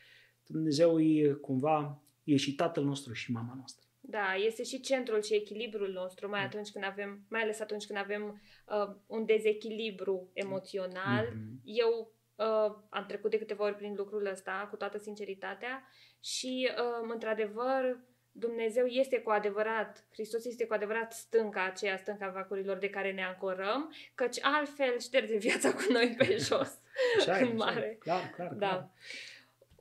Dumnezeu 0.51 1.01
e 1.01 1.33
cumva 1.33 2.03
e 2.25 2.37
și 2.37 2.55
tatăl 2.55 2.85
nostru 2.85 3.13
și 3.13 3.33
mama 3.33 3.53
noastră. 3.57 3.85
Da, 4.01 4.35
este 4.35 4.63
și 4.63 4.81
centrul 4.81 5.23
și 5.23 5.35
echilibrul 5.35 5.89
nostru, 5.93 6.29
mai 6.29 6.45
atunci 6.45 6.71
când 6.71 6.85
avem, 6.85 7.25
mai 7.29 7.41
ales 7.43 7.61
atunci 7.61 7.87
când 7.87 7.99
avem 7.99 8.43
uh, 8.67 8.95
un 9.07 9.25
dezechilibru 9.25 10.31
emoțional. 10.33 11.27
Mhm. 11.35 11.61
Eu 11.65 12.13
uh, 12.37 12.75
am 12.91 13.05
trecut 13.07 13.31
de 13.31 13.39
câteva 13.39 13.65
ori 13.65 13.75
prin 13.77 13.95
lucrul 13.97 14.27
ăsta, 14.27 14.67
cu 14.71 14.77
toată 14.77 14.99
sinceritatea, 14.99 15.89
și 16.21 16.69
uh, 16.71 17.09
într-adevăr 17.13 18.09
Dumnezeu 18.33 18.87
este 18.87 19.19
cu 19.21 19.31
adevărat, 19.31 20.07
Hristos 20.13 20.45
este 20.45 20.67
cu 20.67 20.75
adevărat 20.75 21.13
stânca 21.13 21.65
aceea, 21.65 21.97
stânca 21.97 22.29
vacurilor 22.31 22.77
de 22.79 22.89
care 22.91 23.13
ne 23.13 23.25
ancorăm, 23.25 23.93
căci 24.15 24.39
altfel 24.43 24.99
șterge 24.99 25.37
viața 25.37 25.73
cu 25.75 25.85
noi 25.93 26.15
pe 26.19 26.37
jos. 26.49 26.79
Așa 27.19 27.39
e, 27.39 27.43
În 27.43 27.47
așa 27.47 27.51
e. 27.51 27.55
mare. 27.55 27.97
Clar, 28.01 28.31
clar, 28.35 28.49
Da. 28.53 28.67
clar. 28.69 28.91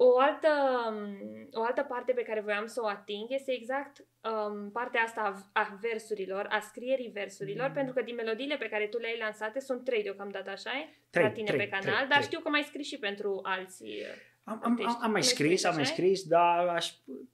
O 0.01 0.19
altă, 0.19 0.47
o 1.51 1.63
altă 1.63 1.81
parte 1.83 2.11
pe 2.13 2.21
care 2.21 2.41
voiam 2.41 2.65
să 2.65 2.81
o 2.83 2.87
ating 2.87 3.25
este 3.31 3.51
exact 3.51 3.97
um, 3.99 4.71
partea 4.71 5.01
asta 5.01 5.21
a, 5.53 5.59
a 5.61 5.77
versurilor, 5.81 6.45
a 6.49 6.59
scrierii 6.59 7.09
versurilor, 7.13 7.67
Mm. 7.67 7.73
pentru 7.73 7.93
că 7.93 8.01
din 8.01 8.15
melodiile 8.15 8.55
pe 8.57 8.69
care 8.69 8.87
tu 8.87 8.97
le-ai 8.97 9.17
lansate 9.19 9.59
sunt 9.59 9.83
trei 9.83 10.03
deocamdată, 10.03 10.49
așa 10.49 10.69
e? 10.69 10.89
Trei, 11.09 11.23
La 11.23 11.31
tine 11.31 11.45
trei, 11.47 11.59
pe 11.59 11.67
canal, 11.69 11.81
trei, 11.83 11.95
dar 12.07 12.07
trei. 12.07 12.23
știu 12.23 12.39
că 12.39 12.49
mai 12.49 12.63
scrii 12.63 12.83
și 12.83 12.97
pentru 12.99 13.39
alții. 13.43 14.01
Am, 14.43 14.59
am, 14.63 14.79
am, 14.85 14.97
am 15.01 15.11
mai 15.11 15.21
Deci, 15.21 15.29
scris, 15.29 15.63
am 15.65 15.73
mai 15.73 15.81
așa 15.81 15.91
e? 15.91 15.95
scris, 15.95 16.23
dar 16.27 16.67
aș, 16.67 16.91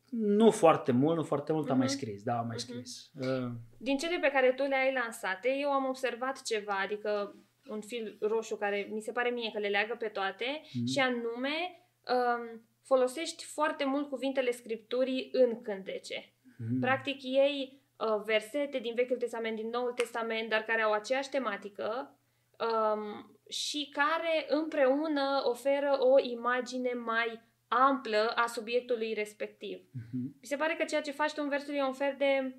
nu 0.09 0.51
foarte 0.51 0.91
mult, 0.91 1.15
nu 1.15 1.23
foarte 1.23 1.53
mult, 1.53 1.69
am 1.69 1.77
mai 1.77 1.85
Mhm. 1.85 1.95
scris, 1.95 2.23
da, 2.23 2.37
am 2.37 2.47
mai 2.47 2.55
Mhm. 2.59 2.65
scris. 2.67 3.11
Uh, 3.21 3.51
Din 3.77 3.97
cele 3.97 4.17
pe 4.21 4.29
care 4.33 4.51
tu 4.53 4.63
le-ai 4.63 4.93
lansate, 4.93 5.49
eu 5.61 5.69
am 5.71 5.85
observat 5.85 6.41
ceva, 6.41 6.73
adică 6.83 7.35
un 7.69 7.81
fil 7.81 8.17
roșu 8.21 8.55
care 8.57 8.87
mi 8.91 9.01
se 9.01 9.11
pare 9.11 9.29
mie 9.29 9.49
că 9.53 9.59
le 9.59 9.67
leagă 9.67 9.95
pe 9.99 10.07
toate 10.07 10.61
Mhm. 10.73 10.85
și 10.85 10.99
anume 10.99 11.79
um, 12.13 12.61
folosești 12.83 13.45
foarte 13.45 13.85
mult 13.85 14.09
cuvintele 14.09 14.51
Scripturii 14.51 15.29
în 15.31 15.61
cântece. 15.61 16.33
mhm. 16.57 16.79
Practic 16.79 17.23
ei 17.23 17.81
uh, 17.97 18.21
versete 18.25 18.79
din 18.79 18.93
Vechiul 18.95 19.17
Testament, 19.17 19.55
din 19.55 19.69
Noul 19.69 19.91
Testament, 19.91 20.49
dar 20.49 20.61
care 20.61 20.81
au 20.81 20.91
aceeași 20.91 21.29
tematică 21.29 22.17
um, 22.59 23.37
și 23.49 23.89
care 23.93 24.45
împreună 24.47 25.41
oferă 25.43 25.97
o 25.99 26.19
imagine 26.19 26.93
mai 26.93 27.41
amplă 27.67 28.33
a 28.35 28.47
subiectului 28.47 29.13
respectiv. 29.13 29.77
Mhm. 29.91 30.35
Mi 30.41 30.47
se 30.47 30.55
pare 30.55 30.75
că 30.77 30.83
ceea 30.83 31.01
ce 31.01 31.11
faci 31.11 31.33
tu 31.33 31.41
în 31.43 31.49
versuri 31.49 31.77
e 31.77 31.83
un 31.83 31.93
fel 31.93 32.15
de 32.17 32.55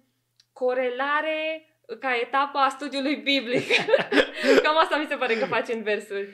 corelare 0.53 1.69
ca 2.01 2.17
etapă 2.23 2.59
a 2.59 2.69
studiului 2.69 3.17
biblic. 3.17 3.69
Cam 4.63 4.77
asta 4.77 4.97
mi 4.97 5.07
se 5.07 5.17
pare 5.17 5.35
că 5.35 5.45
faci 5.45 5.69
în 5.69 5.83
versuri. 5.83 6.29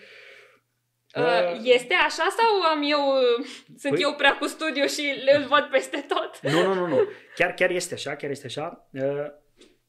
Uh, 1.17 1.23
Uh, 1.23 1.61
este 1.63 1.95
așa 1.95 2.27
sau 2.39 2.63
am 2.63 2.83
eu, 2.83 3.01
uh, 3.17 3.47
sunt 3.79 3.95
păi- 3.95 4.01
eu 4.03 4.15
prea 4.15 4.37
cu 4.39 4.47
studiu 4.47 4.87
și 4.87 5.03
le 5.25 5.47
văd 5.49 5.69
peste 5.71 6.07
tot? 6.09 6.53
Nu, 6.53 6.63
nu, 6.63 6.75
nu, 6.75 6.87
nu. 6.87 7.01
Chiar, 7.37 7.55
chiar 7.55 7.71
este 7.71 7.95
așa, 7.95 8.17
chiar 8.17 8.31
este 8.31 8.47
așa. 8.47 8.89
Uh, 8.93 9.27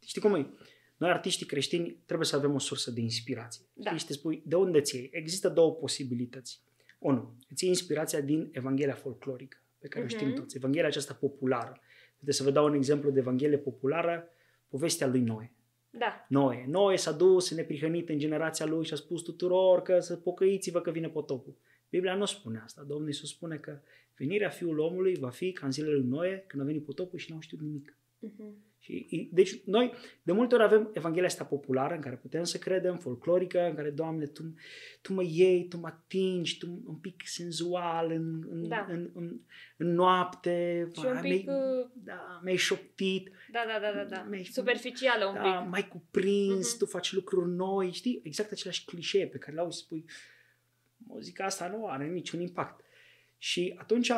știi 0.05 0.21
cum 0.21 0.35
e? 0.35 0.49
Noi, 0.97 1.09
artiștii 1.09 1.45
creștini, 1.45 2.01
trebuie 2.05 2.27
să 2.27 2.35
avem 2.35 2.53
o 2.53 2.59
sursă 2.59 2.91
de 2.91 3.01
inspirație. 3.01 3.65
Da. 3.73 3.85
Știi, 3.89 3.99
și 3.99 4.05
te 4.05 4.13
spui, 4.13 4.41
de 4.45 4.55
unde 4.55 4.81
ți 4.81 4.95
iei? 4.95 5.09
Există 5.13 5.49
două 5.49 5.73
posibilități. 5.73 6.61
Unu, 6.99 7.35
îți 7.49 7.63
iei 7.63 7.71
inspirația 7.73 8.21
din 8.21 8.49
Evanghelia 8.51 8.93
folclorică, 8.93 9.57
pe 9.79 9.87
care 9.87 10.05
Mhm. 10.05 10.13
o 10.13 10.17
știm 10.17 10.33
toți. 10.33 10.57
Evanghelia 10.57 10.87
aceasta 10.87 11.13
populară. 11.19 11.79
Uite, 12.19 12.31
să 12.31 12.43
vă 12.43 12.51
dau 12.51 12.65
un 12.65 12.73
exemplu 12.73 13.09
de 13.11 13.19
Evanghelie 13.19 13.57
populară, 13.57 14.29
povestea 14.69 15.07
lui 15.07 15.21
Noe. 15.21 15.53
Da. 15.97 16.25
Noe. 16.29 16.65
Noe 16.67 16.95
s-a 16.95 17.11
dus 17.11 17.51
neprihănit 17.51 18.09
în 18.09 18.17
generația 18.17 18.65
lui 18.65 18.85
și 18.85 18.93
a 18.93 18.95
spus 18.95 19.21
tuturor 19.21 19.81
că 19.81 19.99
să 19.99 20.15
pocăiți-vă 20.15 20.81
că 20.81 20.91
vine 20.91 21.09
potopul. 21.09 21.55
Biblia 21.89 22.15
nu 22.15 22.25
spune 22.25 22.61
asta. 22.63 22.83
Domnul 22.83 23.07
Iisus 23.07 23.29
spune 23.29 23.57
că 23.57 23.79
venirea 24.17 24.49
Fiului 24.49 24.83
omului 24.83 25.15
va 25.15 25.29
fi 25.29 25.51
ca 25.51 25.65
în 25.65 25.71
zilele 25.71 25.93
lui 25.93 26.07
Noe, 26.07 26.43
când 26.47 26.61
a 26.61 26.65
venit 26.65 26.85
potopul 26.85 27.19
și 27.19 27.31
n-au 27.31 27.39
știut 27.39 27.61
nimic. 27.61 27.97
Mhm. 28.19 28.72
Și, 28.85 29.29
deci 29.31 29.63
noi 29.65 29.93
de 30.23 30.31
multe 30.31 30.55
ori 30.55 30.63
avem 30.63 30.89
Evanghelia 30.93 31.27
asta 31.27 31.43
populară 31.43 31.93
în 31.93 32.01
care 32.01 32.15
putem 32.15 32.43
să 32.43 32.57
credem, 32.57 32.97
folclorică, 32.97 33.59
în 33.69 33.75
care, 33.75 33.89
Doamne, 33.89 34.25
Tu, 34.25 34.53
tu 35.01 35.13
mă 35.13 35.23
iei, 35.23 35.67
Tu 35.67 35.77
mă 35.77 35.87
atingi, 35.87 36.57
Tu 36.57 36.81
un 36.85 36.95
pic 36.95 37.21
senzual 37.25 38.11
în, 38.11 38.43
în, 38.49 38.67
Da. 38.67 38.87
în, 38.89 39.09
în, 39.13 39.39
în 39.77 39.93
noapte, 39.93 40.87
Și 40.97 41.05
un 41.05 41.19
mi-ai- 41.21 41.37
pic, 41.37 41.49
uh, 41.49 41.89
da, 41.93 42.39
mi-ai 42.43 42.55
șoptit, 42.55 43.31
da, 43.51 43.63
da, 43.67 43.79
da, 43.79 44.03
da, 44.03 44.09
da. 44.15 44.25
Mi-ai- 44.29 44.43
Superficială 44.43 45.25
un 45.25 45.33
da, 45.33 45.41
pic. 45.61 45.69
mai 45.69 45.87
cuprins, 45.87 46.69
Mhm. 46.69 46.77
tu 46.77 46.85
faci 46.85 47.13
lucruri 47.13 47.49
noi, 47.49 47.91
știi? 47.91 48.19
Exact 48.23 48.51
același 48.51 48.85
clișee 48.85 49.27
pe 49.27 49.37
care 49.37 49.55
le 49.55 49.61
auzi 49.61 49.77
și 49.79 49.83
spui, 49.85 50.05
muzica 50.97 51.45
asta 51.45 51.67
nu 51.67 51.87
are 51.87 52.07
niciun 52.07 52.39
impact. 52.39 52.85
Și 53.37 53.73
atunci 53.77 54.11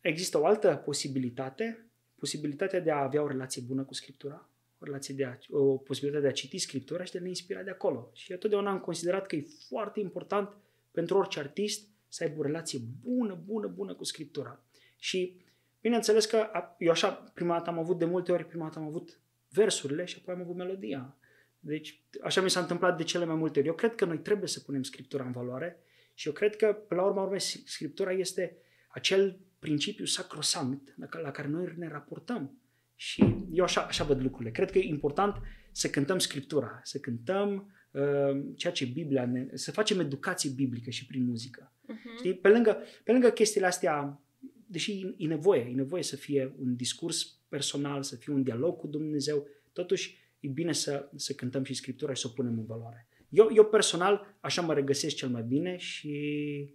există 0.00 0.40
o 0.40 0.46
altă 0.46 0.82
posibilitate, 0.84 1.85
posibilitatea 2.18 2.80
de 2.80 2.90
a 2.90 3.02
avea 3.02 3.22
o 3.22 3.26
relație 3.26 3.62
bună 3.66 3.82
cu 3.82 3.94
Scriptura, 3.94 4.48
o, 4.78 4.84
relație 4.84 5.14
de 5.14 5.24
a, 5.24 5.38
o 5.50 5.76
posibilitate 5.76 6.24
de 6.24 6.30
a 6.30 6.34
citi 6.34 6.58
Scriptura 6.58 7.04
și 7.04 7.12
de 7.12 7.18
a 7.18 7.20
ne 7.20 7.28
inspira 7.28 7.62
de 7.62 7.70
acolo. 7.70 8.10
Și 8.12 8.32
eu 8.32 8.38
totdeauna 8.38 8.70
am 8.70 8.80
considerat 8.80 9.26
că 9.26 9.36
e 9.36 9.46
foarte 9.68 10.00
important 10.00 10.56
pentru 10.90 11.16
orice 11.18 11.38
artist 11.38 11.88
să 12.08 12.24
aibă 12.24 12.38
o 12.38 12.42
relație 12.42 12.78
bună, 13.02 13.42
bună, 13.44 13.66
bună 13.66 13.94
cu 13.94 14.04
Scriptura. 14.04 14.64
Și 14.98 15.40
bineînțeles 15.80 16.24
că 16.26 16.36
a- 16.36 16.76
eu 16.78 16.90
așa 16.90 17.10
prima 17.10 17.56
dată 17.56 17.70
am 17.70 17.78
avut 17.78 17.98
de 17.98 18.04
multe 18.04 18.32
ori, 18.32 18.46
prima 18.46 18.64
dată 18.64 18.78
am 18.78 18.84
avut 18.84 19.20
versurile 19.48 20.04
și 20.04 20.16
apoi 20.20 20.34
am 20.34 20.40
avut 20.40 20.56
melodia. 20.56 21.16
Deci 21.58 22.02
așa 22.22 22.40
mi 22.40 22.50
s-a 22.50 22.60
întâmplat 22.60 22.96
de 22.96 23.02
cele 23.02 23.24
mai 23.24 23.34
multe 23.34 23.58
ori. 23.58 23.68
Eu 23.68 23.74
cred 23.74 23.94
că 23.94 24.04
noi 24.04 24.18
trebuie 24.18 24.48
să 24.48 24.60
punem 24.60 24.82
Scriptura 24.82 25.24
în 25.24 25.32
valoare 25.32 25.80
și 26.14 26.26
eu 26.26 26.32
cred 26.32 26.56
că, 26.56 26.72
pe 26.72 26.94
la 26.94 27.02
urma 27.02 27.22
urmei, 27.22 27.40
Scriptura 27.40 28.12
este 28.12 28.56
acel 28.88 29.38
principiu 29.58 30.04
sacrosanct 30.04 30.94
la 30.96 31.06
ca- 31.06 31.18
la 31.18 31.30
care 31.30 31.48
noi 31.48 31.72
ne 31.76 31.88
raportăm. 31.88 32.58
Și 32.94 33.36
eu 33.52 33.64
așa, 33.64 33.80
așa 33.80 34.04
văd 34.04 34.20
lucrurile. 34.22 34.50
Cred 34.50 34.70
că 34.70 34.78
e 34.78 34.84
important 34.88 35.36
să 35.72 35.90
cântăm 35.90 36.18
Scriptura, 36.18 36.80
să 36.82 36.98
cântăm 36.98 37.74
uh, 37.90 38.44
ceea 38.56 38.72
ce 38.72 38.84
Biblia 38.84 39.26
ne... 39.26 39.46
să 39.52 39.70
facem 39.72 40.00
educație 40.00 40.50
biblică 40.50 40.90
și 40.90 41.06
prin 41.06 41.24
muzică. 41.24 41.72
Mhm. 41.86 42.16
Știi? 42.16 42.34
Pe 42.34 42.48
lângă, 42.48 42.76
pe 43.04 43.12
lângă 43.12 43.30
chestiile 43.30 43.66
astea, 43.66 44.20
deși 44.66 44.92
e- 45.00 45.14
e 45.16 45.26
nevoie, 45.26 45.60
e 45.60 45.74
nevoie 45.74 46.02
să 46.02 46.16
fie 46.16 46.54
un 46.58 46.76
discurs 46.76 47.38
personal, 47.48 48.02
să 48.02 48.16
fie 48.16 48.32
un 48.32 48.42
dialog 48.42 48.76
cu 48.76 48.86
Dumnezeu, 48.86 49.46
totuși 49.72 50.18
e 50.40 50.48
bine 50.48 50.72
să, 50.72 51.10
să 51.14 51.32
cântăm 51.32 51.64
și 51.64 51.74
Scriptura 51.74 52.12
și 52.12 52.20
să 52.20 52.28
o 52.30 52.34
punem 52.34 52.58
în 52.58 52.64
valoare. 52.66 53.08
Eu, 53.28 53.50
eu 53.54 53.64
personal 53.64 54.36
așa 54.40 54.62
mă 54.62 54.74
regăsesc 54.74 55.16
cel 55.16 55.28
mai 55.28 55.42
bine 55.42 55.76
și 55.76 56.74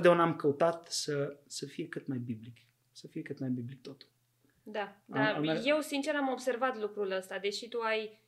totdeauna 0.00 0.22
am 0.22 0.36
căutat 0.36 0.86
să, 0.90 1.36
să 1.46 1.66
fie 1.66 1.88
cât 1.88 2.06
mai 2.06 2.18
biblic. 2.18 2.56
Să 2.92 3.06
fie 3.06 3.22
cât 3.22 3.38
mai 3.38 3.48
biblic 3.48 3.82
totul. 3.82 4.08
Da, 4.62 4.96
da. 5.04 5.28
Am- 5.28 5.34
am 5.34 5.42
mers- 5.42 5.66
eu 5.66 5.80
sincer 5.80 6.14
am 6.14 6.28
observat 6.28 6.78
lucrul 6.80 7.10
ăsta, 7.10 7.38
deși 7.38 7.68
tu 7.68 7.80
ai 7.80 8.20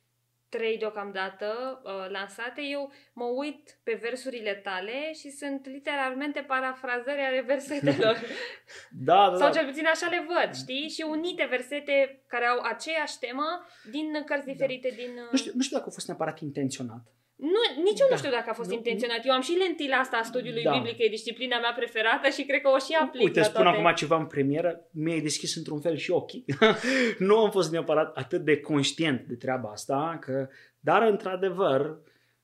trei 0.49 0.77
deocamdată 0.77 1.81
uh, 1.83 2.09
lansate, 2.09 2.61
eu 2.61 2.91
mă 3.13 3.25
uit 3.25 3.79
pe 3.83 3.93
versurile 4.01 4.53
tale 4.53 5.13
și 5.13 5.29
sunt 5.29 5.67
literalmente 5.67 6.39
parafrazări 6.41 7.21
ale 7.21 7.41
versetelor. 7.41 8.15
Da, 9.05 9.29
da, 9.29 9.35
Sau 9.35 9.51
da. 9.51 9.57
cel 9.57 9.65
puțin 9.67 9.85
așa 9.85 10.07
le 10.09 10.25
văd, 10.27 10.55
știi? 10.55 10.89
Și 10.89 11.05
unite 11.09 11.45
versete 11.49 12.23
care 12.27 12.45
au 12.45 12.59
aceeași 12.61 13.19
temă 13.19 13.65
din 13.91 14.23
cărți 14.25 14.45
diferite, 14.45 14.89
din... 14.95 15.09
uh, 15.09 15.15
Da. 15.15 15.27
Nu 15.31 15.37
știu, 15.37 15.51
nu 15.55 15.61
știu 15.61 15.77
dacă 15.77 15.89
a 15.89 15.93
fost 15.93 16.07
neapărat 16.07 16.39
intenționat. 16.39 17.03
Nu, 17.41 17.81
nici 17.83 17.99
eu 17.99 18.07
Da. 18.09 18.13
nu 18.13 18.17
știu 18.17 18.29
dacă 18.31 18.49
a 18.49 18.53
fost 18.53 18.69
Nu- 18.69 18.75
intenționat. 18.75 19.25
Eu 19.25 19.33
am 19.33 19.41
și 19.41 19.51
lentila 19.57 19.95
asta 19.97 20.17
a 20.17 20.23
studiului 20.23 20.63
Da. 20.63 20.71
biblic, 20.77 20.95
e 20.99 21.07
disciplina 21.07 21.59
mea 21.59 21.73
preferată 21.75 22.29
și 22.29 22.43
cred 22.43 22.61
că 22.61 22.69
o 22.69 22.77
și 22.77 22.93
aplic 23.01 23.23
Uite, 23.23 23.39
la 23.39 23.45
spun 23.45 23.61
toate. 23.63 23.77
acum 23.77 23.93
ceva 23.95 24.17
în 24.17 24.25
premieră, 24.25 24.87
mi-ai 24.91 25.19
deschis 25.21 25.55
într-un 25.55 25.79
fel 25.79 25.95
și 25.95 26.11
ochii. 26.11 26.45
nu 27.27 27.37
am 27.37 27.51
fost 27.51 27.71
neapărat 27.71 28.17
atât 28.17 28.41
de 28.45 28.59
conștient 28.59 29.21
de 29.27 29.35
treaba 29.35 29.69
asta, 29.69 30.17
că, 30.21 30.47
dar 30.79 31.01
într-adevăr 31.01 31.97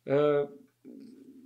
uh, 0.03 0.49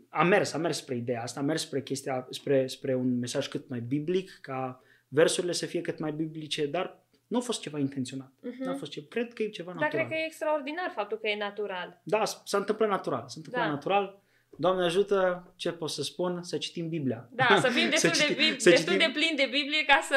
am 0.09 0.27
mers, 0.27 0.53
am 0.53 0.61
mers 0.61 0.77
spre 0.77 0.95
ideea 0.95 1.21
asta, 1.21 1.39
am 1.39 1.45
mers 1.45 1.61
spre 1.61 1.81
chestia, 1.81 2.27
spre, 2.29 2.67
spre 2.67 2.95
un 2.95 3.19
mesaj 3.19 3.47
cât 3.47 3.69
mai 3.69 3.79
biblic, 3.79 4.37
ca 4.41 4.83
versurile 5.07 5.51
să 5.51 5.65
fie 5.65 5.81
cât 5.81 5.99
mai 5.99 6.11
biblice, 6.11 6.65
dar 6.65 7.00
nu 7.31 7.37
a 7.37 7.41
fost 7.41 7.61
ceva 7.61 7.79
intenționat. 7.79 8.31
Mhm. 8.41 8.63
Nu 8.63 8.71
a 8.71 8.73
fost 8.73 8.91
ce, 8.91 9.07
cred 9.07 9.33
că 9.33 9.43
e 9.43 9.49
ceva 9.49 9.71
Dar 9.71 9.81
natural. 9.81 10.05
cred 10.05 10.17
că 10.17 10.23
e 10.23 10.25
extraordinar 10.25 10.91
faptul 10.95 11.17
că 11.17 11.27
e 11.27 11.37
natural. 11.37 12.01
Da, 12.03 12.25
s- 12.25 12.41
s-a 12.45 12.57
întâmplat 12.57 12.89
natural. 12.89 13.23
S-a 13.27 13.33
întâmplat 13.35 13.65
Da. 13.65 13.69
natural. 13.71 14.19
Doamne 14.57 14.83
ajută, 14.83 15.51
ce 15.55 15.71
pot 15.71 15.89
să 15.89 16.03
spun? 16.03 16.43
Să 16.43 16.57
citim 16.57 16.89
Biblia. 16.89 17.29
Da, 17.31 17.57
să 17.61 17.67
fim 17.69 17.89
destul, 17.93 18.09
Să 18.09 18.25
de, 18.27 18.33
citi- 18.33 18.37
bib- 18.37 18.57
să 18.57 18.69
destul 18.69 18.93
citim- 18.93 19.05
de 19.05 19.11
plini 19.13 19.35
de 19.37 19.47
Biblie 19.51 19.83
ca 19.87 19.99
să 20.03 20.15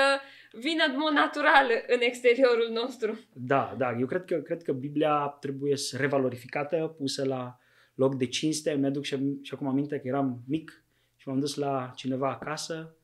vină 0.52 0.84
în 0.88 0.98
mod 0.98 1.12
natural 1.12 1.66
în 1.86 2.00
exteriorul 2.00 2.68
nostru. 2.72 3.18
Da, 3.32 3.74
da, 3.78 3.96
eu 4.00 4.06
cred 4.06 4.24
că, 4.24 4.34
cred 4.36 4.62
că 4.62 4.72
Biblia 4.72 5.36
trebuie 5.40 5.76
să 5.76 5.96
revalorificată, 5.96 6.94
pusă 6.98 7.24
la 7.24 7.58
loc 7.94 8.14
de 8.14 8.26
cinste. 8.26 8.72
Îmi 8.72 8.86
aduc 8.86 9.04
și, 9.04 9.16
și 9.42 9.54
acum 9.54 9.68
aminte 9.68 9.96
că 9.98 10.08
eram 10.08 10.40
mic 10.48 10.84
și 11.16 11.28
m-am 11.28 11.38
dus 11.40 11.54
la 11.54 11.92
cineva 11.94 12.30
acasă 12.30 12.96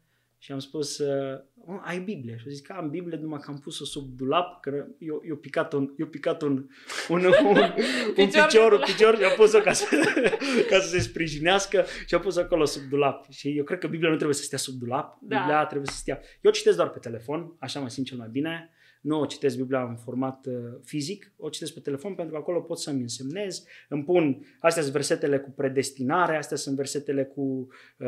și 0.43 0.53
am 0.53 0.59
spus, 0.59 0.99
uh, 0.99 1.39
"Oh, 1.67 1.81
ai 1.85 1.99
Biblie? 1.99 2.37
Și 2.37 2.45
a 2.47 2.51
zis 2.51 2.61
că 2.61 2.73
am 2.73 2.91
Biblie, 2.91 3.19
numai 3.19 3.41
că 3.41 3.51
am 3.51 3.59
pus-o 3.59 3.85
sub 3.85 4.17
dulap, 4.17 4.61
că 4.61 4.87
eu, 4.99 5.23
eu 5.29 5.37
picat 5.37 5.73
un, 5.73 5.95
eu 5.99 6.07
picat 6.07 6.43
un, 6.43 6.67
un, 7.09 7.25
un, 7.25 7.33
un 7.45 7.57
Picior 8.15 8.45
picior, 8.47 8.69
de 8.69 8.75
un 8.75 8.83
picior 8.85 9.17
și 9.17 9.25
am 9.25 9.33
pus-o 9.37 9.59
ca 9.59 9.73
să, 9.73 9.85
ca 10.71 10.79
să 10.81 10.89
se 10.89 10.99
sprijinească 10.99 11.85
și 12.07 12.15
am 12.15 12.21
pus 12.21 12.37
acolo 12.37 12.65
sub 12.65 12.83
dulap. 12.83 13.31
Și 13.31 13.57
eu 13.57 13.65
cred 13.65 13.79
că 13.79 13.87
Biblia 13.87 14.09
nu 14.11 14.15
trebuie 14.17 14.37
să 14.37 14.43
stea 14.43 14.59
sub 14.59 14.75
dulap, 14.75 15.19
Da. 15.21 15.37
Biblia 15.37 15.65
trebuie 15.65 15.87
să 15.91 15.97
stea. 15.97 16.21
Eu 16.41 16.51
citesc 16.51 16.77
doar 16.77 16.91
pe 16.91 16.99
telefon, 16.99 17.57
așa 17.59 17.81
mă 17.81 17.89
simt 17.89 18.07
cel 18.07 18.17
mai 18.19 18.29
bine. 18.31 18.71
Nu 19.01 19.21
o 19.21 19.27
citesc 19.27 19.57
Biblia 19.57 19.83
în 19.83 19.97
format 19.97 20.47
uh, 20.47 20.55
fizic, 20.85 21.33
o 21.37 21.49
citesc 21.49 21.75
pe 21.75 21.81
telefon 21.81 22.15
pentru 22.15 22.35
că 22.35 22.41
acolo 22.41 22.61
pot 22.61 22.79
să-mi 22.79 23.01
însemnez, 23.01 23.65
îmi 23.89 24.05
pun, 24.05 24.47
astea 24.61 24.83
sunt 24.83 24.95
versetele 24.95 25.39
cu 25.39 25.51
predestinare, 25.51 26.37
astea 26.37 26.57
sunt 26.57 26.77
versetele 26.77 27.25
cu 27.25 27.69
uh, 27.99 28.07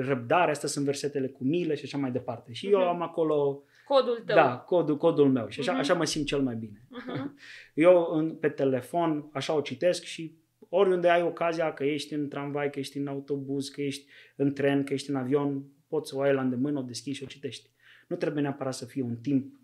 răbdare, 0.00 0.50
astea 0.50 0.68
sunt 0.68 0.84
versetele 0.84 1.26
cu 1.28 1.44
milă 1.44 1.74
și 1.74 1.84
așa 1.84 1.98
mai 1.98 2.10
departe. 2.12 2.52
Și 2.52 2.66
eu 2.70 2.78
Mhm. 2.78 2.88
am 2.88 3.02
acolo, 3.02 3.62
Codul 3.88 4.22
tău. 4.26 4.36
da, 4.36 4.56
codul, 4.56 4.96
codul 4.96 5.28
meu 5.30 5.48
și 5.48 5.60
așa, 5.60 5.70
Mhm. 5.70 5.80
așa 5.80 5.94
mă 5.94 6.04
simt 6.04 6.26
cel 6.26 6.40
mai 6.40 6.54
bine. 6.54 6.86
Mhm. 6.90 7.36
Eu 7.74 8.08
în, 8.12 8.34
pe 8.34 8.48
telefon 8.48 9.28
așa 9.32 9.54
o 9.56 9.60
citesc 9.60 10.02
și 10.02 10.34
oriunde 10.68 11.08
ai 11.08 11.22
ocazia, 11.22 11.72
că 11.72 11.84
ești 11.84 12.14
în 12.14 12.28
tramvai, 12.28 12.70
că 12.70 12.78
ești 12.78 12.98
în 12.98 13.06
autobuz, 13.06 13.68
că 13.68 13.82
ești 13.82 14.06
în 14.36 14.52
tren, 14.52 14.84
că 14.84 14.92
ești 14.92 15.10
în 15.10 15.16
avion, 15.16 15.64
poți 15.88 16.10
să 16.10 16.16
o 16.16 16.20
ai 16.20 16.34
la 16.34 16.40
îndemână, 16.40 16.78
o 16.78 16.82
deschizi 16.82 17.16
și 17.16 17.22
o 17.22 17.26
citești. 17.26 17.70
Nu 18.08 18.16
trebuie 18.16 18.42
neapărat 18.42 18.74
să 18.74 18.84
fie 18.84 19.02
un 19.02 19.16
timp, 19.16 19.54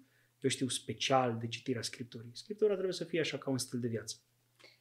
eu 0.41 0.51
știu, 0.51 0.69
special 0.69 1.37
de 1.41 1.49
citirea 1.49 1.83
Scripturii. 1.83 2.31
Scriptura 2.33 2.73
trebuie 2.73 2.93
să 2.93 3.05
fie 3.05 3.21
așa 3.21 3.39
ca 3.39 3.51
un 3.51 3.59
stil 3.59 3.81
de 3.81 3.89
viață. 3.89 4.17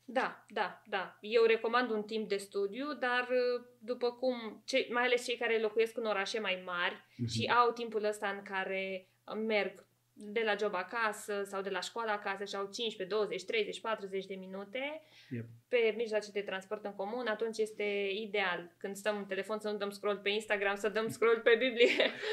Da, 0.05 0.45
da, 0.49 0.81
da. 0.87 1.17
Eu 1.21 1.43
recomand 1.43 1.89
un 1.89 2.03
timp 2.03 2.29
de 2.29 2.37
studiu, 2.37 2.93
dar 2.93 3.27
uh, 3.29 3.65
după 3.79 4.11
cum, 4.11 4.61
ce, 4.65 4.87
mai 4.91 5.03
ales 5.03 5.25
cei 5.25 5.37
care 5.37 5.59
locuiesc 5.59 5.97
în 5.97 6.05
orașe 6.05 6.39
mai 6.39 6.61
mari 6.65 6.95
Mhm. 7.17 7.27
și 7.29 7.45
au 7.45 7.71
timpul 7.71 8.03
ăsta 8.03 8.27
în 8.29 8.41
care 8.43 9.07
uh, 9.25 9.41
merg 9.45 9.85
de 10.21 10.41
la 10.45 10.55
job 10.59 10.73
acasă 10.73 11.43
sau 11.45 11.61
de 11.61 11.69
la 11.69 11.79
școală 11.79 12.11
acasă 12.11 12.43
și 12.45 12.55
au 12.55 12.69
15, 12.73 13.15
20, 13.15 13.43
30, 13.43 13.79
40 13.79 14.25
de 14.25 14.35
minute 14.35 15.01
Yep. 15.29 15.45
pe 15.67 15.93
mijloace 15.97 16.31
de 16.31 16.39
transport 16.39 16.85
în 16.85 16.93
comun, 16.95 17.27
atunci 17.27 17.57
este 17.57 17.83
ideal 18.21 18.71
când 18.77 18.95
stăm 18.95 19.17
în 19.17 19.25
telefon 19.25 19.59
să 19.59 19.69
nu 19.69 19.77
dăm 19.77 19.89
scroll 19.89 20.19
pe 20.23 20.29
Instagram, 20.29 20.75
să 20.75 20.89
dăm 20.89 21.07
scroll 21.07 21.41
pe 21.43 21.49
Biblie. 21.59 21.89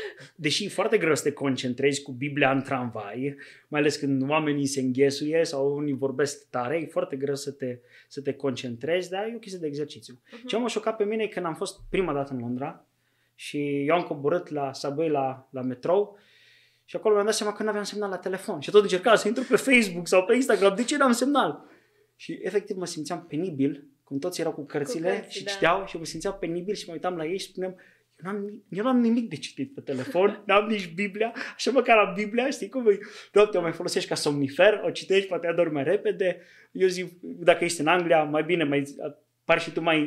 Deși 0.35 0.65
e 0.65 0.69
foarte 0.69 0.99
greu 0.99 1.15
să 1.15 1.23
te 1.23 1.33
concentrezi 1.33 2.03
cu 2.03 2.13
Biblia 2.13 2.51
în 2.51 2.63
tramvai, 2.63 3.37
mai 3.69 3.81
ales 3.81 3.97
când 3.97 4.31
oamenii 4.31 4.67
se 4.67 4.81
înghesuie 4.81 5.45
sau 5.45 5.77
unii 5.77 5.93
vorbesc 5.93 6.51
tare, 6.51 6.77
e 6.77 6.87
foarte 6.87 7.17
greu 7.17 7.35
să 7.35 7.53
te, 7.53 7.79
să 8.09 8.21
te 8.21 8.33
concentrezi, 8.33 9.11
dar 9.11 9.27
e 9.27 9.35
o 9.35 9.39
chestie 9.39 9.61
de 9.61 9.67
exercițiu. 9.67 10.21
Mhm. 10.33 10.47
Ce 10.47 10.57
m-a 10.57 10.69
șocat 10.69 10.97
pe 10.97 11.05
mine 11.05 11.23
e 11.23 11.29
când 11.29 11.47
am 11.47 11.55
fost 11.55 11.81
prima 11.91 12.13
dată 12.13 12.33
în 12.33 12.39
Londra 12.39 12.87
și 13.35 13.87
eu 13.87 13.95
am 13.95 14.03
coborât 14.03 14.49
la 14.49 14.73
Subway 14.73 15.09
la, 15.09 15.49
la 15.51 15.61
metrou 15.61 16.19
și 16.89 16.97
acolo 16.97 17.15
mi-am 17.15 17.27
dat 17.27 17.35
seama 17.35 17.53
că 17.53 17.63
nu 17.63 17.69
aveam 17.69 17.85
semnal 17.85 18.11
la 18.11 18.17
telefon 18.17 18.61
și 18.61 18.71
tot 18.71 18.83
încercam 18.83 19.17
să 19.17 19.29
intru 19.29 19.45
pe 19.45 19.57
Facebook 19.57 20.09
sau 20.09 20.25
pe 20.25 20.35
Instagram, 20.35 20.75
de 20.75 20.85
ce 20.85 20.97
n-am 20.97 21.13
semnal? 21.13 21.65
Și 22.17 22.39
efectiv 22.43 22.77
mă 22.77 22.87
simțeam 22.87 23.27
penibil, 23.29 23.89
cum 24.05 24.19
toți 24.19 24.41
erau 24.41 24.53
cu 24.53 24.65
cărțile 24.65 25.09
Cu 25.09 25.15
cărți, 25.15 25.37
și 25.37 25.45
da. 25.45 25.51
citeau 25.51 25.87
și 25.87 25.97
mă 25.97 26.05
simțeam 26.05 26.37
penibil 26.41 26.75
și 26.75 26.85
mă 26.87 26.93
uitam 26.93 27.17
la 27.17 27.25
ei 27.27 27.39
și 27.39 27.47
spuneam, 27.47 27.73
eu 28.25 28.33
n-am, 28.33 28.45
ni- 28.45 28.63
eu 28.69 28.85
n-am 28.85 29.01
nimic 29.01 29.29
de 29.29 29.37
citit 29.37 29.75
pe 29.75 29.81
telefon, 29.81 30.43
n-am 30.47 30.67
nici 30.67 30.95
Biblia, 30.95 31.35
așa 31.55 31.71
măcar 31.71 31.99
am 31.99 32.15
Biblia, 32.15 32.51
știi 32.51 32.69
cum 32.69 32.89
e? 32.89 32.99
Doamne, 33.33 33.59
o 33.59 33.61
mai 33.61 33.73
folosești 33.73 34.09
ca 34.09 34.15
somnifer, 34.15 34.81
o 34.85 34.91
citești, 34.91 35.29
poate 35.29 35.47
adormi 35.47 35.73
mai 35.73 35.85
repede. 35.85 36.41
Eu 36.73 36.89
zic, 36.89 37.13
dacă 37.21 37.65
ești 37.65 37.81
în 37.81 37.87
Anglia, 37.87 38.23
mai 38.23 38.43
bine, 38.43 38.65
mai 38.65 38.97
pari 39.47 39.61
și 39.61 39.71
tu 39.73 39.81
mai 39.81 39.99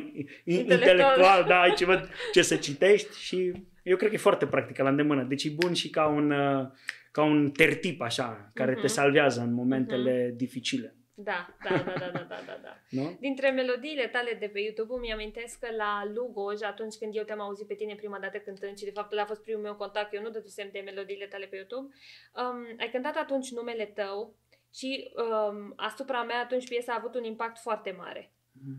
Intelectual. 0.44 0.80
intelectual, 0.80 1.44
da, 1.48 1.62
ai 1.62 1.74
ceva 1.74 2.02
ce 2.34 2.42
să 2.42 2.56
citești 2.56 3.20
și 3.20 3.52
eu 3.84 3.98
cred 3.98 4.10
că 4.10 4.16
e 4.16 4.20
foarte 4.30 4.46
practică 4.48 4.84
la 4.84 4.90
îndemână. 4.90 5.24
Deci 5.24 5.44
e 5.44 5.50
bun 5.50 5.74
și 5.74 5.90
ca 5.90 6.08
un, 6.08 6.32
uh, 6.32 6.68
ca 7.12 7.24
un 7.24 7.52
tertip 7.52 8.02
așa, 8.02 8.52
care 8.54 8.72
Mhm. 8.72 8.82
te 8.82 8.88
salvează 8.88 9.42
în 9.42 9.54
momentele 9.54 10.34
dificile. 10.36 10.94
Da, 11.22 11.56
da, 11.70 11.78
da, 11.78 11.84
da, 12.00 12.10
da, 12.14 12.26
da, 12.30 12.40
da, 12.46 12.60
da. 12.64 12.78
Nu? 13.02 13.18
Dintre 13.20 13.50
melodiile 13.50 14.08
tale 14.08 14.38
de 14.40 14.48
pe 14.48 14.60
YouTube 14.60 14.94
îmi 14.96 15.12
amintesc 15.14 15.60
că 15.60 15.68
la 15.78 16.04
Lugoj, 16.16 16.62
atunci 16.62 16.96
când 16.96 17.16
eu 17.16 17.24
te-am 17.24 17.42
auzit 17.42 17.68
pe 17.68 17.74
tine 17.74 17.96
prima 17.96 18.20
dată 18.20 18.38
cântând 18.38 18.78
și 18.78 18.84
de 18.86 18.92
fapt 18.92 19.12
ăla 19.12 19.22
a 19.22 19.26
fost 19.26 19.44
primul 19.44 19.62
meu 19.62 19.76
contact, 19.76 20.14
eu 20.14 20.22
nu 20.22 20.30
dădusem 20.30 20.70
de 20.72 20.80
melodiile 20.86 21.26
tale 21.26 21.46
pe 21.46 21.56
YouTube, 21.56 21.94
um, 22.34 22.76
ai 22.80 22.90
cântat 22.92 23.16
atunci 23.16 23.52
numele 23.52 23.86
tău 23.86 24.36
și 24.74 25.12
um, 25.16 25.74
asupra 25.76 26.24
mea 26.24 26.40
atunci 26.40 26.68
piesa 26.68 26.92
a 26.94 26.96
avut 27.00 27.16
un 27.16 27.24
impact 27.24 27.58
foarte 27.60 27.92
mare 27.98 28.32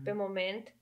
pe 0.03 0.11
moment. 0.11 0.75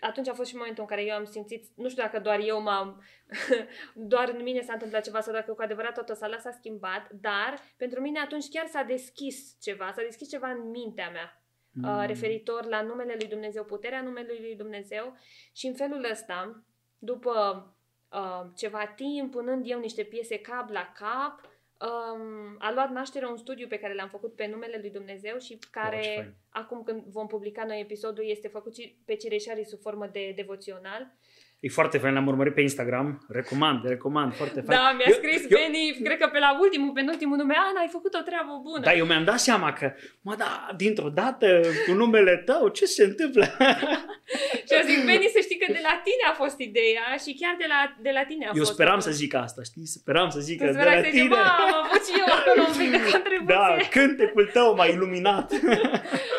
Atunci 0.00 0.28
a 0.28 0.34
fost 0.34 0.48
și 0.48 0.56
momentul 0.56 0.82
în 0.82 0.88
care 0.88 1.04
eu 1.04 1.14
am 1.14 1.24
simțit, 1.24 1.64
nu 1.74 1.88
știu 1.88 2.02
dacă 2.02 2.20
doar 2.20 2.40
eu 2.40 2.62
m-am, 2.62 3.02
doar 4.12 4.28
în 4.28 4.42
mine 4.42 4.60
s-a 4.60 4.72
întâmplat 4.72 5.04
ceva 5.04 5.20
sau 5.20 5.32
dacă 5.32 5.52
cu 5.52 5.62
adevărat 5.62 5.94
toată 5.94 6.14
sala 6.14 6.38
s-a 6.38 6.50
schimbat, 6.50 7.10
dar 7.10 7.58
pentru 7.76 8.00
mine 8.00 8.18
atunci 8.18 8.48
chiar 8.48 8.66
s-a 8.66 8.82
deschis 8.82 9.56
ceva, 9.60 9.92
s-a 9.94 10.02
deschis 10.02 10.28
ceva 10.28 10.48
în 10.50 10.70
mintea 10.70 11.10
mea 11.10 11.42
uh, 11.82 12.04
referitor 12.06 12.64
la 12.64 12.82
numele 12.82 13.14
lui 13.18 13.28
Dumnezeu, 13.28 13.64
puterea 13.64 14.02
numelui 14.02 14.38
lui 14.40 14.56
Dumnezeu. 14.56 15.16
Și 15.52 15.66
în 15.66 15.74
felul 15.74 16.06
ăsta, 16.10 16.64
după 16.98 17.66
uh, 18.12 18.50
ceva 18.56 18.86
timp, 18.86 19.30
punând 19.30 19.70
eu 19.70 19.78
niște 19.78 20.02
piese 20.02 20.38
cap 20.38 20.70
la 20.70 20.92
cap, 20.94 21.40
um, 21.80 22.56
a 22.58 22.72
luat 22.72 22.90
naștere 22.90 23.26
un 23.26 23.36
studiu 23.36 23.66
pe 23.66 23.78
care 23.78 23.94
l-am 23.94 24.08
făcut 24.08 24.34
pe 24.34 24.46
numele 24.46 24.78
lui 24.80 24.90
Dumnezeu 24.90 25.38
și 25.38 25.58
care, 25.70 26.00
ce 26.00 26.14
fain. 26.14 26.34
acum 26.48 26.82
când 26.82 27.02
vom 27.04 27.26
publica 27.26 27.64
noi 27.64 27.80
episodul, 27.80 28.24
este 28.28 28.48
făcut 28.48 28.74
și 28.74 28.98
pe 29.04 29.14
Cireșarii 29.14 29.66
sub 29.66 29.80
formă 29.80 30.06
de 30.06 30.32
devoțional. 30.36 31.16
E 31.60 31.68
foarte 31.68 31.98
fain, 31.98 32.14
l-am 32.14 32.26
urmărit 32.26 32.54
pe 32.54 32.60
Instagram. 32.60 33.24
Recomand, 33.28 33.88
recomand, 33.88 34.34
foarte 34.34 34.60
fain. 34.66 34.78
Da, 34.78 34.92
mi-a 34.96 35.04
Eu- 35.08 35.14
scris 35.20 35.40
eu- 35.50 35.58
Benny, 35.58 35.96
cred 36.04 36.18
că 36.18 36.26
pe 36.32 36.38
la 36.38 36.58
ultimul, 36.60 36.92
penultimul 36.92 37.36
nume, 37.36 37.54
Ana, 37.68 37.80
ai 37.80 37.88
făcut 37.96 38.14
o 38.14 38.22
treabă 38.28 38.52
bună. 38.62 38.82
Da, 38.84 38.92
eu 38.94 39.06
mi-am 39.06 39.24
dat 39.24 39.38
seama 39.38 39.72
că, 39.72 39.92
mă, 40.26 40.34
da, 40.38 40.50
dintr-o 40.76 41.08
dată, 41.08 41.60
cu 41.86 41.92
numele 41.92 42.36
tău, 42.44 42.68
ce 42.68 42.84
se 42.84 43.04
întâmplă? 43.04 43.44
Și 44.66 44.72
eu 44.78 44.82
zic, 44.90 45.04
Benny, 45.04 45.28
să 45.36 45.40
știi 45.42 45.58
că 45.62 45.72
de 45.72 45.80
la 45.88 45.94
tine 46.06 46.24
a 46.30 46.34
fost 46.42 46.58
ideea 46.58 47.06
și 47.24 47.30
chiar 47.40 47.54
de 47.62 47.66
la, 47.72 47.80
de 48.06 48.10
la 48.18 48.22
tine 48.30 48.44
a 48.46 48.50
Eu 48.54 48.62
fost. 48.64 48.72
speram 48.72 49.00
să 49.00 49.10
zic 49.10 49.34
asta, 49.34 49.60
știi? 49.70 49.86
Speram 49.86 50.28
să 50.36 50.40
zic 50.40 50.56
Tu 50.58 50.64
că 50.64 50.70
de 50.70 50.76
sperai 50.78 50.94
la 50.96 51.02
să 51.02 51.08
zici, 51.10 51.20
tine. 51.22 51.34
bă, 51.34 51.42
am 51.64 51.72
avut 51.82 52.02
și 52.08 52.12
eu 52.22 52.28
acolo 52.38 52.60
un 52.70 52.74
pic 52.80 52.90
de 52.96 53.00
contribuție. 53.12 53.54
Da, 53.54 53.76
cântecul 53.96 54.46
tău 54.52 54.74
m-a 54.74 54.84
iluminat. 54.84 55.46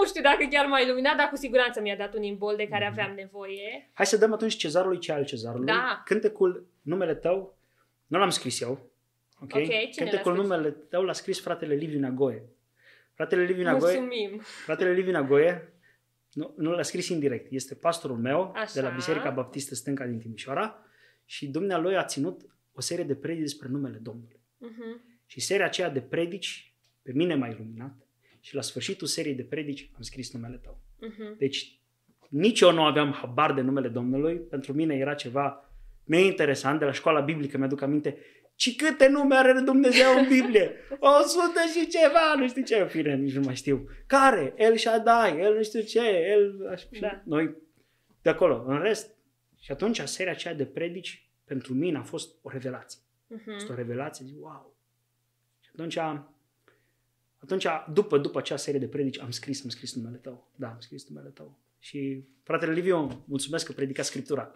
Nu 0.00 0.06
știu 0.06 0.22
dacă 0.22 0.46
chiar 0.50 0.66
m-a 0.66 0.78
iluminat, 0.78 1.16
dar 1.16 1.28
cu 1.28 1.36
siguranță 1.36 1.80
mi-a 1.80 1.96
dat 1.96 2.14
un 2.14 2.22
imbol 2.22 2.56
de 2.56 2.68
care 2.68 2.86
aveam 2.86 3.14
nevoie. 3.14 3.90
Hai 3.92 4.06
să 4.06 4.16
dăm 4.16 4.32
atunci 4.32 4.54
cezarului 4.56 4.98
ce 4.98 5.12
al 5.12 5.24
cezarului. 5.24 5.66
Da. 5.66 6.02
Cântecul, 6.04 6.66
numele 6.82 7.14
tău, 7.14 7.58
nu 8.06 8.18
l-am 8.18 8.30
scris 8.30 8.60
eu. 8.60 8.70
Ok? 9.40 9.54
Ok, 9.54 9.62
cine 9.64 9.84
Cântecul, 9.96 10.30
l-a 10.32 10.36
scris? 10.36 10.48
numele 10.48 10.70
tău 10.70 11.02
l-a 11.02 11.12
scris 11.12 11.40
fratele 11.40 11.74
Liviu 11.74 11.98
Nagoe. 11.98 12.42
Fratele 13.14 13.44
Liviu 13.44 13.62
Nagoe, 13.62 13.98
Mulțumim. 14.00 14.38
fratele 14.64 14.92
Liviu 14.92 15.12
Nagoe 15.12 15.72
Nu, 16.32 16.54
nu 16.56 16.70
l-a 16.70 16.82
scris 16.82 17.08
indirect. 17.08 17.46
Este 17.52 17.74
pastorul 17.74 18.16
meu 18.16 18.52
Așa. 18.54 18.72
de 18.74 18.80
la 18.80 18.88
Biserica 18.88 19.30
Baptistă 19.30 19.74
Stânca 19.74 20.04
din 20.06 20.18
Timișoara 20.18 20.78
și 21.24 21.46
dumnealui 21.46 21.96
a 21.96 22.04
ținut 22.04 22.40
o 22.72 22.80
serie 22.80 23.04
de 23.04 23.14
predici 23.14 23.42
despre 23.42 23.68
numele 23.68 23.98
Domnului. 24.02 24.40
Mhm. 24.58 25.02
Și 25.26 25.40
seria 25.40 25.64
aceea 25.64 25.88
de 25.90 26.00
predici 26.00 26.74
pe 27.02 27.12
mine 27.12 27.34
m-a 27.34 27.46
iluminat 27.48 28.03
și 28.44 28.54
la 28.54 28.60
sfârșitul 28.60 29.06
seriei 29.06 29.34
de 29.34 29.42
predici 29.42 29.90
am 29.96 30.02
scris 30.02 30.32
numele 30.32 30.56
tău. 30.56 30.78
Mhm. 31.00 31.36
Deci 31.38 31.78
nici 32.28 32.60
eu 32.60 32.72
nu 32.72 32.82
aveam 32.84 33.12
habar 33.12 33.52
de 33.54 33.60
numele 33.60 33.88
Domnului. 33.88 34.36
Pentru 34.36 34.72
mine 34.72 34.94
era 34.94 35.14
ceva 35.14 35.70
neinteresant. 36.04 36.78
De 36.78 36.84
la 36.84 36.92
școala 36.92 37.20
biblică 37.20 37.58
mi-aduc 37.58 37.80
aminte 37.82 38.16
ci 38.54 38.76
câte 38.76 39.08
nume 39.08 39.34
are 39.34 39.60
Dumnezeu 39.60 40.18
în 40.18 40.28
Biblie? 40.28 40.70
O 40.98 41.22
sută 41.26 41.60
și 41.74 41.86
ceva, 41.88 42.34
nu 42.36 42.48
știu 42.48 42.62
ce, 42.62 42.76
în 42.76 42.86
fine, 42.88 43.14
nici 43.16 43.34
nu 43.34 43.40
mai 43.40 43.54
știu. 43.56 43.88
Care? 44.06 44.54
El 44.56 44.76
Shaddai, 44.76 45.40
el 45.40 45.54
nu 45.54 45.62
știu 45.62 45.80
ce, 45.80 46.00
el... 46.08 46.68
Așa, 46.70 46.86
Da. 47.00 47.22
Noi 47.24 47.54
de 48.22 48.30
acolo. 48.30 48.64
În 48.66 48.78
rest, 48.80 49.10
și 49.60 49.72
atunci 49.72 50.00
seria 50.00 50.32
aceea 50.32 50.54
de 50.54 50.64
predici 50.66 51.28
pentru 51.44 51.74
mine 51.74 51.98
a 51.98 52.02
fost 52.02 52.34
o 52.42 52.50
revelație. 52.50 53.00
A 53.30 53.34
Mhm. 53.34 53.52
fost 53.52 53.68
o 53.70 53.74
revelație, 53.74 54.24
zic, 54.26 54.36
wow. 54.42 54.76
Și 55.60 55.70
atunci, 55.72 55.98
atunci 57.44 57.66
după, 57.92 58.18
după 58.18 58.38
acea 58.38 58.56
serie 58.56 58.80
de 58.80 58.88
predici, 58.88 59.20
am 59.20 59.30
scris, 59.30 59.62
am 59.62 59.68
scris 59.68 59.94
numele 59.94 60.16
tău. 60.16 60.50
Da, 60.56 60.66
am 60.68 60.80
scris 60.80 61.08
numele 61.08 61.28
tău. 61.28 61.58
Și 61.78 62.24
fratele 62.42 62.72
Liviu, 62.72 63.24
mulțumesc 63.28 63.66
că 63.66 63.72
predica 63.72 64.02
Scriptura. 64.02 64.52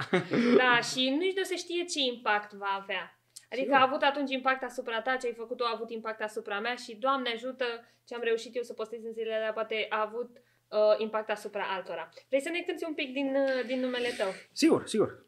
Da, 0.56 0.80
și 0.80 1.08
nici 1.08 1.36
nu 1.36 1.42
se 1.42 1.56
știe 1.56 1.84
ce 1.84 2.00
impact 2.00 2.52
va 2.52 2.78
avea. 2.82 3.20
Adică 3.50 3.66
Sigur. 3.66 3.80
a 3.80 3.82
avut 3.82 4.02
atunci 4.02 4.30
impact 4.30 4.62
asupra 4.62 5.00
ta, 5.00 5.16
ce 5.16 5.26
ai 5.26 5.32
făcut 5.32 5.56
tu 5.56 5.64
a 5.64 5.72
avut 5.74 5.90
impact 5.90 6.22
asupra 6.22 6.60
mea 6.60 6.74
și 6.74 6.96
Doamne 6.96 7.30
ajută 7.30 7.64
ce 8.04 8.14
am 8.14 8.20
reușit 8.22 8.56
eu 8.56 8.62
să 8.62 8.72
postez 8.72 9.04
în 9.04 9.12
zilele 9.12 9.34
alea, 9.34 9.52
poate 9.52 9.86
a 9.88 10.00
avut 10.00 10.30
uh, 10.68 10.78
impact 10.98 11.30
asupra 11.30 11.64
altora. 11.76 12.08
Vrei 12.28 12.40
să 12.40 12.48
ne 12.48 12.60
cânti 12.60 12.84
un 12.86 12.94
pic 12.94 13.12
din, 13.12 13.34
uh, 13.34 13.66
din 13.66 13.80
numele 13.80 14.08
tău? 14.16 14.28
Sigur, 14.52 14.86
sigur. 14.86 15.26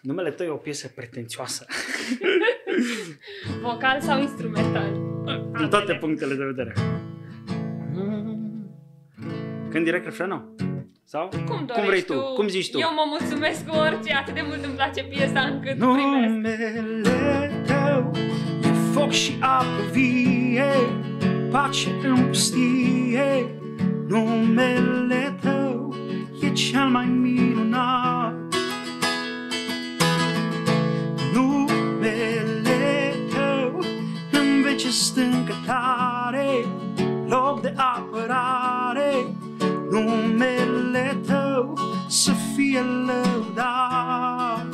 Numele 0.00 0.30
tău 0.30 0.46
e 0.46 0.48
o 0.48 0.56
piesă 0.56 0.88
pretențioasă. 0.88 1.66
Vocal 3.64 4.00
sau 4.00 4.20
instrumental? 4.20 4.90
Din 5.58 5.68
toate 5.68 5.74
Ambele. 5.76 5.98
punctele 5.98 6.34
de 6.34 6.44
vedere. 6.44 6.72
Când 9.70 9.84
direct 9.84 10.04
refrenul? 10.04 10.54
Sau? 11.04 11.28
Cum, 11.28 11.44
Cum 11.44 11.64
dorești 11.66 11.86
vrei 11.86 12.02
tu? 12.02 12.32
Cum 12.34 12.48
zici 12.48 12.70
tu? 12.70 12.78
Eu 12.78 12.88
mă 12.94 13.04
mulțumesc 13.08 13.66
cu 13.68 13.76
orice, 13.76 14.14
atât 14.14 14.34
de 14.34 14.44
mult 14.46 14.64
îmi 14.64 14.74
place 14.74 15.02
piesa 15.04 15.40
încât 15.40 15.76
primesc. 15.78 16.28
Numele 16.28 17.62
tău 17.66 18.12
e 18.62 18.68
foc 18.92 19.10
și 19.10 19.32
apă 19.40 19.82
vie, 19.92 20.64
pace 21.50 21.88
în 22.02 22.26
pustie. 22.26 23.46
Numele 24.08 25.34
tău 25.40 25.94
e 26.42 26.52
cel 26.52 26.88
mai 26.88 27.06
minunat. 27.06 28.13
Stâncă 35.14 35.54
tare, 35.66 36.66
loc 37.28 37.60
de 37.60 37.74
apărare. 37.76 39.36
Numele 39.90 41.20
tău 41.26 41.78
să 42.08 42.32
fie 42.32 42.80
lăudat. 42.80 44.66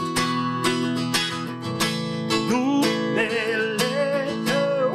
Numele 2.51 4.29
tău 4.45 4.93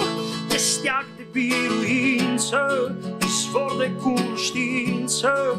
e 0.52 0.58
steag 0.58 1.06
de 1.18 1.26
biruință, 1.32 2.96
izvor 3.26 3.76
de 3.78 3.92
cunoștință. 4.02 5.58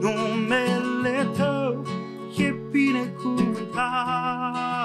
Numele 0.00 1.28
tău 1.36 1.84
e 2.36 2.54
binecuvântat. 2.70 4.75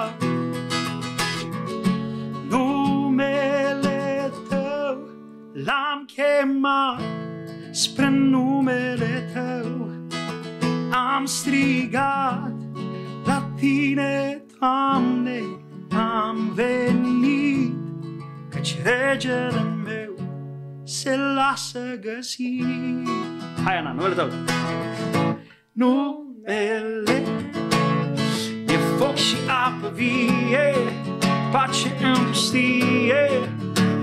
L-am 5.64 6.04
chemat 6.14 7.00
spre 7.70 8.08
numele 8.08 9.30
tău. 9.32 9.90
Am 10.90 11.24
strigat 11.24 12.52
la 13.24 13.50
tine, 13.56 14.42
Doamne, 14.58 15.40
am 15.90 16.52
venit, 16.54 17.74
căci 18.48 18.76
regele 18.82 19.76
meu 19.84 20.14
se 20.84 21.16
lasă 21.16 21.98
găsi. 22.00 22.64
Hai, 23.64 23.76
Ana, 23.76 23.92
numele 23.92 24.14
tău. 24.14 24.28
Numele 25.72 27.22
e 28.66 28.76
foc 28.98 29.16
și 29.16 29.36
apă 29.66 29.92
vie, 29.94 30.74
pace 31.52 31.96
în 32.02 32.26
pustie. 32.26 33.28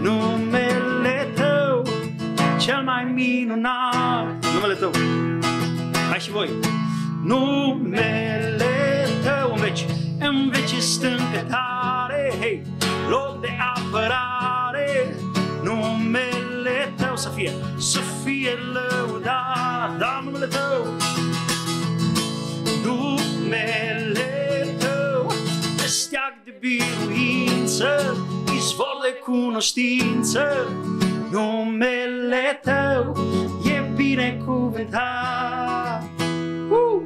Numele 0.01 0.49
tău, 0.49 0.49
cel 2.70 2.84
mai 2.84 3.03
minunat. 3.03 4.45
Numele 4.53 4.74
tău. 4.74 4.91
Hai 6.09 6.20
și 6.20 6.32
voi. 6.32 6.49
Numele 7.24 9.07
tău 9.24 9.53
în 9.53 9.59
veci, 9.59 9.86
în 10.20 10.49
veci 10.49 10.82
stâncă 10.82 11.45
tare, 11.49 12.34
hei, 12.39 12.61
loc 13.09 13.41
de 13.41 13.49
apărare. 13.76 15.15
Numele 15.63 16.93
tău 16.97 17.15
să 17.15 17.30
fie, 17.30 17.51
să 17.78 17.99
fie 18.24 18.51
lăudat, 18.74 19.97
da, 19.97 20.22
numele 20.24 20.45
tău. 20.45 20.93
Numele 22.84 24.76
tău 24.80 25.32
e 25.84 25.88
steag 25.88 26.34
de 26.43 26.53
biruință, 26.59 28.17
izvor 28.55 28.97
de 29.01 29.32
cunoștință. 29.32 30.67
Numele 31.32 32.59
tău 32.63 33.15
e 33.65 33.82
binecuvântat. 33.95 36.03
Uh! 36.69 37.01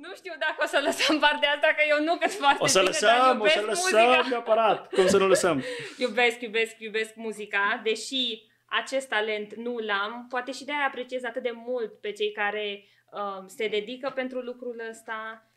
Nu 0.00 0.14
știu 0.14 0.32
dacă 0.38 0.54
o 0.62 0.66
să 0.66 0.80
lăsăm 0.84 1.18
partea 1.18 1.50
asta, 1.54 1.66
că 1.66 1.82
eu 1.88 2.04
nu 2.04 2.16
cât 2.16 2.32
foarte 2.32 2.62
O 2.62 2.66
să 2.66 2.78
bine, 2.78 2.90
dar 3.00 3.16
lăsăm, 3.16 3.30
o 3.30 3.34
iubesc 3.34 3.54
să 3.54 3.60
muzica. 3.66 4.06
lăsăm 4.06 4.26
neapărat. 4.28 4.92
Cum 4.92 5.06
să 5.06 5.16
nu 5.16 5.26
lăsăm? 5.26 5.62
Iubesc, 6.04 6.40
iubesc, 6.40 6.74
iubesc 6.78 7.14
muzica, 7.14 7.80
deși 7.82 8.42
acest 8.66 9.08
talent 9.08 9.54
nu 9.54 9.78
l-am, 9.78 10.26
poate 10.28 10.52
și 10.52 10.64
de-aia 10.64 10.86
apreciez 10.86 11.24
atât 11.24 11.42
de 11.42 11.52
mult 11.54 12.00
pe 12.00 12.12
cei 12.12 12.32
care 12.32 12.84
um, 13.10 13.46
se 13.46 13.68
dedică 13.68 14.12
pentru 14.14 14.38
lucrul 14.38 14.82
ăsta. 14.90 15.48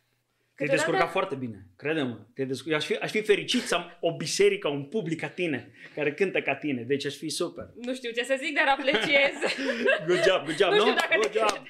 Te-ai 0.58 0.70
descurcat 0.70 1.10
foarte 1.12 1.36
bine, 1.36 1.66
crede-mă. 1.78 2.18
Te-ai 2.36 2.48
descurcat. 2.48 2.80
Aș, 2.80 2.86
fi, 2.86 2.96
aș 2.96 3.12
fi 3.12 3.22
fericit 3.22 3.62
să 3.62 3.76
am 3.76 3.98
o 4.00 4.16
biserică, 4.16 4.68
un 4.68 4.84
public 4.84 5.20
ca 5.20 5.30
tine, 5.30 5.72
care 5.96 6.14
cântă 6.14 6.42
ca 6.42 6.56
tine. 6.56 6.82
Deci 6.82 7.06
aș 7.06 7.16
fi 7.16 7.30
super. 7.30 7.66
Nu 7.76 7.94
știu 7.94 8.12
ce 8.12 8.24
să 8.24 8.36
zic, 8.44 8.56
dar 8.56 8.68
apreciez. 8.68 9.34
Good 10.08 10.24
job, 10.28 10.44
good 10.46 10.58
job, 10.58 10.70
nu 10.70 10.76
nu? 10.76 10.82
știu 10.82 10.94
dacă 10.94 11.14
Good 11.16 11.32
te 11.32 11.38
job. 11.40 11.48
cred. 11.50 11.64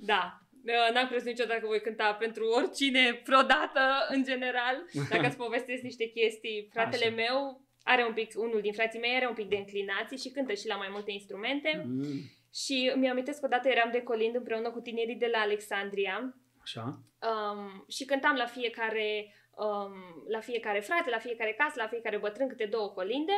Da. 0.00 0.34
Uh, 0.66 0.94
N-am 0.94 1.08
crezut 1.08 1.26
niciodată 1.26 1.60
că 1.60 1.66
voi 1.66 1.80
cânta 1.80 2.12
pentru 2.12 2.44
oricine, 2.58 3.22
vreodată, 3.26 3.80
în 4.08 4.24
general. 4.24 4.76
Dacă 5.10 5.26
îți 5.26 5.36
povestesc 5.36 5.82
niște 5.82 6.04
chestii, 6.04 6.68
fratele 6.72 7.04
Așa. 7.06 7.14
meu 7.14 7.64
are 7.82 8.04
un 8.06 8.12
pic, 8.12 8.30
unul 8.36 8.60
din 8.60 8.72
frații 8.72 9.00
mei 9.00 9.14
are 9.14 9.26
un 9.28 9.34
pic 9.34 9.48
de 9.48 9.56
inclinații 9.56 10.18
și 10.18 10.28
cântă 10.30 10.52
și 10.54 10.66
la 10.66 10.76
mai 10.76 10.88
multe 10.90 11.10
instrumente. 11.12 11.84
Mm, 11.86 12.20
Și 12.54 12.92
mi-am 12.96 13.12
amintesc 13.12 13.38
că 13.40 13.46
odată 13.46 13.68
eram 13.68 13.90
de 13.92 14.02
colind 14.02 14.34
împreună 14.34 14.70
cu 14.70 14.80
tinerii 14.80 15.16
de 15.16 15.28
la 15.32 15.38
Alexandria 15.38 16.34
Așa. 16.76 16.98
um, 17.30 17.84
și 17.88 18.04
cântam 18.04 18.36
la 18.36 18.46
fiecare, 18.46 19.34
um, 19.50 19.92
la 20.28 20.40
fiecare 20.40 20.80
frate, 20.80 21.10
la 21.10 21.18
fiecare 21.18 21.52
casă, 21.52 21.74
la 21.76 21.86
fiecare 21.88 22.18
bătrân 22.18 22.48
câte 22.48 22.66
două 22.66 22.88
colinde 22.88 23.32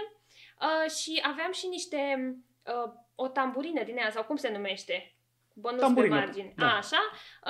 uh, 0.60 0.90
și 0.90 1.22
aveam 1.22 1.52
și 1.52 1.66
niște, 1.66 2.18
uh, 2.66 2.92
o 3.14 3.28
tamburină 3.28 3.82
din 3.82 3.98
aia, 3.98 4.10
sau 4.10 4.24
cum 4.24 4.36
se 4.36 4.50
numește? 4.50 5.16
Bănuț 5.54 5.78
pe 5.78 5.84
Tamburină, 5.84 6.14
margini. 6.14 6.52
da. 6.56 6.66
A, 6.66 6.76
așa. 6.76 7.00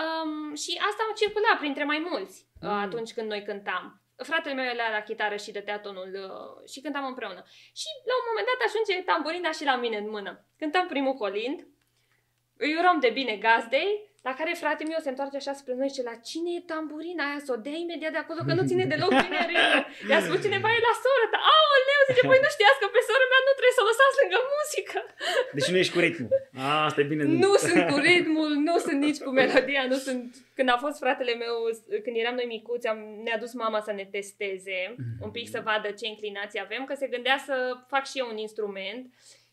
Um, 0.00 0.54
și 0.54 0.80
asta 0.88 1.02
am 1.08 1.14
circulat 1.14 1.58
printre 1.58 1.84
mai 1.84 2.06
mulți 2.10 2.46
uh, 2.60 2.68
Mm. 2.68 2.76
atunci 2.78 3.12
când 3.12 3.28
noi 3.28 3.42
cântam. 3.42 3.96
Fratele 4.16 4.54
meu 4.54 4.64
era 4.64 4.90
la 4.90 5.00
chitară 5.02 5.36
și 5.36 5.52
dădea 5.52 5.78
tonul 5.80 6.10
uh, 6.14 6.68
și 6.70 6.80
cântam 6.80 7.04
împreună. 7.06 7.42
Și 7.80 7.88
la 8.08 8.14
un 8.20 8.24
moment 8.28 8.46
dat 8.50 8.66
ajunge 8.68 9.02
tamburina 9.02 9.50
și 9.52 9.64
la 9.64 9.76
mine 9.76 9.96
în 9.96 10.10
mână. 10.10 10.46
Cântam 10.56 10.86
primul 10.86 11.14
colind, 11.14 11.66
îi 12.56 12.76
urăm 12.78 13.00
de 13.00 13.10
bine 13.10 13.36
gazdei, 13.36 14.11
la 14.28 14.32
care 14.38 14.52
fratele 14.62 14.88
meu 14.92 15.02
se 15.02 15.12
întoarce 15.12 15.36
așa 15.40 15.54
spre 15.60 15.74
noi 15.78 15.88
și 15.88 15.94
zice, 15.94 16.10
la 16.10 16.16
cine 16.28 16.50
e 16.56 16.68
tamburina 16.70 17.22
aia? 17.28 17.40
Să 17.46 17.50
o 17.56 17.62
dea 17.66 17.78
imediat 17.84 18.12
de 18.16 18.22
acolo, 18.22 18.40
că 18.48 18.52
nu 18.58 18.64
ține 18.70 18.84
deloc 18.92 19.12
bine 19.24 19.40
ritmul. 19.50 19.84
I-a 20.10 20.20
spus 20.26 20.38
cineva, 20.44 20.68
e 20.76 20.88
la 20.90 20.94
soră 21.02 21.26
ta. 21.32 21.38
Aoleu, 21.54 22.00
zice, 22.08 22.22
păi 22.30 22.44
nu 22.44 22.50
știați 22.56 22.80
că 22.82 22.86
pe 22.94 23.00
sora 23.08 23.26
mea 23.32 23.40
nu 23.46 23.52
trebuie 23.56 23.78
să 23.78 23.82
o 23.84 23.88
lăsați 23.90 24.18
lângă 24.20 24.38
muzică. 24.52 24.98
Deci 25.56 25.70
nu 25.72 25.78
ești 25.82 25.94
cu 25.94 26.00
ritmul. 26.06 26.28
A, 26.64 26.68
asta 26.88 27.00
e 27.02 27.10
bine. 27.12 27.22
Nu 27.44 27.52
sunt 27.66 27.82
cu 27.92 27.96
ritmul, 28.10 28.50
nu 28.68 28.76
sunt 28.86 28.98
nici 29.06 29.20
cu 29.24 29.30
melodia, 29.40 29.82
nu 29.92 29.98
sunt... 30.06 30.22
Când 30.58 30.68
a 30.74 30.78
fost 30.84 30.96
fratele 31.04 31.34
meu, 31.44 31.56
când 32.04 32.16
eram 32.22 32.34
noi 32.40 32.48
micuți, 32.54 32.86
am, 32.92 32.98
ne-a 33.24 33.38
dus 33.44 33.52
mama 33.64 33.80
să 33.88 33.92
ne 33.98 34.06
testeze 34.14 34.78
un 35.24 35.30
pic 35.36 35.46
să 35.54 35.60
vadă 35.68 35.88
ce 35.98 36.04
inclinații 36.14 36.64
avem, 36.66 36.82
că 36.84 36.94
se 36.94 37.12
gândea 37.14 37.38
să 37.46 37.54
fac 37.92 38.04
și 38.10 38.18
eu 38.20 38.28
un 38.32 38.38
instrument 38.46 39.02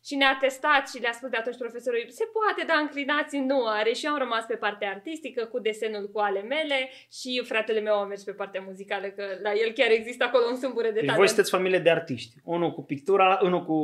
și 0.10 0.16
ne-a 0.16 0.38
testat 0.40 0.90
și 0.90 1.02
le-a 1.02 1.12
spus 1.12 1.30
de 1.30 1.38
atunci 1.38 1.58
profesorului, 1.58 2.12
se 2.12 2.26
poate 2.38 2.62
da 2.72 2.78
înclinații, 2.86 3.40
nu 3.40 3.60
are 3.80 3.92
și 3.94 4.06
eu 4.06 4.12
am 4.12 4.18
rămas 4.18 4.44
pe 4.46 4.56
partea 4.56 4.90
artistică 4.90 5.46
cu 5.46 5.60
desenul 5.60 6.10
cu 6.14 6.20
ale 6.20 6.42
mele 6.42 6.80
și 7.18 7.32
fratele 7.46 7.80
meu 7.80 7.96
a 7.96 8.06
mers 8.06 8.24
pe 8.24 8.32
partea 8.32 8.62
muzicală, 8.68 9.08
că 9.08 9.24
la 9.42 9.52
el 9.64 9.72
chiar 9.72 9.92
există 9.92 10.24
acolo 10.24 10.46
un 10.50 10.56
sâmbure 10.56 10.88
de 10.88 10.94
Deci 10.94 11.00
talent. 11.00 11.18
voi 11.18 11.28
sunteți 11.28 11.50
familie 11.50 11.80
de 11.80 11.90
artiști. 11.90 12.34
Unul 12.44 12.72
cu 12.72 12.84
pictura, 12.84 13.40
unul 13.42 13.64
cu, 13.66 13.80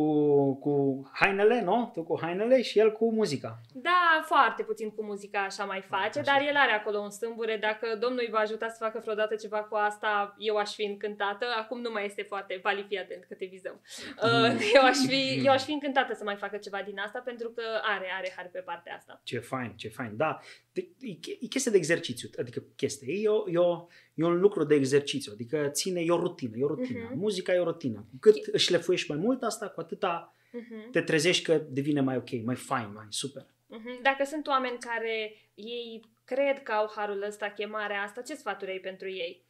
cu 0.55 0.73
hainele, 1.13 1.61
nu? 1.61 1.89
Tu 1.93 2.03
cu 2.03 2.19
hainele 2.21 2.61
și 2.61 2.79
el 2.79 2.91
cu 2.91 3.11
muzica. 3.11 3.59
Da, 3.73 4.23
foarte 4.25 4.63
puțin 4.63 4.89
cu 4.89 5.03
muzica 5.03 5.39
așa 5.39 5.63
mai 5.63 5.81
face, 5.89 6.19
Așa. 6.19 6.31
dar 6.31 6.47
el 6.47 6.55
are 6.55 6.71
acolo 6.71 6.99
un 6.99 7.09
stâmbure. 7.09 7.57
Dacă 7.57 7.95
domnul 7.99 8.19
îi 8.25 8.31
va 8.31 8.39
ajuta 8.39 8.67
să 8.67 8.77
facă 8.79 8.99
vreodată 9.03 9.35
ceva 9.35 9.57
cu 9.57 9.75
asta, 9.75 10.35
eu 10.37 10.55
aș 10.55 10.73
fi 10.73 10.83
încântată. 10.83 11.45
Acum 11.57 11.81
nu 11.81 11.89
mai 11.91 12.05
este 12.05 12.21
foarte 12.21 12.59
Vali, 12.63 12.85
fii 12.87 12.99
atent 12.99 13.23
că 13.23 13.33
te 13.33 13.45
vizăm. 13.45 13.81
Uh, 14.23 14.65
eu, 14.75 14.83
aș 14.83 14.97
fi, 15.07 15.41
eu 15.45 15.51
aș 15.51 15.63
fi 15.63 15.71
încântată 15.71 16.13
să 16.15 16.23
mai 16.23 16.35
facă 16.35 16.57
ceva 16.57 16.81
din 16.85 16.99
asta 16.99 17.19
pentru 17.19 17.49
că 17.49 17.61
are, 17.81 18.05
are 18.17 18.33
har 18.35 18.49
pe 18.51 18.59
partea 18.59 18.95
asta. 18.95 19.21
Ce 19.23 19.39
fain, 19.39 19.73
ce 19.75 19.89
fain. 19.89 20.17
Da, 20.17 20.39
de, 20.73 20.87
e, 20.99 21.09
e 21.41 21.47
chestie 21.47 21.71
de 21.71 21.77
exercițiu. 21.77 22.29
Adică 22.39 22.63
chestie. 22.75 23.13
E, 23.13 23.29
o, 23.29 23.49
e, 23.49 23.57
o, 23.57 23.87
e 24.13 24.23
un 24.23 24.39
lucru 24.39 24.63
de 24.63 24.75
exercițiu. 24.75 25.31
Adică 25.33 25.67
ține, 25.71 26.01
e 26.01 26.11
o 26.11 26.19
rutină. 26.19 26.57
E 26.57 26.63
o 26.63 26.67
rutină. 26.67 27.03
Mhm. 27.03 27.17
Muzica 27.17 27.53
e 27.53 27.59
o 27.59 27.63
rutină. 27.63 28.05
Cu 28.09 28.17
cât 28.19 28.45
își 28.51 28.71
lefuiești 28.71 29.11
mai 29.11 29.19
mult 29.19 29.43
asta, 29.43 29.67
cu 29.67 29.79
atâta 29.79 30.29
Uh-huh. 30.55 30.91
te 30.91 31.01
trezești 31.01 31.43
că 31.43 31.57
devine 31.69 32.01
mai 32.01 32.15
ok, 32.15 32.43
mai 32.43 32.55
fain, 32.55 32.91
mai 32.93 33.05
super. 33.09 33.43
Uh-huh. 33.43 34.01
Dacă 34.01 34.23
sunt 34.23 34.47
oameni 34.47 34.77
care 34.77 35.35
ei 35.53 36.01
cred 36.25 36.63
că 36.63 36.71
au 36.71 36.91
harul 36.95 37.23
ăsta, 37.27 37.49
chemarea 37.49 38.01
asta, 38.01 38.21
ce 38.21 38.35
sfaturi 38.35 38.71
ai 38.71 38.77
pentru 38.77 39.09
ei? 39.09 39.45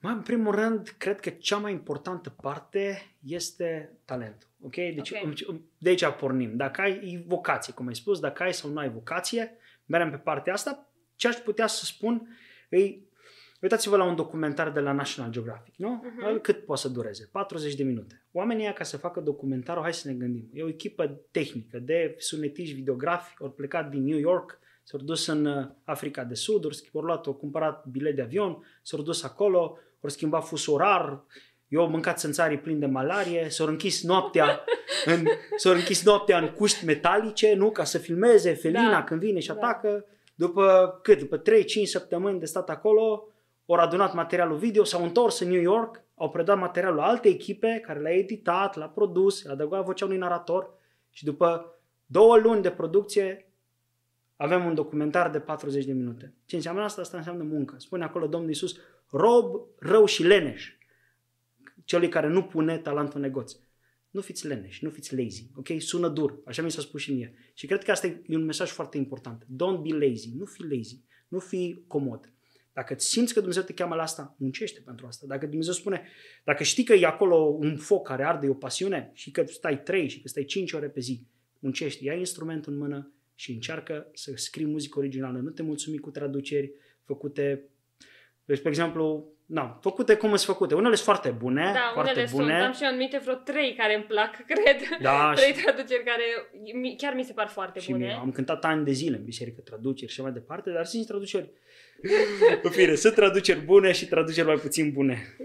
Mai 0.00 0.12
în 0.12 0.22
primul 0.22 0.54
rând, 0.54 0.94
cred 0.98 1.20
că 1.20 1.30
cea 1.30 1.56
mai 1.56 1.72
importantă 1.72 2.30
parte 2.30 3.14
este 3.24 3.98
talentul. 4.04 4.47
Ok? 4.60 4.74
Deci 4.74 5.10
Ok. 5.10 5.18
okay. 5.22 5.64
de 5.78 5.88
aici 5.88 6.04
pornim. 6.18 6.56
Dacă 6.56 6.80
ai 6.80 7.12
e 7.12 7.24
vocație, 7.26 7.72
cum 7.72 7.86
ai 7.86 7.94
spus, 7.94 8.20
dacă 8.20 8.42
ai 8.42 8.54
sau 8.54 8.70
nu 8.70 8.78
ai 8.78 8.90
vocație, 8.90 9.56
mergem 9.86 10.10
pe 10.10 10.16
partea 10.16 10.52
asta. 10.52 10.92
Ce 11.16 11.28
aș 11.28 11.34
putea 11.34 11.66
să 11.66 11.84
spun 11.84 12.28
e 12.70 12.98
Uitați-vă 13.60 13.96
la 13.96 14.04
un 14.04 14.16
documentar 14.16 14.70
de 14.70 14.80
la 14.80 14.92
National 14.92 15.30
Geographic, 15.30 15.74
nu? 15.76 15.90
Mhm. 15.90 16.38
Uh-huh. 16.38 16.42
Cât 16.42 16.64
poate 16.64 16.80
să 16.80 16.88
dureze? 16.88 17.28
40 17.32 17.74
de 17.74 17.82
minute. 17.82 18.26
Oamenii 18.32 18.62
ăia, 18.62 18.72
ca 18.72 18.84
să 18.84 18.96
facă 18.96 19.20
documentarul, 19.20 19.82
hai 19.82 19.94
să 19.94 20.08
ne 20.08 20.14
gândim. 20.14 20.50
E 20.52 20.62
o 20.62 20.68
echipă 20.68 21.20
tehnică 21.30 21.78
de 21.78 22.14
sunetiști, 22.18 22.74
videografi, 22.74 23.34
au 23.40 23.50
plecat 23.50 23.90
din 23.90 24.04
New 24.04 24.18
York, 24.18 24.58
s-au 24.82 25.00
dus 25.00 25.26
în 25.26 25.44
uh, 25.44 25.66
Africa 25.84 26.24
de 26.24 26.34
Sud, 26.34 26.64
au 26.64 26.70
schimbat, 26.70 27.02
luat, 27.02 27.26
au 27.26 27.34
cumpărat 27.34 27.86
bilet 27.86 28.14
de 28.14 28.22
avion, 28.22 28.64
s-au 28.82 29.02
dus 29.02 29.22
acolo, 29.22 29.78
au 30.00 30.08
schimbat 30.08 30.44
fusul 30.44 30.74
orar, 30.74 31.24
eu 31.68 31.82
am 31.82 31.90
mâncat 31.90 32.18
țânțarii 32.18 32.58
plini 32.58 32.80
de 32.80 32.86
malarie, 32.86 33.48
s-au 33.48 33.66
închis 33.66 34.02
noaptea 34.02 34.64
în, 35.04 35.26
s-au 35.56 35.72
închis 35.72 36.04
noaptea 36.04 36.38
în 36.38 36.48
cuști 36.48 36.84
metalice, 36.84 37.54
nu? 37.54 37.70
Ca 37.70 37.84
să 37.84 37.98
filmeze 37.98 38.54
felina 38.54 38.90
Da. 38.90 39.04
când 39.04 39.20
vine 39.20 39.40
și 39.40 39.46
Da. 39.46 39.52
atacă. 39.54 40.04
După 40.34 40.98
cât? 41.02 41.18
După 41.18 41.36
3-5 41.38 41.88
săptămâni 41.88 42.38
de 42.38 42.44
stat 42.46 42.70
acolo, 42.70 43.28
au 43.66 43.74
adunat 43.74 44.14
materialul 44.14 44.56
video, 44.56 44.84
s-au 44.84 45.02
întors 45.02 45.40
în 45.40 45.48
New 45.48 45.60
York, 45.60 46.02
au 46.14 46.30
predat 46.30 46.58
materialul 46.58 46.96
la 46.96 47.04
alte 47.06 47.28
echipe 47.28 47.82
care 47.86 48.00
l-a 48.00 48.10
editat, 48.10 48.76
l-a 48.76 48.88
produs, 48.88 49.46
a 49.46 49.50
adăugat 49.50 49.84
vocea 49.84 50.04
unui 50.04 50.16
narator 50.16 50.70
și 51.10 51.24
după 51.24 51.78
două 52.06 52.36
luni 52.36 52.62
de 52.62 52.70
producție 52.70 53.52
avem 54.36 54.64
un 54.64 54.74
documentar 54.74 55.30
de 55.30 55.40
40 55.40 55.84
de 55.84 55.92
minute. 55.92 56.34
Ce 56.44 56.56
înseamnă 56.56 56.82
asta? 56.82 57.00
Asta 57.00 57.16
înseamnă 57.16 57.42
muncă. 57.42 57.74
Spune 57.78 58.04
acolo 58.04 58.26
Domnul 58.26 58.48
Iisus, 58.48 58.76
rob 59.10 59.60
rău 59.78 60.04
și 60.04 60.22
leneș 60.22 60.77
celui 61.88 62.08
care 62.08 62.28
nu 62.28 62.42
pune 62.42 62.78
talentul 62.78 63.16
în 63.16 63.20
negoț. 63.20 63.52
Nu 64.10 64.20
fiți 64.20 64.46
leneși, 64.46 64.84
nu 64.84 64.90
fiți 64.90 65.16
lazy, 65.16 65.50
ok? 65.54 65.68
Sună 65.78 66.08
dur, 66.08 66.40
așa 66.44 66.62
mi 66.62 66.70
s-a 66.70 66.80
spus 66.80 67.00
și 67.00 67.12
mie. 67.12 67.34
Și 67.54 67.66
cred 67.66 67.82
că 67.84 67.90
asta 67.90 68.06
e 68.06 68.36
un 68.36 68.44
mesaj 68.44 68.70
foarte 68.70 68.96
important. 68.96 69.44
Don't 69.44 69.82
be 69.82 70.06
lazy, 70.06 70.30
nu 70.36 70.44
fi 70.44 70.62
lazy, 70.62 71.00
nu 71.28 71.38
fi 71.38 71.84
comod. 71.86 72.32
Dacă 72.72 72.94
îți 72.94 73.08
simți 73.08 73.32
că 73.32 73.38
Dumnezeu 73.38 73.62
te 73.62 73.72
cheamă 73.72 73.94
la 73.94 74.02
asta, 74.02 74.36
muncește 74.38 74.80
pentru 74.80 75.06
asta. 75.06 75.26
Dacă 75.26 75.46
Dumnezeu 75.46 75.72
spune, 75.72 76.02
dacă 76.44 76.62
știi 76.62 76.84
că 76.84 76.92
e 76.92 77.06
acolo 77.06 77.36
un 77.36 77.76
foc 77.76 78.06
care 78.06 78.24
arde, 78.24 78.46
e 78.46 78.50
o 78.50 78.54
pasiune 78.54 79.10
și 79.14 79.30
că 79.30 79.44
stai 79.46 79.82
3 79.82 80.08
și 80.08 80.20
că 80.20 80.28
stai 80.28 80.44
5 80.44 80.72
ore 80.72 80.88
pe 80.88 81.00
zi, 81.00 81.26
muncește, 81.58 82.04
ia 82.04 82.14
instrumentul 82.14 82.72
în 82.72 82.78
mână 82.78 83.12
și 83.34 83.52
încearcă 83.52 84.10
să 84.12 84.32
scrii 84.34 84.66
muzică 84.66 84.98
originală. 84.98 85.38
Nu 85.38 85.50
te 85.50 85.62
mulțumi 85.62 85.98
cu 85.98 86.10
traduceri 86.10 86.72
făcute, 87.04 87.68
deci, 88.44 88.60
pe 88.60 88.68
exemplu, 88.68 89.32
na, 89.48 89.78
făcute 89.82 90.16
cum 90.16 90.28
sunt 90.28 90.40
făcute. 90.40 90.74
Unele 90.74 90.94
sunt 90.94 91.04
foarte 91.06 91.30
bune, 91.30 91.70
Da, 91.74 91.90
foarte 91.92 92.10
unele 92.12 92.28
bune. 92.32 92.52
sunt. 92.52 92.64
Am 92.66 92.72
și 92.72 92.82
eu 92.82 92.88
anumite 92.88 93.18
vreo 93.18 93.34
trei 93.34 93.74
care 93.74 93.94
îmi 93.94 94.04
plac, 94.04 94.36
cred. 94.52 94.76
Da, 95.00 95.32
trei 95.34 95.52
și, 95.54 95.62
traduceri 95.62 96.04
care 96.04 96.22
mi- 96.74 96.96
chiar 96.96 97.14
mi 97.14 97.24
se 97.24 97.32
par 97.32 97.48
foarte 97.48 97.80
și 97.80 97.90
bune. 97.90 98.04
mie. 98.04 98.14
Am 98.20 98.32
cântat 98.32 98.64
ani 98.64 98.84
de 98.84 98.92
zile 98.92 99.16
în 99.16 99.24
biserică, 99.24 99.60
traduceri 99.60 100.12
și 100.12 100.20
așa 100.20 100.28
mai 100.30 100.38
departe, 100.40 100.70
dar 100.70 100.84
sunt 100.84 101.06
traduceri. 101.06 101.50
În 102.62 102.70
fine, 102.70 102.94
sunt 102.94 103.14
traduceri 103.14 103.60
bune 103.60 103.92
și 103.92 104.06
traduceri 104.08 104.46
mai 104.46 104.56
puțin 104.56 104.92
bune. 104.92 105.36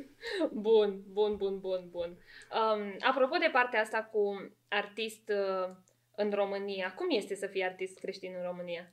Bun, 0.52 1.02
bun, 1.12 1.36
bun, 1.36 1.60
bun, 1.60 1.88
bun. 1.92 2.10
Um, 2.10 2.96
apropo 3.00 3.36
de 3.38 3.50
partea 3.52 3.82
asta 3.82 4.10
cu 4.12 4.52
artist 4.70 5.30
uh, 5.30 5.76
în 6.16 6.32
România, 6.34 6.94
cum 6.98 7.08
este 7.10 7.36
să 7.36 7.48
fii 7.48 7.64
artist 7.64 8.00
creștin 8.00 8.32
în 8.38 8.46
România? 8.46 8.82
Mai, 8.82 8.92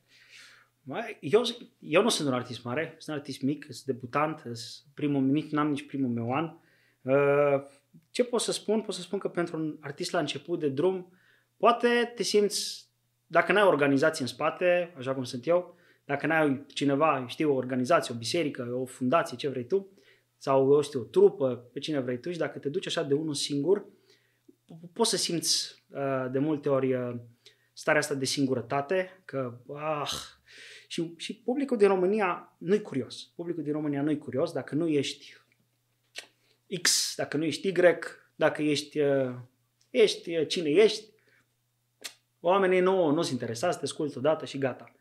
Eu, 1.20 1.42
eu 1.78 2.02
nu 2.02 2.08
sunt 2.08 2.28
un 2.28 2.34
artist 2.34 2.64
mare, 2.64 2.94
sunt 2.98 3.16
un 3.16 3.22
artist 3.22 3.42
mic, 3.42 3.64
sunt 3.68 3.84
debutant, 3.84 4.38
sunt 4.38 4.92
primul 4.94 5.22
nici 5.22 5.50
n-am 5.50 5.68
nici 5.68 5.86
primul 5.86 6.10
meu 6.10 6.32
an. 6.32 6.52
Uh, 7.02 7.62
Ce 8.10 8.24
pot 8.24 8.40
să 8.40 8.52
spun? 8.52 8.80
Pot 8.80 8.94
să 8.94 9.00
spun 9.00 9.18
că 9.18 9.28
pentru 9.28 9.56
un 9.56 9.76
artist 9.80 10.12
la 10.12 10.18
început 10.18 10.58
de 10.58 10.68
drum, 10.68 11.12
poate 11.56 12.12
te 12.14 12.22
simți, 12.22 12.88
dacă 13.26 13.52
n-ai 13.52 13.62
o 13.62 13.68
organizație 13.68 14.22
în 14.22 14.28
spate, 14.28 14.94
așa 14.96 15.14
cum 15.14 15.24
sunt 15.24 15.46
eu, 15.46 15.76
dacă 16.04 16.26
n-ai 16.26 16.64
cineva, 16.74 17.24
știu, 17.26 17.50
o 17.50 17.54
organizație, 17.54 18.14
o 18.14 18.18
biserică, 18.18 18.62
o 18.80 18.84
fundație, 18.84 19.36
ce 19.36 19.48
vrei 19.48 19.66
tu, 19.66 19.88
sau, 20.38 20.72
eu 20.72 20.80
știu, 20.80 21.00
o 21.00 21.04
trupă, 21.04 21.68
pe 21.72 21.78
cine 21.78 22.00
vrei 22.00 22.20
tu 22.20 22.30
și 22.30 22.38
dacă 22.38 22.58
te 22.58 22.68
duci 22.68 22.86
așa 22.86 23.02
de 23.02 23.14
unul 23.14 23.34
singur, 23.34 23.86
poți 24.92 25.10
să 25.10 25.16
simți 25.16 25.84
uh, 25.88 26.26
de 26.30 26.38
multe 26.38 26.68
ori 26.68 26.94
uh, 26.94 27.14
starea 27.72 28.00
asta 28.00 28.14
de 28.14 28.24
singurătate, 28.24 29.22
că, 29.24 29.58
ah, 29.74 30.12
și, 30.90 31.14
și 31.16 31.36
publicul 31.36 31.76
din 31.76 31.88
România 31.88 32.56
nu-i 32.58 32.82
curios. 32.82 33.32
Publicul 33.34 33.62
din 33.62 33.72
România 33.72 34.02
nu-i 34.02 34.18
curios 34.18 34.52
dacă 34.52 34.74
nu 34.74 34.88
ești 34.88 35.36
X, 36.82 37.12
dacă 37.16 37.36
nu 37.36 37.44
ești 37.44 37.68
Y, 37.68 37.72
dacă 38.34 38.62
ești, 38.62 39.00
uh, 39.00 39.34
ești 39.90 40.36
uh, 40.36 40.46
cine 40.46 40.68
ești. 40.68 41.04
Oamenii 42.40 42.80
nu, 42.80 43.10
nu 43.10 43.22
sunt 43.22 43.32
interesați, 43.32 43.78
te 43.78 43.84
ascultă 43.84 44.18
odată 44.18 44.44
și 44.44 44.58
gata. 44.58 44.92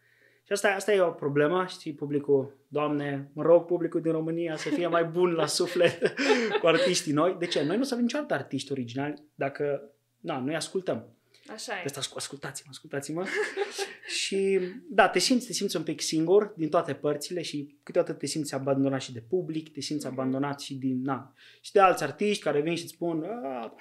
Și 0.44 0.52
asta, 0.52 0.68
asta 0.70 0.94
e 0.94 1.02
o 1.02 1.12
problemă, 1.12 1.66
știi, 1.66 1.94
publicul, 1.94 2.58
Doamne, 2.68 3.32
mă 3.34 3.44
rog 3.44 3.66
publicul 3.66 4.02
din 4.02 4.12
România 4.12 4.56
să 4.56 4.70
fie 4.70 4.88
mai 4.88 5.04
bun 5.04 5.32
la 5.32 5.46
suflet 5.46 6.14
cu 6.62 6.68
artiștii 6.68 7.14
noi. 7.14 7.36
De 7.40 7.46
ce? 7.46 7.64
Noi 7.64 7.76
nu 7.76 7.82
o 7.82 7.86
să 7.86 7.94
avem 7.94 8.06
niciodată 8.06 8.34
artiști 8.34 8.72
originali 8.72 9.24
dacă, 9.36 9.92
na, 10.20 10.40
noi 10.40 10.56
ascultăm. 10.56 11.19
Așa 11.54 11.74
e. 11.74 11.82
De 11.86 11.92
asta 11.96 12.16
ascultați-mă, 12.16 12.70
ascultați-mă. 12.72 13.26
și 14.20 14.60
da, 14.90 15.10
te 15.10 15.20
simți, 15.20 15.46
te 15.48 15.54
simți 15.54 15.76
un 15.76 15.84
pic 15.84 16.02
singur 16.02 16.54
din 16.58 16.70
toate 16.70 16.94
părțile 16.94 17.42
și 17.42 17.78
câteodată 17.84 18.14
te 18.14 18.26
simți 18.26 18.54
abandonat 18.54 19.02
și 19.02 19.14
de 19.14 19.24
public, 19.30 19.72
te 19.74 19.82
simți 19.82 20.06
Mhm. 20.06 20.14
abandonat 20.14 20.60
și 20.60 20.76
din, 20.76 21.02
na, 21.02 21.34
și 21.62 21.72
de 21.72 21.80
alți 21.80 22.04
artiști 22.04 22.44
care 22.44 22.62
vin 22.62 22.76
și 22.76 22.84
îți 22.84 22.94
spun, 22.94 23.24
"A, 23.24 23.76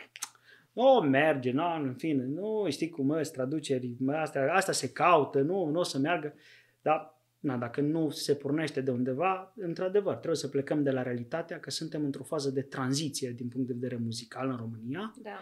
nu 0.72 0.84
merge, 1.08 1.50
nu, 1.50 1.74
în 1.82 1.94
fine, 1.94 2.24
nu 2.24 2.66
știi 2.70 2.88
cum 2.88 3.10
îți 3.10 3.32
traduceri, 3.32 3.94
mă, 3.98 4.12
astea, 4.12 4.54
asta 4.54 4.72
se 4.72 4.92
caută, 4.92 5.40
nu, 5.40 5.64
nu 5.70 5.78
o 5.78 5.82
să 5.82 5.98
meargă. 5.98 6.34
Dar, 6.82 7.16
na, 7.38 7.56
dacă 7.56 7.80
nu 7.80 8.10
se 8.10 8.34
pornește 8.34 8.80
de 8.80 8.90
undeva, 8.90 9.52
într-adevăr, 9.56 10.14
trebuie 10.14 10.36
să 10.36 10.48
plecăm 10.48 10.82
de 10.82 10.90
la 10.90 11.02
realitatea 11.02 11.60
că 11.60 11.70
suntem 11.70 12.04
într-o 12.04 12.22
fază 12.22 12.50
de 12.50 12.62
tranziție 12.62 13.30
din 13.30 13.48
punct 13.48 13.66
de 13.66 13.72
vedere 13.72 13.96
muzical 13.96 14.48
în 14.48 14.56
România. 14.56 15.14
Da. 15.22 15.38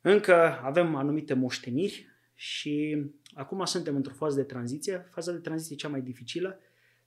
Încă 0.00 0.60
avem 0.62 0.94
anumite 0.94 1.34
moșteniri 1.34 2.06
și 2.34 3.04
acum 3.34 3.64
suntem 3.64 3.96
într-o 3.96 4.12
fază 4.14 4.36
de 4.36 4.42
tranziție. 4.44 5.08
Faza 5.10 5.32
de 5.32 5.38
tranziție 5.38 5.74
e 5.74 5.78
cea 5.78 5.88
mai 5.88 6.00
dificilă, 6.00 6.58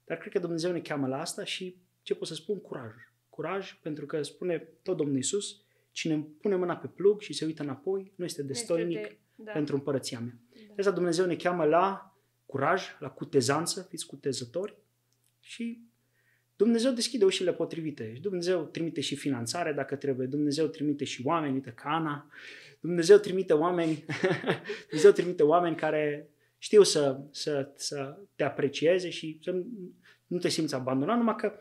dar 0.05 0.17
cred 0.17 0.31
că 0.31 0.39
Dumnezeu 0.39 0.71
ne 0.71 0.79
cheamă 0.81 1.07
la 1.07 1.19
asta 1.19 1.43
și 1.43 1.77
ce 2.01 2.15
pot 2.15 2.27
să 2.27 2.33
spun? 2.33 2.59
Curaj. 2.61 2.91
Curaj 3.29 3.73
pentru 3.81 4.05
că 4.05 4.21
spune 4.23 4.57
tot 4.57 4.97
Domnul 4.97 5.15
Iisus, 5.15 5.61
cine 5.91 6.19
pune 6.41 6.55
mâna 6.55 6.77
pe 6.77 6.87
plug 6.87 7.21
și 7.21 7.33
se 7.33 7.45
uită 7.45 7.63
înapoi, 7.63 8.11
nu 8.15 8.25
este 8.25 8.43
destoinic 8.43 8.97
Este 8.97 9.09
de- 9.35 9.43
da. 9.43 9.51
pentru 9.51 9.75
împărăția 9.75 10.19
mea. 10.19 10.33
Da. 10.53 10.59
De 10.75 10.81
asta 10.81 10.91
Dumnezeu 10.91 11.25
ne 11.25 11.35
cheamă 11.35 11.65
la 11.65 12.15
curaj, 12.45 12.83
la 12.99 13.09
cutezanță, 13.09 13.81
fiți 13.89 14.05
cutezători 14.05 14.75
și 15.39 15.81
Dumnezeu 16.62 16.91
deschide 16.91 17.26
ușile 17.26 17.53
potrivite. 17.53 18.12
Și 18.14 18.22
Dumnezeu 18.22 18.64
trimite 18.64 19.01
și 19.01 19.16
finanțare 19.16 19.74
dacă 19.74 19.95
trebuie. 19.95 20.28
Dumnezeu 20.28 20.68
trimite 20.68 21.03
și 21.03 21.22
oameni, 21.26 21.53
uite 21.53 21.72
ca 21.72 21.89
Ana. 21.89 22.32
Dumnezeu 22.80 23.18
trimite 23.18 23.53
oameni, 23.53 24.05
Dumnezeu 24.89 25.12
trimite 25.12 25.43
oameni 25.43 25.76
care 25.76 26.30
știu 26.57 26.84
să, 26.84 27.20
să, 27.32 27.72
să 27.76 28.18
te 28.36 28.43
aprecieze 28.43 29.09
și 29.09 29.39
să 29.43 29.51
nu- 29.51 29.68
nu 30.28 30.38
te 30.38 30.49
simți 30.49 30.76
abandonat, 30.76 31.18
numai 31.18 31.36
că 31.36 31.53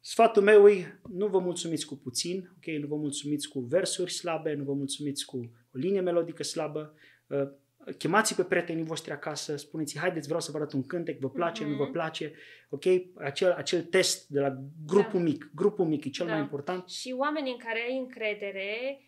sfatul 0.00 0.42
meu 0.42 0.68
e 0.68 1.00
nu 1.12 1.26
vă 1.26 1.38
mulțumiți 1.38 1.86
cu 1.86 1.96
puțin, 1.96 2.50
ok? 2.56 2.80
Nu 2.80 2.86
vă 2.86 2.96
mulțumiți 2.96 3.48
cu 3.48 3.60
versuri 3.60 4.12
slabe, 4.12 4.54
nu 4.54 4.64
vă 4.64 4.72
mulțumiți 4.72 5.24
cu 5.24 5.36
o 5.36 5.40
o 5.74 5.78
linie 5.78 6.00
melodică 6.00 6.42
slabă, 6.42 6.94
uh, 7.26 7.48
chemați 7.98 8.34
pe 8.34 8.42
prietenii 8.44 8.84
voștri 8.84 9.12
acasă, 9.12 9.56
spuneți 9.56 9.98
haideți, 9.98 10.26
vreau 10.26 10.40
să 10.40 10.50
vă 10.50 10.56
arăt 10.56 10.72
un 10.72 10.86
cântec, 10.86 11.18
vă 11.18 11.30
place, 11.30 11.64
mm-hmm. 11.64 11.68
nu 11.68 11.76
vă 11.76 11.82
Mhm. 11.82 11.92
place, 11.92 12.32
ok? 12.70 12.84
Acel, 13.14 13.52
acel 13.52 13.82
test 13.82 14.28
de 14.28 14.40
la 14.40 14.56
grupul 14.86 15.18
Da. 15.18 15.24
mic, 15.24 15.50
grupul 15.54 15.84
mic 15.84 16.04
e 16.04 16.08
cel 16.10 16.26
Da. 16.26 16.32
mai 16.32 16.40
important. 16.40 16.88
Și 16.88 17.14
oamenii 17.18 17.52
în 17.52 17.58
care 17.58 17.80
ai 17.88 17.98
încredere 17.98 19.00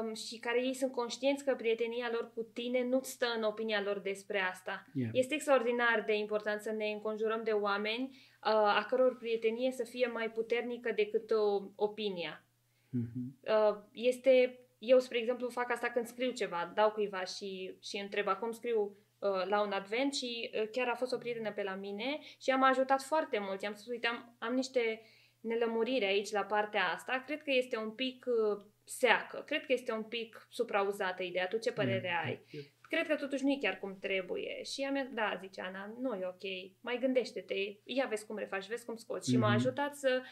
um, 0.00 0.14
și 0.14 0.38
care 0.38 0.64
ei 0.64 0.74
sunt 0.74 0.92
conștienți 0.92 1.44
că 1.44 1.54
prietenia 1.54 2.08
lor 2.12 2.30
cu 2.34 2.42
tine 2.42 2.84
nu 2.84 3.00
stă 3.02 3.26
în 3.36 3.42
opinia 3.42 3.82
lor 3.82 3.98
despre 3.98 4.38
asta. 4.40 4.86
Yeah. 4.94 5.10
Este 5.12 5.34
extraordinar 5.34 6.02
de 6.06 6.16
important 6.16 6.60
să 6.60 6.70
ne 6.70 6.86
înconjurăm 6.90 7.40
de 7.44 7.50
oameni 7.50 8.02
uh, 8.10 8.52
a 8.52 8.86
căror 8.88 9.16
prietenie 9.18 9.70
să 9.70 9.84
fie 9.84 10.06
mai 10.12 10.30
puternică 10.30 10.92
decât 10.96 11.30
o, 11.30 11.70
opinia. 11.74 12.44
Mhm. 12.90 13.38
Uh, 13.40 13.76
este, 13.92 14.58
eu, 14.84 14.98
spre 14.98 15.18
exemplu, 15.18 15.48
fac 15.48 15.70
asta 15.70 15.90
când 15.90 16.06
scriu 16.06 16.30
ceva, 16.30 16.72
dau 16.74 16.90
cuiva 16.90 17.24
și, 17.24 17.76
și 17.82 17.96
întreb, 17.96 18.26
acum 18.28 18.52
scriu 18.52 18.80
uh, 19.18 19.44
la 19.46 19.60
un 19.62 19.72
advent 19.72 20.14
și 20.14 20.50
uh, 20.54 20.68
chiar 20.72 20.88
a 20.88 20.94
fost 20.94 21.12
o 21.12 21.16
prietenă 21.18 21.52
pe 21.52 21.62
la 21.62 21.74
mine 21.74 22.18
și 22.40 22.50
am 22.50 22.62
ajutat 22.62 23.02
foarte 23.02 23.38
mult. 23.38 23.62
I-am 23.62 23.74
spus, 23.74 23.86
uite, 23.86 24.06
am, 24.06 24.36
am 24.38 24.54
niște 24.54 25.02
nelămuriri 25.40 26.04
aici 26.04 26.30
la 26.30 26.42
partea 26.44 26.84
asta, 26.94 27.22
cred 27.26 27.42
că 27.42 27.50
este 27.50 27.76
un 27.78 27.90
pic 27.90 28.24
uh, 28.26 28.64
seacă, 28.84 29.42
cred 29.46 29.66
că 29.66 29.72
este 29.72 29.92
un 29.92 30.02
pic 30.02 30.46
suprauzată 30.50 31.22
ideea, 31.22 31.46
tu 31.48 31.58
ce 31.58 31.72
părere 31.72 32.06
Yeah. 32.06 32.22
ai? 32.24 32.44
Cred 32.88 33.06
că 33.06 33.14
totuși 33.16 33.44
nu 33.44 33.50
e 33.50 33.58
chiar 33.60 33.78
cum 33.78 33.98
trebuie. 34.00 34.62
Și 34.62 34.82
ea 34.82 34.90
mi-a 34.90 35.08
da, 35.12 35.38
zice 35.40 35.60
Ana, 35.60 35.94
nu 36.00 36.14
e 36.14 36.26
ok, 36.26 36.72
mai 36.80 36.98
gândește-te, 37.00 37.54
ia 37.84 38.06
vezi 38.06 38.26
cum 38.26 38.36
refaci, 38.38 38.66
vezi 38.66 38.84
cum 38.84 38.96
scoți. 38.96 39.30
Și 39.30 39.36
m-a 39.36 39.46
Mhm. 39.46 39.56
ajutat 39.56 39.94
să, 39.96 40.20
uh, 40.20 40.26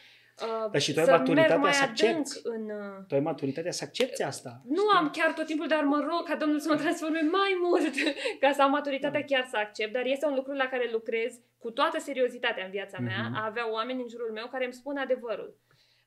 Dar 0.72 0.80
și 0.80 0.93
tu 0.93 0.99
ai 0.99 1.05
să 1.05 1.11
merg 1.11 1.22
maturitatea 1.22 1.57
mai 1.57 1.72
să 1.72 1.82
adânc 1.82 1.99
accepti. 2.18 2.41
în... 2.43 2.62
Uh, 2.70 3.05
Tu 3.09 3.14
ai 3.14 3.20
maturitatea 3.20 3.70
să 3.72 3.84
accepti 3.86 4.22
asta. 4.22 4.61
nu 4.68 4.82
am 4.99 5.11
chiar 5.11 5.32
tot 5.32 5.47
timpul, 5.47 5.66
dar 5.66 5.82
mă 5.84 5.99
rog 6.11 6.22
ca 6.28 6.36
Domnul 6.36 6.59
să 6.61 6.68
mă 6.68 6.76
transforme 6.76 7.20
mai 7.20 7.53
mult 7.62 7.95
ca 8.43 8.53
să 8.53 8.62
am 8.62 8.70
maturitatea 8.70 9.20
Da. 9.20 9.26
chiar 9.26 9.47
să 9.51 9.57
accept, 9.57 9.93
dar 9.93 10.05
este 10.05 10.26
un 10.26 10.34
lucru 10.34 10.53
la 10.53 10.66
care 10.66 10.88
lucrez 10.93 11.32
cu 11.59 11.70
toată 11.70 11.99
seriozitatea 11.99 12.64
în 12.64 12.70
viața 12.70 12.99
mea, 12.99 13.22
Mhm. 13.28 13.36
a 13.36 13.45
avea 13.47 13.70
oameni 13.72 14.01
în 14.03 14.09
jurul 14.09 14.30
meu 14.32 14.47
care 14.47 14.64
îmi 14.64 14.72
spun 14.72 14.97
adevărul. 14.97 15.57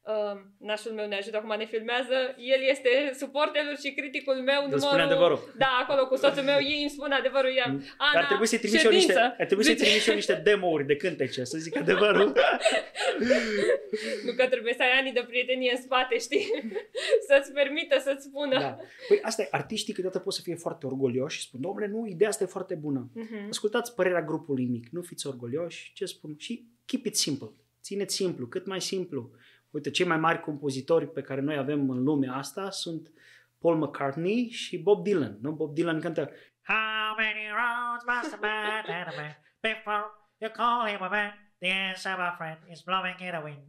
Uh, 0.06 0.40
nașul 0.60 0.92
meu 0.92 1.08
ne 1.08 1.16
ajută 1.16 1.38
acum, 1.38 1.54
ne 1.58 1.66
filmează, 1.66 2.16
el 2.54 2.62
este 2.70 2.90
suporterul 3.22 3.78
și 3.84 3.92
criticul 3.94 4.34
meu 4.36 4.62
Îl 4.64 4.80
spune 4.80 4.80
numărul... 4.80 5.06
adevărul. 5.12 5.54
Da, 5.58 5.72
acolo 5.84 6.08
cu 6.08 6.16
soțul 6.16 6.44
meu, 6.44 6.60
ei 6.60 6.82
îmi 6.82 6.90
spun 6.90 7.12
adevărul, 7.12 7.52
ea, 7.56 7.66
Mm. 7.68 7.82
Ana, 7.98 8.12
Dar 8.14 8.22
ar 8.22 8.28
trebui 8.28 8.48
să-i 8.48 8.58
trimiți 8.58 8.80
și 8.80 8.86
eu 8.86 8.92
niște, 8.92 9.12
ședință. 9.12 9.36
ar 9.40 9.46
trebui 9.46 9.64
să-i 9.64 9.74
Zice- 9.74 9.84
trimiți 9.86 10.04
și 10.04 10.10
eu 10.10 10.16
niște 10.22 10.34
demo-uri 10.34 10.86
de 10.86 10.96
cântece, 10.96 11.44
să 11.44 11.58
zic 11.58 11.76
adevărul. 11.78 12.34
Nu 14.26 14.32
că 14.34 14.48
trebuie 14.48 14.74
să 14.74 14.82
ai 14.84 15.00
ani 15.00 15.12
de 15.14 15.24
prietenie 15.28 15.72
în 15.76 15.82
spate, 15.82 16.18
știi? 16.18 16.46
Să-ți 17.28 17.52
permită 17.52 18.00
să-ți 18.00 18.24
spună. 18.24 18.60
da. 18.60 18.78
Păi 19.08 19.20
asta 19.22 19.42
e, 19.42 19.48
artiștii 19.52 19.94
câteodată 19.94 20.24
pot 20.24 20.34
să 20.34 20.42
fie 20.42 20.56
foarte 20.56 20.86
orgolioși 20.86 21.40
și 21.40 21.44
spun, 21.48 21.62
domnule, 21.62 21.88
nu, 21.88 22.06
ideea 22.08 22.30
asta 22.30 22.44
e 22.44 22.48
foarte 22.48 22.76
bună. 22.76 23.10
Mhm. 23.14 23.48
Ascultați 23.50 23.96
părerea 23.96 24.22
grupului 24.22 24.66
mic, 24.66 24.88
nu 24.92 25.02
fiți 25.02 25.28
orgolioși, 25.28 25.92
ce 25.94 26.06
spun? 26.06 26.36
Și 26.38 26.66
keep 26.86 27.06
it 27.06 27.16
simple. 27.16 27.48
Țineți 27.82 28.16
simplu, 28.16 28.46
cât 28.48 28.66
mai 28.66 28.82
simplu. 28.82 29.32
Uite, 29.74 29.90
cei 29.90 30.06
mai 30.06 30.18
mari 30.18 30.40
compozitori 30.40 31.08
pe 31.12 31.22
care 31.22 31.42
noi 31.42 31.58
avem 31.58 31.90
în 31.90 32.04
lumea 32.04 32.34
asta 32.34 32.70
sunt 32.70 33.12
Paul 33.58 33.78
McCartney 33.78 34.50
și 34.50 34.78
Bob 34.78 35.04
Dylan. 35.04 35.38
Nu? 35.42 35.52
Bob 35.52 35.74
Dylan 35.74 36.00
cântă 36.00 36.30
How 36.68 37.16
many 37.18 37.44
roads 37.60 38.04
must 38.08 38.34
a 38.34 38.38
man 38.42 38.96
and 38.98 39.08
a 39.08 39.22
man 39.22 39.34
before 39.62 40.04
you 40.38 40.52
call 40.52 40.88
him 40.88 41.02
a 41.02 41.08
man? 41.08 41.32
The 41.60 41.72
answer, 41.90 42.16
my 42.18 42.34
friend, 42.38 42.58
is 42.72 42.82
blowing 42.82 43.16
in 43.20 43.28
the 43.28 43.42
wind. 43.44 43.62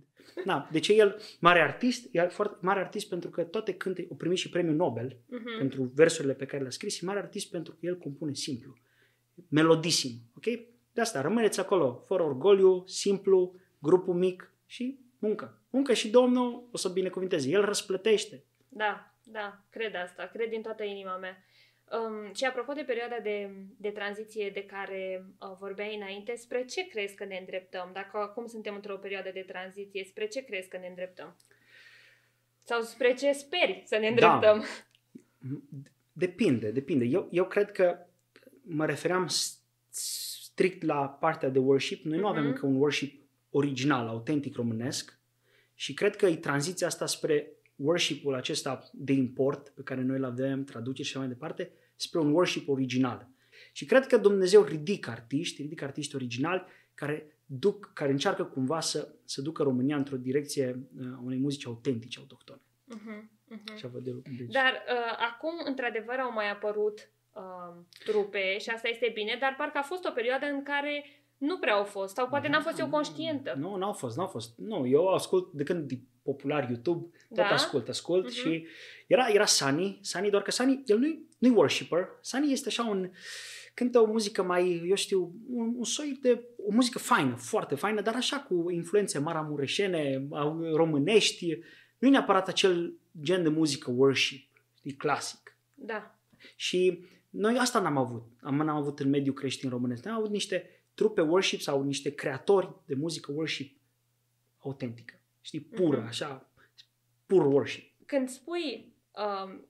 Na, 0.45 0.69
de 0.73 0.79
ce 0.79 0.93
el, 0.93 1.21
mare 1.41 1.61
artist, 1.61 2.09
e 2.13 2.21
foarte 2.21 2.57
mare 2.61 2.81
artist 2.81 3.09
pentru 3.09 3.31
că 3.31 3.43
toate 3.45 3.75
cânte, 3.75 4.07
o 4.09 4.15
primit 4.15 4.39
și 4.39 4.49
premiul 4.49 4.75
Nobel 4.75 5.17
Mhm. 5.29 5.59
pentru 5.59 5.83
versurile 5.95 6.33
pe 6.35 6.45
care 6.47 6.63
le-a 6.63 6.71
scris, 6.71 7.01
e 7.01 7.05
mare 7.05 7.19
artist 7.19 7.51
pentru 7.51 7.73
că 7.73 7.79
el 7.87 7.99
compune 7.99 8.33
simplu, 8.33 8.75
melodisim, 9.49 10.11
ok? 10.37 10.45
De 10.93 11.01
asta, 11.01 11.21
rămâneți 11.21 11.61
acolo, 11.61 12.03
fără 12.07 12.23
orgoliu, 12.23 12.83
simplu, 12.87 13.55
grupul 13.79 14.15
mic 14.15 14.53
și 14.67 14.99
muncă. 15.19 15.59
Muncă 15.75 15.93
și 15.93 16.11
Domnul 16.11 16.69
o 16.73 16.77
să 16.77 16.89
binecuvinteze. 16.89 17.49
El 17.49 17.65
răsplătește. 17.65 18.43
Da, 18.69 19.15
da, 19.23 19.61
cred 19.71 19.95
asta, 19.95 20.27
cred 20.33 20.49
din 20.49 20.63
toată 20.63 20.83
inima 20.85 21.17
mea. 21.17 21.45
Um, 21.91 22.35
și 22.35 22.45
apropo 22.45 22.73
de 22.73 22.83
perioada 22.83 23.17
de, 23.23 23.51
de 23.79 23.89
tranziție 23.91 24.51
de 24.51 24.65
care 24.65 25.25
uh, 25.41 25.57
vorbeai 25.59 25.95
înainte, 25.97 26.35
spre 26.37 26.65
ce 26.65 26.87
crezi 26.89 27.15
că 27.15 27.25
ne 27.25 27.37
îndreptăm? 27.37 27.91
Dacă 27.93 28.17
acum 28.19 28.47
suntem 28.47 28.75
într-o 28.75 28.97
perioadă 28.97 29.31
de 29.35 29.41
tranziție, 29.41 30.05
spre 30.05 30.27
ce 30.27 30.41
crezi 30.45 30.69
că 30.69 30.77
ne 30.77 30.87
îndreptăm? 30.87 31.37
Sau 32.65 32.83
spre 32.83 33.15
ce 33.15 33.33
speri 33.33 33.83
să 33.87 33.97
ne 33.97 34.09
îndreptăm? 34.09 34.65
Depinde, 36.13 36.71
depinde. 36.71 37.05
Eu, 37.05 37.29
eu 37.31 37.45
cred 37.47 37.73
că 37.73 37.99
mă 38.63 38.87
refeream 38.87 39.27
s- 39.27 39.59
strict 39.91 40.83
la 40.83 41.09
partea 41.09 41.49
de 41.49 41.59
worship. 41.59 42.05
Noi 42.05 42.19
nu 42.19 42.27
avem 42.27 42.43
Mhm. 42.43 42.51
încă 42.53 42.67
un 42.67 42.77
worship 42.77 43.23
original, 43.51 44.09
autentic 44.09 44.57
românesc 44.57 45.19
și 45.75 45.95
cred 45.95 46.17
că 46.17 46.27
e 46.27 46.37
tranziția 46.37 46.87
asta 46.87 47.07
spre 47.07 47.49
worshipul 47.77 48.35
acesta 48.35 48.91
de 48.93 49.13
import 49.13 49.69
pe 49.69 49.83
care 49.83 50.03
noi 50.03 50.17
îl 50.17 50.25
avem, 50.25 50.65
traduceri 50.65 51.09
și 51.09 51.17
așa 51.17 51.27
mai 51.27 51.35
departe, 51.35 51.73
spre 51.97 52.21
un 52.21 52.33
worship 52.33 52.69
original. 52.69 53.29
Și 53.73 53.85
cred 53.85 54.07
că 54.07 54.17
Dumnezeu 54.17 54.63
ridică 54.63 55.11
artiști, 55.11 55.63
ridică 55.63 55.85
artiști 55.85 56.15
originali 56.15 56.65
care 56.95 57.35
duc, 57.47 57.91
care 57.93 58.11
încearcă 58.11 58.45
cumva 58.45 58.81
să, 58.81 59.15
să 59.25 59.43
ducă 59.43 59.63
România 59.63 59.97
într-o 59.97 60.17
direcție 60.17 60.89
uh, 60.99 61.07
unei 61.25 61.39
muzici 61.39 61.67
autentice, 61.67 62.19
autohtone. 62.19 62.61
Mhm, 62.85 63.31
mhm. 63.45 63.73
Așa 63.73 63.89
văd 63.89 64.07
eu. 64.07 64.23
Deci, 64.37 64.53
Dar 64.53 64.73
uh, 64.73 65.17
acum, 65.33 65.53
într-adevăr, 65.65 66.19
au 66.19 66.33
mai 66.33 66.51
apărut 66.51 67.11
uh, 67.33 67.75
trupe 68.05 68.59
și 68.59 68.71
asta 68.71 68.89
este 68.89 69.11
bine, 69.15 69.37
dar 69.41 69.55
parcă 69.59 69.79
a 69.79 69.83
fost 69.83 70.05
o 70.05 70.11
perioadă 70.11 70.47
în 70.47 70.63
care 70.63 71.05
nu 71.45 71.59
prea 71.59 71.75
au 71.75 71.85
fost, 71.85 72.15
sau 72.15 72.29
poate 72.29 72.49
n-am 72.49 72.63
fost 72.63 72.79
eu 72.79 72.89
conștientă. 72.89 73.55
Nu, 73.59 73.77
n-au 73.77 73.93
fost, 73.93 74.17
n-au 74.17 74.27
fost. 74.27 74.59
Nu, 74.59 74.87
eu 74.87 75.07
ascult 75.09 75.53
de 75.53 75.63
când 75.63 75.91
e 75.91 75.99
popular 76.23 76.69
YouTube, 76.71 77.07
tot 77.29 77.37
Da? 77.37 77.49
ascult, 77.49 77.89
ascult 77.89 78.25
Mhm. 78.25 78.33
și 78.35 78.67
era, 79.07 79.29
era 79.29 79.45
Sunny, 79.45 79.99
Sunny, 80.03 80.31
doar 80.31 80.43
că 80.43 80.51
Sunny, 80.51 80.83
el 80.87 80.99
nu-i, 80.99 81.27
nu-i 81.39 81.51
worshipper, 81.51 82.09
Sunny 82.21 82.53
este 82.53 82.69
așa 82.69 82.85
un, 82.85 83.11
cântă 83.75 83.99
o 84.01 84.07
muzică 84.07 84.43
mai, 84.43 84.83
eu 84.89 84.95
știu, 84.95 85.33
un, 85.49 85.73
un 85.77 85.85
soi 85.85 86.19
de, 86.23 86.43
o 86.67 86.73
muzică 86.73 86.99
faină, 86.99 87.35
foarte 87.35 87.75
faină, 87.75 88.01
dar 88.01 88.15
așa 88.15 88.37
cu 88.41 88.71
influențe 88.71 89.19
maramureșene, 89.19 90.27
au- 90.31 90.75
românești, 90.75 91.59
nu 91.99 92.09
e 92.09 92.11
neapărat 92.11 92.49
acel 92.49 92.95
gen 93.23 93.43
de 93.43 93.49
muzică 93.49 93.91
worship, 93.91 94.51
e 94.83 94.93
clasic. 94.93 95.57
Da. 95.75 96.19
Și 96.57 97.05
noi 97.31 97.57
asta 97.59 97.81
n-am 97.81 97.97
avut. 97.97 98.23
Am, 98.43 98.55
n-am 98.57 98.77
avut 98.77 99.01
în 99.01 99.09
mediul 99.09 99.35
creștin 99.35 99.69
românesc. 99.71 100.07
Am 100.07 100.15
avut 100.15 100.31
niște 100.31 100.69
trupe 100.95 101.21
worship 101.21 101.61
sau 101.61 101.83
niște 101.83 102.15
creatori 102.15 102.71
de 102.87 102.95
muzică 102.95 103.33
worship 103.35 103.77
autentică. 104.59 105.15
Știi, 105.41 105.61
pură, 105.61 105.99
Mhm. 105.99 106.07
așa, 106.07 106.49
pur 107.27 107.47
worship. 107.47 107.93
Când 108.07 108.29
spui 108.29 108.93
um, 109.13 109.67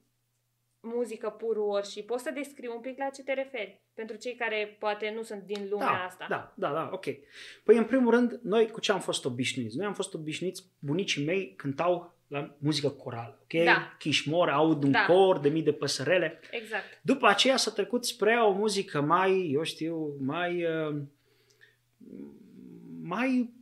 muzică 0.79 1.29
pur 1.29 1.57
worship, 1.57 2.05
poți 2.05 2.23
să 2.23 2.31
descrii 2.31 2.69
un 2.75 2.81
pic 2.81 2.97
la 2.97 3.09
ce 3.09 3.23
te 3.23 3.33
referi? 3.33 3.81
Pentru 3.93 4.15
cei 4.17 4.35
care 4.35 4.75
poate 4.79 5.11
nu 5.15 5.21
sunt 5.23 5.43
din 5.43 5.67
lumea 5.69 5.85
Da, 5.87 6.03
asta. 6.05 6.25
da, 6.29 6.53
da, 6.55 6.73
da, 6.73 6.89
ok. 6.93 7.05
Păi, 7.63 7.77
în 7.77 7.85
primul 7.85 8.11
rând, 8.11 8.39
noi 8.43 8.67
cu 8.71 8.79
ce 8.79 8.91
am 8.91 8.99
fost 8.99 9.25
obișnuiți? 9.25 9.77
Noi 9.77 9.85
am 9.85 9.93
fost 9.93 10.13
obișnuiți, 10.13 10.63
bunicii 10.79 11.25
mei 11.25 11.53
cântau 11.55 12.13
la 12.27 12.55
muzică 12.57 12.89
corală, 12.89 13.39
ok? 13.41 13.63
Da. 13.63 13.95
Chișmor, 13.99 14.49
aud 14.49 14.83
un 14.83 14.91
Da. 14.91 15.05
cor 15.05 15.39
de 15.39 15.49
mii 15.49 15.61
de 15.63 15.73
păsărele. 15.73 16.39
Exact. 16.51 16.83
După 17.01 17.27
aceea 17.27 17.57
s-a 17.57 17.71
trecut 17.71 18.05
spre 18.05 18.33
o 18.35 18.51
muzică 18.51 19.01
mai, 19.01 19.49
eu 19.51 19.63
știu, 19.63 20.15
mai, 20.19 20.63
uh, 20.65 21.01
mai 23.07 23.53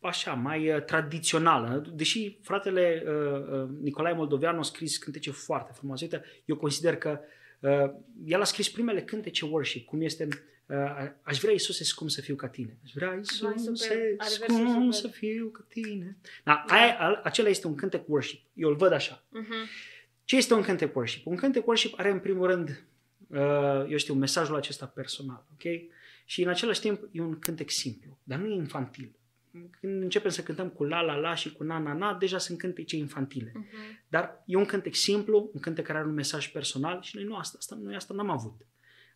așa, 0.00 0.32
mai 0.32 0.74
uh, 0.74 0.84
tradițională. 0.84 1.92
Deși 1.94 2.38
fratele 2.42 3.02
uh, 3.06 3.62
uh, 3.62 3.68
Nicolae 3.80 4.12
Moldoveanu 4.14 4.58
a 4.58 4.62
scris 4.62 4.96
cântece 4.96 5.30
foarte 5.30 5.70
frumoase. 5.74 6.04
Uite, 6.04 6.24
eu 6.44 6.56
consider 6.56 6.96
că 6.96 7.20
uh, 7.60 7.90
el 8.24 8.40
a 8.40 8.44
scris 8.44 8.70
primele 8.70 9.02
cântece 9.02 9.44
worship, 9.44 9.86
cum 9.86 10.00
este 10.00 10.28
uh, 10.66 10.76
Aș 11.22 11.38
vrea, 11.38 11.52
Iisuse, 11.52 11.94
cum 11.94 12.08
să 12.08 12.20
fiu 12.20 12.34
ca 12.34 12.48
tine. 12.48 12.78
Aș 12.84 12.92
vrea, 12.92 13.18
super. 13.22 13.52
Iisuse, 13.56 14.14
Are 14.18 14.34
versuri 14.38 14.62
cum 14.64 14.90
super. 14.90 15.10
să 15.10 15.16
fiu 15.18 15.48
ca 15.48 15.64
tine. 15.68 16.16
Da, 16.44 16.64
aia, 16.68 16.96
al- 16.98 17.20
acela 17.24 17.48
este 17.48 17.66
un 17.66 17.74
cântec 17.74 18.08
worship. 18.08 18.40
Eu 18.54 18.68
îl 18.68 18.76
văd 18.76 18.92
așa. 18.92 19.24
Mhm. 19.28 19.54
Ce 20.24 20.36
este 20.36 20.54
un 20.54 20.62
cântec 20.62 20.96
worship? 20.96 21.26
Un 21.26 21.36
cântec 21.36 21.66
worship 21.66 21.98
are 21.98 22.10
în 22.10 22.18
primul 22.18 22.46
rând, 22.46 22.84
uh, 23.26 23.84
eu 23.90 23.96
știu, 23.96 24.14
mesajul 24.14 24.56
acesta 24.56 24.86
personal, 24.86 25.46
ok? 25.52 25.62
Și 26.32 26.42
în 26.42 26.48
același 26.48 26.80
timp 26.80 27.08
e 27.10 27.20
un 27.20 27.38
cântec 27.38 27.70
simplu, 27.70 28.18
dar 28.22 28.38
nu 28.38 28.46
e 28.46 28.54
infantil. 28.54 29.16
Când 29.80 30.02
începem 30.02 30.30
să 30.30 30.42
cântăm 30.42 30.68
cu 30.68 30.84
la 30.84 31.00
la 31.00 31.14
la 31.14 31.34
și 31.34 31.52
cu 31.52 31.64
na 31.64 31.78
na 31.78 31.92
na, 31.92 32.14
deja 32.14 32.38
sunt 32.38 32.58
cântece 32.58 32.96
infantile. 32.96 33.52
Mhm. 33.54 33.66
Dar 34.08 34.42
e 34.46 34.56
un 34.56 34.64
cântec 34.64 34.94
simplu, 34.94 35.50
un 35.54 35.60
cântec 35.60 35.84
care 35.84 35.98
are 35.98 36.08
un 36.08 36.14
mesaj 36.14 36.52
personal 36.52 37.02
și 37.02 37.16
noi 37.16 37.24
nu 37.24 37.36
asta, 37.36 37.56
asta 37.60 37.78
noi 37.82 37.94
asta 37.94 38.14
n-am 38.14 38.30
avut. 38.30 38.66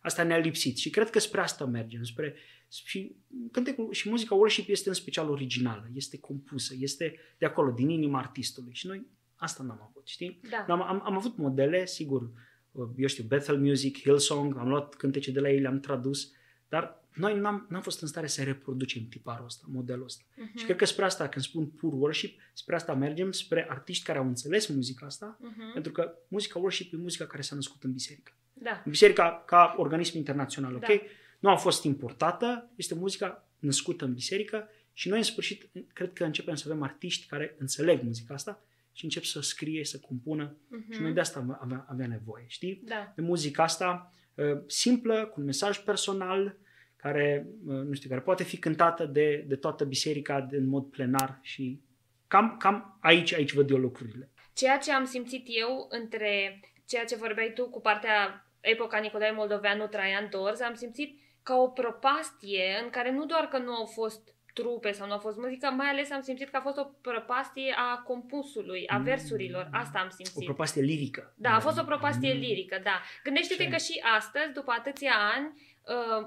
Asta 0.01 0.23
ne-a 0.23 0.37
lipsit 0.37 0.77
și 0.77 0.89
cred 0.89 1.09
că 1.09 1.19
spre 1.19 1.41
asta 1.41 1.65
mergem, 1.65 2.03
spre 2.03 2.35
și 2.69 3.15
cântecul 3.51 3.93
și 3.93 4.09
muzica 4.09 4.35
worship 4.35 4.69
este 4.69 4.89
în 4.89 4.95
special 4.95 5.29
originală, 5.29 5.89
este 5.93 6.19
compusă, 6.19 6.73
este 6.77 7.15
de 7.37 7.45
acolo, 7.45 7.71
din 7.71 7.89
inima 7.89 8.19
artistului 8.19 8.73
și 8.73 8.87
noi 8.87 9.07
asta 9.35 9.63
n-am 9.63 9.87
avut, 9.89 10.07
știi? 10.07 10.39
Da. 10.49 10.73
Am, 10.73 10.81
am, 10.81 11.01
am 11.03 11.15
avut 11.15 11.37
modele, 11.37 11.85
sigur, 11.85 12.31
uh, 12.71 12.89
eu 12.97 13.07
știu, 13.07 13.23
Bethel 13.23 13.57
Music, 13.57 13.99
Hillsong, 13.99 14.57
am 14.57 14.67
luat 14.67 14.95
cântece 14.95 15.31
de 15.31 15.39
la 15.39 15.49
ei, 15.49 15.59
le-am 15.59 15.79
tradus, 15.79 16.31
dar 16.69 17.06
noi 17.17 17.39
n-am, 17.39 17.65
n-am 17.69 17.81
fost 17.81 18.01
în 18.01 18.07
stare 18.07 18.27
să 18.27 18.43
reproducem 18.43 19.07
tiparul 19.07 19.45
ăsta, 19.45 19.65
modelul 19.69 20.03
ăsta. 20.03 20.23
Mhm. 20.35 20.57
Și 20.57 20.63
cred 20.65 20.77
că 20.77 20.85
spre 20.85 21.05
asta, 21.05 21.27
când 21.29 21.45
spun 21.45 21.65
pur 21.67 21.93
worship, 21.93 22.39
spre 22.53 22.75
asta 22.75 22.93
mergem, 22.93 23.31
spre 23.31 23.65
artiști 23.69 24.05
care 24.05 24.17
au 24.17 24.27
înțeles 24.27 24.67
muzica 24.67 25.05
asta, 25.05 25.37
Mhm. 25.41 25.73
pentru 25.73 25.91
că 25.91 26.13
muzica 26.27 26.59
worship 26.59 26.93
e 26.93 26.97
muzica 26.97 27.25
care 27.27 27.41
s-a 27.41 27.55
născut 27.55 27.83
în 27.83 27.91
biserică. 27.91 28.31
Da. 28.53 28.81
În 28.85 28.91
biserica 28.91 29.43
ca 29.45 29.75
organism 29.77 30.17
internațional, 30.17 30.75
ok? 30.75 30.85
Da. 30.87 30.93
Nu 31.39 31.49
a 31.49 31.55
fost 31.55 31.83
importată, 31.83 32.69
este 32.75 32.95
muzica 32.95 33.47
născută 33.59 34.05
în 34.05 34.13
biserică 34.13 34.67
și 34.93 35.07
noi 35.09 35.17
în 35.17 35.23
sfârșit 35.23 35.69
cred 35.93 36.13
că 36.13 36.23
începem 36.23 36.55
să 36.55 36.63
avem 36.69 36.83
artiști 36.83 37.27
care 37.27 37.55
înțeleg 37.59 38.01
muzica 38.03 38.33
asta 38.33 38.63
și 38.91 39.03
încep 39.03 39.23
să 39.23 39.41
scrie, 39.41 39.85
să 39.85 39.99
compună 39.99 40.55
Mhm. 40.67 40.91
și 40.93 41.01
noi 41.01 41.11
de 41.13 41.19
asta 41.19 41.57
avea, 41.61 41.85
avea 41.89 42.07
nevoie, 42.07 42.45
știi? 42.47 42.81
Da. 42.85 43.13
De 43.15 43.21
muzica 43.21 43.63
asta 43.63 44.13
uh, 44.33 44.57
simplă, 44.67 45.25
cu 45.25 45.39
un 45.39 45.45
mesaj 45.45 45.77
personal, 45.83 46.55
care, 46.97 47.45
uh, 47.67 47.73
nu 47.75 47.93
știu, 47.93 48.09
care 48.09 48.21
poate 48.21 48.43
fi 48.43 48.57
cântată 48.57 49.05
de, 49.05 49.43
de 49.47 49.55
toată 49.55 49.83
biserica 49.85 50.41
de- 50.41 50.57
în 50.57 50.67
mod 50.67 50.85
plenar 50.85 51.39
și 51.41 51.81
cam, 52.27 52.55
cam 52.59 52.97
aici, 53.01 53.33
aici 53.33 53.53
văd 53.53 53.69
eu 53.69 53.77
lucrurile. 53.77 54.29
Ceea 54.53 54.77
ce 54.77 54.91
am 54.91 55.05
simțit 55.05 55.45
eu 55.47 55.87
între 55.89 56.59
ceea 56.87 57.05
ce 57.05 57.15
vorbeai 57.15 57.51
tu 57.55 57.69
cu 57.69 57.81
partea 57.81 58.45
epoca 58.59 58.99
Nicolae 58.99 59.31
Moldoveanu, 59.31 59.87
Traian 59.87 60.27
Dorz, 60.31 60.61
am 60.61 60.73
simțit 60.73 61.19
ca 61.43 61.55
o 61.55 61.67
propastie 61.67 62.79
în 62.83 62.89
care 62.89 63.11
nu 63.11 63.25
doar 63.25 63.47
că 63.47 63.57
nu 63.57 63.73
au 63.73 63.85
fost 63.85 64.35
trupe 64.53 64.91
sau 64.91 65.07
nu 65.07 65.13
a 65.13 65.17
fost 65.17 65.37
muzică, 65.37 65.67
mai 65.69 65.87
ales 65.87 66.11
am 66.11 66.21
simțit 66.21 66.49
că 66.49 66.57
a 66.57 66.61
fost 66.61 66.77
o 66.77 66.83
prăpastie 67.01 67.73
a 67.77 67.97
compusului, 67.97 68.87
a 68.87 68.97
Mm. 68.97 69.03
versurilor. 69.03 69.69
Asta 69.71 69.99
am 69.99 70.07
O 70.11 70.15
simțit. 70.15 70.43
propastie 70.45 70.81
lirică. 70.81 71.33
Da, 71.37 71.55
a 71.55 71.59
fost 71.59 71.79
o 71.79 71.83
propastie 71.83 72.33
Mm. 72.33 72.39
lirică, 72.39 72.79
da. 72.83 73.01
Gândește-te 73.23 73.63
Ce? 73.63 73.69
că 73.69 73.77
și 73.77 73.99
astăzi, 74.17 74.53
după 74.53 74.71
atâția 74.77 75.11
ani, 75.35 75.45
uh, 75.55 75.61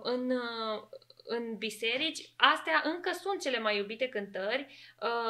în, 0.02 0.30
uh, 0.30 0.82
în 1.24 1.56
biserici, 1.58 2.32
astea 2.36 2.82
încă 2.94 3.10
sunt 3.22 3.40
cele 3.40 3.58
mai 3.58 3.76
iubite 3.76 4.08
cântări. 4.08 4.66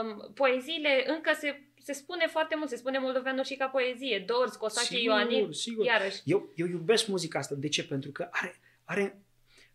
Um, 0.03 0.33
Poeziile 0.35 1.05
încă 1.07 1.31
se, 1.39 1.62
se 1.83 1.93
spune 1.93 2.26
foarte 2.26 2.55
mult, 2.57 2.68
se 2.70 2.76
spune 2.76 2.99
moldoveanu 2.99 3.43
și 3.43 3.55
ca 3.57 3.66
poezie. 3.66 4.24
Dorz, 4.26 4.55
Cosache, 4.57 4.87
Sigur, 4.87 5.03
Ioanid, 5.05 5.55
sigur. 5.55 5.85
iarăși. 5.85 6.20
Eu, 6.24 6.53
eu 6.55 6.66
iubesc 6.66 7.07
muzica 7.07 7.39
asta. 7.39 7.55
De 7.55 7.68
ce? 7.68 7.85
Pentru 7.85 8.11
că 8.11 8.28
are, 8.31 8.61
are 8.85 9.22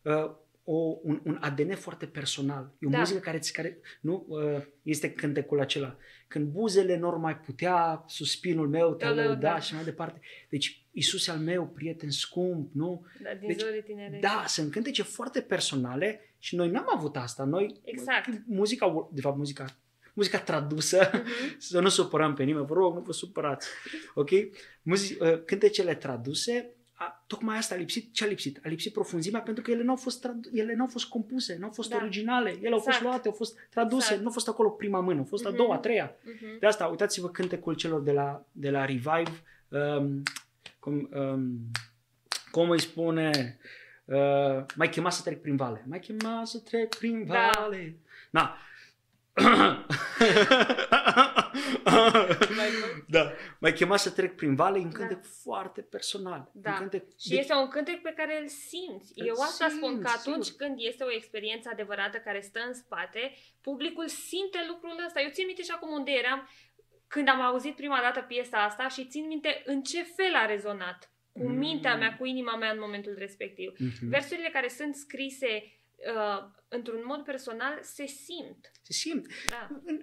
uh, 0.01 0.31
o, 0.63 0.75
un, 1.03 1.21
un 1.25 1.37
ADN 1.41 1.73
foarte 1.75 2.05
personal. 2.05 2.71
E 2.79 2.87
o 2.87 2.89
Da. 2.89 2.97
muzică 2.97 3.19
care, 3.19 3.39
ți- 3.39 3.53
care 3.53 3.77
nu 4.01 4.25
uh, 4.27 4.61
este 4.83 5.13
cântecul 5.13 5.59
acela. 5.59 5.97
Când 6.27 6.47
buzele 6.47 6.97
nu 6.97 7.17
mai 7.17 7.37
putea, 7.37 8.03
suspinul 8.07 8.67
meu 8.69 8.93
te-a 8.93 9.07
Te-a 9.07 9.15
lăudat 9.15 9.41
lăudat. 9.41 9.63
și 9.63 9.73
mai 9.73 9.83
departe. 9.83 10.19
Deci, 10.49 10.84
Isus 10.97 11.27
al 11.27 11.37
meu, 11.37 11.67
prieten 11.67 12.09
scump, 12.09 12.69
nu? 12.73 13.05
Da, 13.23 13.29
din 13.39 13.47
Deci, 13.47 13.59
zorii 13.59 13.83
tinere. 13.83 14.17
Da, 14.21 14.43
sunt 14.47 14.71
cântece 14.71 15.03
foarte 15.03 15.41
personale 15.41 16.19
și 16.39 16.55
noi 16.55 16.69
n-am 16.69 16.85
avut 16.95 17.15
asta. 17.17 17.43
Noi, 17.43 17.75
Exact. 17.83 18.29
muzica, 18.45 19.09
de 19.11 19.21
fapt, 19.21 19.37
muzica, 19.37 19.65
muzica 20.13 20.39
tradusă, 20.39 21.09
Mhm. 21.13 21.55
să 21.59 21.79
nu 21.79 21.89
supărăm 21.89 22.33
pe 22.33 22.43
nimeni, 22.43 22.65
vă 22.65 22.73
rog, 22.73 22.95
nu 22.95 23.01
vă 23.01 23.11
supărați. 23.11 23.67
Ok? 24.13 24.29
Muzi- 24.81 25.17
uh, 25.21 25.43
cântecele 25.45 25.95
traduse, 25.95 26.69
a, 26.93 27.23
tocmai 27.27 27.57
asta 27.57 27.75
a 27.75 27.77
lipsit. 27.77 28.13
Ce 28.13 28.23
a 28.23 28.27
lipsit? 28.27 28.59
A 28.63 28.67
lipsit 28.69 28.93
profunzimea 28.93 29.41
pentru 29.41 29.63
că 29.63 29.71
ele 29.71 29.83
n-au 29.83 29.95
fost, 29.95 30.21
tradu- 30.21 30.49
ele 30.53 30.73
n-au 30.75 30.87
fost 30.87 31.05
compuse, 31.05 31.57
n-au 31.59 31.71
fost 31.71 31.89
Da. 31.89 31.95
originale, 31.95 32.49
ele 32.49 32.67
au 32.73 32.75
fost 32.79 32.87
Exact. 32.87 33.03
luate, 33.03 33.27
au 33.27 33.33
fost 33.33 33.57
traduse, 33.69 34.03
Exact. 34.03 34.19
nu 34.19 34.25
au 34.27 34.33
fost 34.33 34.47
acolo 34.47 34.69
prima 34.69 34.99
mână, 34.99 35.19
au 35.19 35.25
fost 35.25 35.45
a 35.45 35.49
Mhm. 35.49 35.57
doua, 35.57 35.75
a 35.75 35.77
treia. 35.77 36.15
Mhm. 36.23 36.59
De 36.59 36.65
asta, 36.65 36.85
uitați-vă 36.85 37.29
cântecul 37.29 37.73
celor 37.73 38.01
de 38.01 38.11
la, 38.11 38.45
de 38.51 38.69
la 38.69 38.85
Revive, 38.85 39.41
um, 39.69 40.23
cum, 40.85 41.09
um, 41.13 41.71
cum 42.51 42.69
îi 42.69 42.79
spune, 42.79 43.57
uh, 44.05 44.65
mai 44.75 44.89
chema 44.89 45.09
să 45.09 45.21
trec 45.23 45.41
prin 45.41 45.55
vale. 45.55 45.83
Mai 45.87 45.99
chema 45.99 46.41
să 46.45 46.59
trec 46.59 46.95
prin 46.95 47.25
Da. 47.25 47.49
vale. 47.59 47.97
Na. 48.31 48.57
Mai 52.55 52.69
mult. 52.79 53.05
da, 53.07 53.31
mai 53.59 53.73
chema 53.73 53.97
să 53.97 54.09
trec 54.09 54.35
prin 54.35 54.55
vale, 54.55 54.77
e 54.77 54.81
un 54.81 54.89
Da. 54.89 54.97
cântec 54.97 55.23
foarte 55.43 55.81
personal. 55.81 56.49
Da. 56.53 56.71
Un 56.71 56.77
cântec, 56.77 57.03
Și 57.19 57.37
este 57.39 57.53
un 57.53 57.67
cântec 57.67 58.01
pe 58.01 58.13
care 58.17 58.39
îl 58.41 58.47
simți. 58.47 59.13
Îl 59.15 59.25
Eu 59.27 59.33
asta 59.41 59.67
spun 59.69 59.89
simți, 59.89 60.03
că 60.03 60.11
atunci 60.17 60.45
sigur. 60.45 60.59
când 60.65 60.75
este 60.79 61.03
o 61.03 61.11
experiență 61.11 61.69
adevărată 61.71 62.17
care 62.17 62.41
stă 62.41 62.59
în 62.67 62.73
spate, 62.73 63.33
publicul 63.61 64.07
simte 64.07 64.59
lucrul 64.67 65.03
ăsta. 65.05 65.21
Eu 65.21 65.29
țin 65.31 65.45
minte 65.45 65.61
și 65.63 65.71
acum 65.75 65.91
unde 65.91 66.11
eram 66.11 66.49
când 67.15 67.27
am 67.29 67.41
auzit 67.41 67.75
prima 67.75 67.99
dată 68.01 68.25
piesa 68.27 68.57
asta 68.63 68.87
și 68.87 69.05
țin 69.05 69.27
minte 69.27 69.61
în 69.65 69.81
ce 69.81 70.03
fel 70.03 70.33
a 70.35 70.45
rezonat 70.45 71.11
cu 71.31 71.47
Mm. 71.47 71.57
mintea 71.57 71.95
mea, 71.95 72.17
cu 72.17 72.25
inima 72.25 72.55
mea 72.57 72.71
în 72.71 72.79
momentul 72.79 73.15
respectiv. 73.17 73.73
Mhm. 73.77 74.09
Versurile 74.09 74.49
care 74.53 74.67
sunt 74.67 74.95
scrise 74.95 75.63
uh, 76.15 76.49
într-un 76.67 77.03
mod 77.05 77.23
personal 77.23 77.79
se 77.81 78.05
simt. 78.05 78.71
Se 78.81 78.93
simte. 78.93 79.29
Da. 79.49 79.81
În 79.85 80.01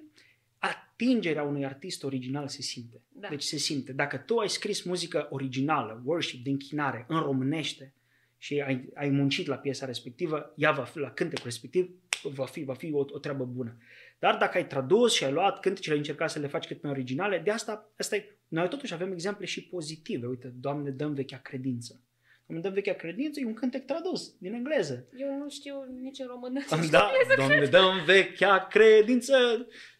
atingerea 0.58 1.42
unui 1.42 1.64
artist 1.64 2.04
original 2.04 2.48
se 2.48 2.62
simte. 2.62 3.00
Da. 3.08 3.28
Deci 3.28 3.42
se 3.42 3.56
simte. 3.56 3.92
Dacă 3.92 4.16
tu 4.16 4.38
ai 4.38 4.48
scris 4.48 4.82
muzică 4.82 5.26
originală, 5.30 6.02
worship, 6.04 6.44
de 6.44 6.50
închinare, 6.50 7.04
în 7.08 7.20
românește 7.20 7.94
și 8.38 8.60
ai, 8.60 8.88
ai 8.94 9.08
muncit 9.08 9.46
la 9.46 9.56
piesa 9.56 9.86
respectivă, 9.86 10.52
ea 10.56 10.72
va 10.72 10.84
fi, 10.84 10.98
la 10.98 11.10
cântecul 11.10 11.44
respectiv, 11.44 11.90
va 12.22 12.46
fi, 12.46 12.64
va 12.64 12.74
fi 12.74 12.92
o, 12.92 12.98
o 12.98 13.18
treabă 13.18 13.44
bună. 13.44 13.76
Dar 14.22 14.36
dacă 14.36 14.56
ai 14.58 14.66
tradus 14.66 15.12
și 15.14 15.24
ai 15.24 15.32
luat 15.32 15.60
cântecele, 15.60 15.92
ai 15.92 15.98
încercat 15.98 16.30
să 16.30 16.38
le 16.38 16.46
faci 16.46 16.66
cât 16.66 16.82
mai 16.82 16.92
originale, 16.92 17.38
de 17.38 17.50
asta, 17.50 17.92
asta 17.98 18.16
e, 18.16 18.38
noi 18.48 18.68
totuși 18.68 18.92
avem 18.94 19.12
exemple 19.12 19.46
și 19.46 19.68
pozitive. 19.68 20.26
Uite, 20.26 20.52
Doamne, 20.54 20.90
dăm 20.90 21.14
vechea 21.14 21.38
credință. 21.38 22.00
Doamne, 22.46 22.64
dăm 22.64 22.74
vechea 22.74 22.92
credință, 22.94 23.40
e 23.40 23.46
un 23.46 23.54
cântec 23.54 23.86
tradus 23.86 24.36
din 24.38 24.52
engleză. 24.54 25.08
Eu 25.16 25.36
nu 25.38 25.48
știu 25.48 25.74
nici 26.02 26.18
în 26.18 26.26
română. 26.26 26.60
Da, 26.90 27.10
Doamne, 27.36 27.64
dăm 27.64 28.04
vechea 28.06 28.66
credință. 28.66 29.36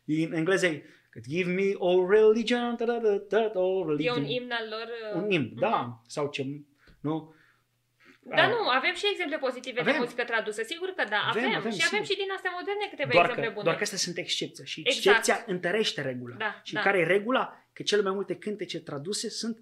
În 0.07 0.33
engleză 0.33 0.67
e 0.67 0.83
Could 1.13 1.27
give 1.29 1.51
me 1.51 1.75
all 1.81 2.09
religion, 2.09 2.77
da, 2.79 2.85
da, 2.85 2.99
da, 2.99 3.17
da, 3.29 3.51
all 3.55 3.83
E 3.83 3.87
religion. 3.89 4.17
un 4.23 4.29
imn 4.29 4.51
al 4.51 4.69
lor. 4.71 4.89
uh, 5.15 5.23
Un 5.23 5.31
imn, 5.31 5.45
mhm. 5.45 5.61
da. 5.61 6.03
Sau 6.07 6.29
ce, 6.29 6.45
nu? 7.01 7.35
Da, 8.25 8.43
Ah. 8.43 8.49
nu, 8.49 8.69
avem 8.69 8.95
și 8.95 9.05
exemple 9.13 9.39
pozitive 9.39 9.81
Avem. 9.81 9.93
de 9.93 9.99
muzică 9.99 10.25
tradusă, 10.25 10.63
sigur 10.63 10.89
că 10.97 11.05
da, 11.09 11.21
Avem, 11.29 11.43
avem. 11.45 11.57
avem, 11.59 11.71
și 11.73 11.83
avem 11.87 12.03
sigur. 12.03 12.07
și 12.07 12.17
din 12.23 12.31
astea 12.37 12.51
moderne 12.59 12.87
câteva 12.91 13.11
Doar 13.13 13.25
exemple 13.25 13.47
că, 13.47 13.53
bune. 13.53 13.65
doar 13.65 13.77
că 13.77 13.83
astea 13.83 13.99
sunt 13.99 14.17
excepția 14.17 14.65
și 14.65 14.81
Exact. 14.81 14.97
excepția 14.97 15.45
întărește 15.47 16.01
regula. 16.03 16.37
Da, 16.37 16.61
și 16.63 16.73
da. 16.75 16.81
care 16.81 16.99
e 16.99 17.05
regula? 17.05 17.65
Că 17.73 17.83
cele 17.83 18.03
mai 18.03 18.13
multe 18.13 18.35
cântece 18.37 18.81
traduse 18.81 19.29
sunt, 19.29 19.59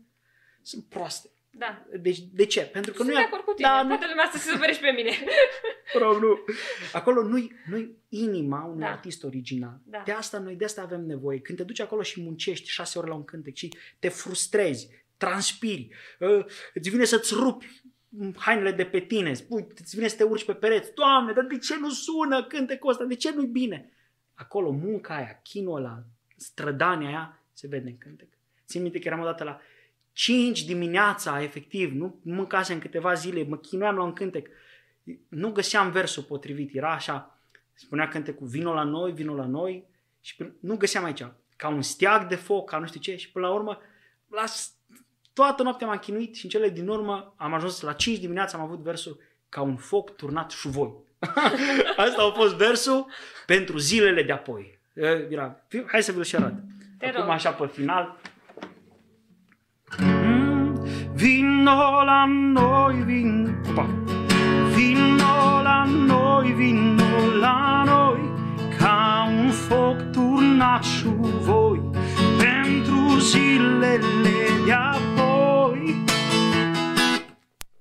sunt 0.62 0.84
proaste. 0.88 1.28
Da. 1.52 1.84
Deci, 2.00 2.18
de 2.32 2.44
ce? 2.46 2.60
Pentru 2.60 2.90
că 2.90 2.96
Sunt 2.96 3.08
nu 3.08 3.14
de 3.14 3.20
e... 3.20 3.24
acord 3.24 3.42
cu 3.44 3.52
tine. 3.52 3.68
Da, 3.68 3.82
nu, 3.82 3.88
Toată 3.88 4.06
lumea 4.08 4.28
să 4.32 4.38
se 4.38 4.50
supere 4.50 4.72
și 4.72 4.80
pe 4.80 4.90
mine. 4.90 5.12
rog, 6.02 6.20
nu. 6.22 6.38
Acolo 6.92 7.22
nu-i, 7.22 7.52
nu-i 7.66 7.96
inima 8.08 8.64
unui 8.64 8.80
Da. 8.80 8.90
artist 8.90 9.24
original. 9.24 9.78
Da. 9.84 10.02
De 10.04 10.12
asta 10.12 10.38
noi 10.38 10.54
de 10.54 10.64
asta 10.64 10.82
avem 10.82 11.00
nevoie. 11.06 11.40
Când 11.40 11.58
te 11.58 11.64
duci 11.64 11.80
acolo 11.80 12.02
și 12.02 12.20
muncești 12.22 12.68
șase 12.70 12.98
ore 12.98 13.08
la 13.08 13.14
un 13.14 13.24
cântec 13.24 13.54
și 13.56 13.74
te 13.98 14.08
frustrezi, 14.08 14.88
transpiri, 15.16 15.88
uh, 16.18 16.44
îți 16.74 16.90
vine 16.90 17.04
să-ți 17.04 17.34
rupi 17.34 17.80
hainele 18.36 18.72
de 18.72 18.84
pe 18.84 19.00
tine, 19.00 19.34
spui, 19.34 19.66
îți 19.80 19.96
vine 19.96 20.08
să 20.08 20.16
te 20.16 20.22
urci 20.22 20.44
pe 20.44 20.54
pereți. 20.54 20.94
Doamne, 20.94 21.32
dar 21.32 21.44
de 21.44 21.58
ce 21.58 21.78
nu 21.78 21.90
sună 21.90 22.44
cântecul 22.44 22.90
ăsta? 22.90 23.04
De 23.04 23.14
ce 23.14 23.34
nu-i 23.34 23.46
bine? 23.46 23.92
Acolo 24.34 24.70
munca 24.70 25.14
aia, 25.14 25.40
chinul 25.42 25.76
ăla, 25.76 26.02
strădania 26.36 27.08
aia 27.08 27.38
se 27.52 27.66
vede 27.66 27.88
în 27.88 27.98
cântec. 27.98 28.28
Țin 28.66 28.82
minte 28.82 28.98
că 28.98 29.06
eram 29.08 29.20
odată 29.20 29.44
la 29.44 29.60
5 30.12 30.64
dimineața, 30.64 31.42
efectiv, 31.42 31.92
nu 31.92 32.18
mâncasem 32.22 32.78
câteva 32.78 33.14
zile, 33.14 33.44
mă 33.44 33.56
chinuiam 33.56 33.96
la 33.96 34.02
un 34.02 34.12
cântec. 34.12 34.48
Nu 35.28 35.52
găseam 35.52 35.90
versul 35.90 36.22
potrivit, 36.22 36.74
era 36.74 36.92
așa, 36.92 37.38
spunea 37.74 38.08
cântecul, 38.08 38.46
vino 38.46 38.72
la 38.74 38.82
noi, 38.82 39.12
vino 39.12 39.34
la 39.34 39.46
noi 39.46 39.84
și 40.20 40.36
până- 40.36 40.54
nu 40.60 40.76
găseam 40.76 41.04
aici, 41.04 41.26
ca 41.56 41.68
un 41.68 41.82
steag 41.82 42.28
de 42.28 42.34
foc, 42.34 42.70
ca 42.70 42.78
nu 42.78 42.86
știu 42.86 43.00
ce 43.00 43.16
și 43.16 43.30
până 43.30 43.46
la 43.46 43.52
urmă, 43.52 43.78
la 44.28 44.46
s- 44.46 44.74
toată 45.40 45.62
noaptea 45.62 45.86
m-am 45.86 45.96
chinuit 45.98 46.34
și 46.36 46.44
în 46.44 46.50
cele 46.50 46.68
din 46.68 46.88
urmă 46.88 47.34
am 47.36 47.54
ajuns 47.54 47.80
la 47.80 47.92
5 47.92 48.18
dimineața, 48.18 48.58
am 48.58 48.64
avut 48.64 48.78
versul 48.78 49.20
ca 49.48 49.60
un 49.60 49.76
foc 49.76 50.16
turnat 50.16 50.50
șuvoi. 50.50 50.92
Asta 52.06 52.22
a 52.22 52.30
fost 52.36 52.54
versul 52.54 53.06
pentru 53.46 53.78
zilele 53.78 54.22
de 54.22 54.32
apoi. 54.32 54.78
Era, 55.30 55.56
hai 55.86 56.02
să 56.02 56.12
vi-l 56.12 56.22
și 56.24 56.36
arăt. 56.36 56.54
Te 56.98 57.06
Acum 57.06 57.20
rog. 57.20 57.30
așa 57.30 57.50
pe 57.50 57.66
final. 57.66 58.16
Mm, 59.98 60.84
Vino 61.14 62.02
la 62.04 62.24
noi, 62.28 63.02
vin, 63.04 63.56
opa. 63.70 63.88
Vino 64.74 65.62
la 65.62 65.84
noi, 65.84 66.52
vino 66.52 67.04
la 67.40 67.82
noi, 67.86 68.20
ca 68.78 69.28
un 69.42 69.50
foc 69.50 70.10
turnat 70.12 70.82
și 70.84 71.04
voi, 71.40 71.80
pentru 72.38 73.18
zilele 73.18 73.98
de 74.64 74.72
apoi. 74.72 75.29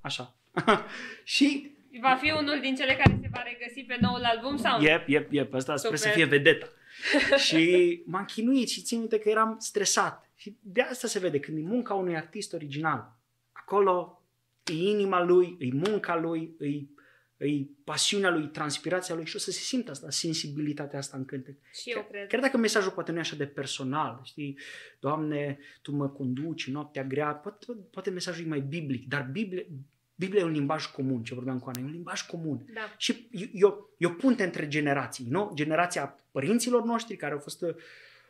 Așa. 0.09 0.35
și, 1.23 1.71
Va 2.01 2.15
fi 2.15 2.31
unul 2.31 2.59
din 2.61 2.75
cele 2.75 2.95
care 2.95 3.19
se 3.21 3.29
va 3.31 3.43
regăsi 3.43 3.81
pe 3.87 3.97
noul 4.01 4.23
album 4.23 4.57
sau? 4.57 4.81
yep, 4.81 5.07
yep, 5.07 5.31
yep, 5.31 5.53
ăsta 5.53 5.75
sper 5.75 5.95
să 5.95 6.07
Super. 6.07 6.13
fie 6.13 6.25
vedeta. 6.25 6.67
și 7.45 8.01
m-am 8.05 8.25
chinuit 8.25 8.69
și 8.69 8.81
țin 8.81 8.99
minte 8.99 9.19
că 9.19 9.29
eram 9.29 9.55
stresat. 9.59 10.29
Și 10.35 10.57
de 10.61 10.81
asta 10.81 11.07
se 11.07 11.19
vede, 11.19 11.39
când 11.39 11.57
e 11.57 11.61
munca 11.61 11.93
unui 11.93 12.15
artist 12.15 12.53
original, 12.53 13.17
acolo 13.51 14.23
e 14.63 14.73
inima 14.73 15.23
lui, 15.23 15.57
e 15.59 15.67
munca 15.71 16.15
lui, 16.15 16.55
e 16.59 16.67
e 17.45 17.65
pasiunea 17.83 18.29
lui, 18.29 18.47
transpirația 18.47 19.15
lui 19.15 19.25
și 19.25 19.35
o 19.35 19.39
să 19.39 19.51
se 19.51 19.59
simtă 19.59 19.91
asta, 19.91 20.09
sensibilitatea 20.09 20.99
asta 20.99 21.17
în 21.17 21.25
cântec. 21.25 21.55
Și 21.73 21.89
eu 21.89 22.07
cred. 22.09 22.27
Chiar 22.27 22.39
dacă 22.39 22.57
mesajul 22.57 22.91
poate 22.91 23.11
nu 23.11 23.17
e 23.17 23.19
așa 23.19 23.35
de 23.35 23.45
personal, 23.45 24.19
știi, 24.23 24.57
Doamne, 24.99 25.59
Tu 25.81 25.91
mă 25.91 26.09
conduci 26.09 26.69
noaptea 26.69 27.03
grea, 27.03 27.33
poate, 27.33 27.65
poate 27.91 28.09
mesajul 28.09 28.45
e 28.45 28.47
mai 28.47 28.59
biblic, 28.59 29.07
dar 29.07 29.29
Biblia, 29.31 29.63
Biblia 30.19 30.41
e 30.41 30.45
un 30.45 30.51
limbaj 30.51 30.85
comun, 30.85 31.23
ce 31.23 31.33
vorbeam 31.33 31.59
cu 31.59 31.69
Ana, 31.69 31.81
e 31.81 31.83
un 31.83 31.91
limbaj 31.91 32.21
comun. 32.21 32.65
Da. 32.73 32.93
Și 32.97 33.29
eu, 33.53 33.93
eu 33.97 34.11
punte 34.11 34.43
între 34.43 34.67
generații, 34.67 35.25
nu? 35.29 35.51
Generația 35.53 36.15
părinților 36.31 36.83
noștri 36.83 37.15
care 37.15 37.33
au 37.33 37.39
fost 37.39 37.61
uh, 37.61 37.75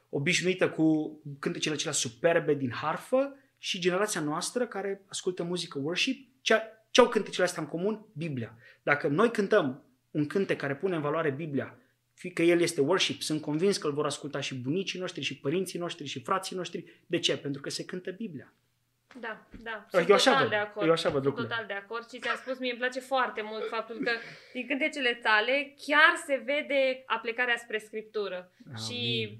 obișnuită 0.09 0.69
cu 0.69 1.19
cântecele 1.39 1.73
acelea 1.73 1.93
superbe 1.93 2.53
din 2.53 2.71
harfă 2.71 3.35
și 3.57 3.79
generația 3.79 4.21
noastră 4.21 4.67
care 4.67 5.01
ascultă 5.07 5.43
muzică 5.43 5.79
worship, 5.79 6.27
cea, 6.41 6.61
ce 6.89 7.01
au 7.01 7.09
cântecele 7.09 7.45
astea 7.45 7.61
în 7.61 7.67
comun? 7.67 8.05
Biblia. 8.13 8.57
Dacă 8.83 9.07
noi 9.07 9.31
cântăm 9.31 9.83
un 10.11 10.25
cântec 10.25 10.57
care 10.57 10.75
pune 10.75 10.95
în 10.95 11.01
valoare 11.01 11.29
Biblia, 11.29 11.77
fie 12.13 12.31
că 12.31 12.41
el 12.41 12.61
este 12.61 12.81
worship, 12.81 13.21
sunt 13.21 13.41
convins 13.41 13.77
că 13.77 13.87
îl 13.87 13.93
vor 13.93 14.05
asculta 14.05 14.39
și 14.39 14.55
bunicii 14.55 14.99
noștri, 14.99 15.23
și 15.23 15.39
părinții 15.39 15.79
noștri, 15.79 16.07
și 16.07 16.21
frații 16.21 16.55
noștri. 16.55 17.03
De 17.05 17.19
ce? 17.19 17.37
Pentru 17.37 17.61
că 17.61 17.69
se 17.69 17.85
cântă 17.85 18.11
Biblia. 18.11 18.53
Da, 19.15 19.45
da. 19.63 19.71
Eu 19.91 19.99
Sunt 20.01 20.11
așa 20.11 20.29
total 20.31 20.41
văd. 20.41 20.49
de 20.49 20.55
acord. 20.55 20.85
Eu 20.87 20.91
așa 20.91 21.09
văd 21.09 21.21
Sunt 21.21 21.25
lucrurile. 21.25 21.53
total 21.53 21.67
de 21.67 21.73
acord 21.73 22.09
și 22.09 22.19
ți-am 22.19 22.35
spus, 22.35 22.59
mie 22.59 22.69
îmi 22.71 22.79
place 22.79 22.99
foarte 22.99 23.41
mult 23.41 23.67
faptul 23.67 23.99
că 24.03 24.11
din 24.53 24.67
cântecele 24.67 25.13
tale 25.13 25.73
chiar 25.87 26.15
se 26.25 26.41
vede 26.45 27.03
aplicarea 27.05 27.57
spre 27.57 27.77
scriptură. 27.77 28.51
Amin. 28.65 28.77
Și 28.85 29.31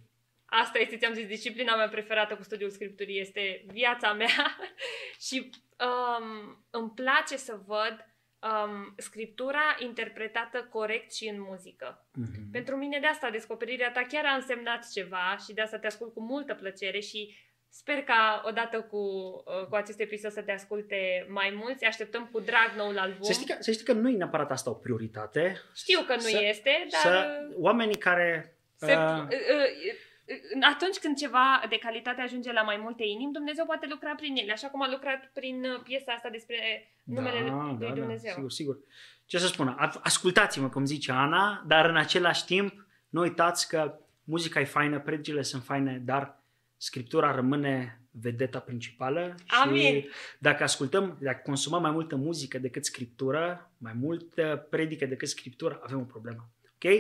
asta 0.46 0.80
este, 0.80 0.98
ți-am 0.98 1.14
zis, 1.14 1.28
disciplina 1.28 1.76
mea 1.76 1.88
preferată 1.90 2.36
cu 2.36 2.44
studiul 2.44 2.70
scripturii, 2.70 3.20
este 3.20 3.64
viața 3.68 4.14
mea 4.14 4.58
și 5.28 5.50
um, 5.80 6.66
îmi 6.70 6.92
place 6.96 7.38
să 7.38 7.60
văd 7.66 8.06
um, 8.40 8.94
scriptura 8.98 9.76
interpretată 9.80 10.68
corect 10.72 11.14
și 11.14 11.28
în 11.28 11.42
muzică. 11.42 12.08
Mhm. 12.14 12.52
Pentru 12.52 12.76
mine 12.76 13.00
de 13.00 13.08
asta 13.08 13.30
descoperirea 13.30 13.92
ta 13.92 14.02
chiar 14.08 14.26
a 14.26 14.34
însemnat 14.36 14.92
ceva 14.92 15.38
și 15.46 15.54
de 15.54 15.62
asta 15.62 15.78
te 15.80 15.88
ascult 15.88 16.14
cu 16.14 16.22
multă 16.22 16.54
plăcere 16.54 17.00
și 17.00 17.36
sper 17.70 18.04
ca 18.04 18.42
odată 18.46 18.82
cu, 18.82 18.98
uh, 18.98 19.66
cu 19.70 19.76
acest 19.76 20.00
episod 20.00 20.32
să 20.32 20.42
te 20.42 20.52
asculte 20.52 21.26
mai 21.30 21.54
mulți. 21.56 21.86
Așteptăm 21.86 22.30
cu 22.32 22.40
drag 22.40 22.74
noul 22.78 22.98
album. 22.98 23.22
Să 23.22 23.32
știi, 23.32 23.46
că, 23.46 23.56
să 23.60 23.72
știi 23.72 23.86
că 23.86 23.94
nu 23.94 24.10
e 24.10 24.18
neapărat 24.18 24.52
asta 24.52 24.70
o 24.70 24.74
prioritate. 24.74 25.62
Știu 25.76 26.00
că 26.08 26.14
nu 26.14 26.20
Să- 26.20 26.40
este, 26.44 26.88
dar 26.92 27.02
Să, 27.02 27.28
oamenii 27.56 27.96
care... 27.98 28.58
se, 28.76 28.94
uh, 28.96 29.02
uh, 29.02 29.28
uh, 29.28 30.68
atunci 30.74 30.98
când 30.98 31.18
ceva 31.18 31.62
de 31.70 31.78
calitate 31.78 32.22
ajunge 32.22 32.52
la 32.52 32.62
mai 32.62 32.78
multe 32.78 33.04
inimi, 33.04 33.34
Dumnezeu 33.34 33.66
poate 33.66 33.86
lucra 33.90 34.16
prin 34.16 34.36
ele, 34.36 34.52
așa 34.52 34.68
cum 34.68 34.82
a 34.82 34.90
lucrat 34.90 35.30
prin 35.34 35.64
uh, 35.66 35.82
piesa 35.84 36.12
asta 36.12 36.30
despre 36.30 36.88
numele 37.04 37.40
lui 37.40 37.92
Dumnezeu. 37.94 38.30
Da, 38.30 38.34
sigur, 38.36 38.52
sigur. 38.52 38.78
Ce 39.26 39.38
să 39.38 39.48
spun, 39.48 39.68
a- 39.68 40.00
ascultați-mă, 40.04 40.70
cum 40.70 40.86
zice 40.86 41.12
Ana, 41.12 41.64
dar 41.68 41.86
în 41.86 41.98
același 41.98 42.46
timp 42.46 42.86
nu 43.10 43.22
uitați 43.22 43.68
că 43.70 44.00
muzica 44.24 44.60
e 44.60 44.64
faină, 44.66 45.00
predicile 45.00 45.42
sunt 45.42 45.64
faine, 45.64 46.02
dar 46.06 46.38
Scriptura 46.82 47.36
rămâne 47.36 48.02
vedeta 48.12 48.60
principală 48.60 49.36
și 49.38 49.62
Amin. 49.64 50.06
dacă 50.40 50.64
ascultăm, 50.64 51.18
dacă 51.22 51.42
consumăm 51.46 51.82
mai 51.82 51.92
multă 51.92 52.16
muzică 52.16 52.58
decât 52.58 52.86
Scriptură, 52.86 53.72
mai 53.78 53.94
multă 53.94 54.68
predică 54.70 55.06
decât 55.06 55.28
Scriptură, 55.28 55.80
avem 55.84 56.00
o 56.00 56.04
problemă. 56.04 56.50
Ok? 56.74 56.92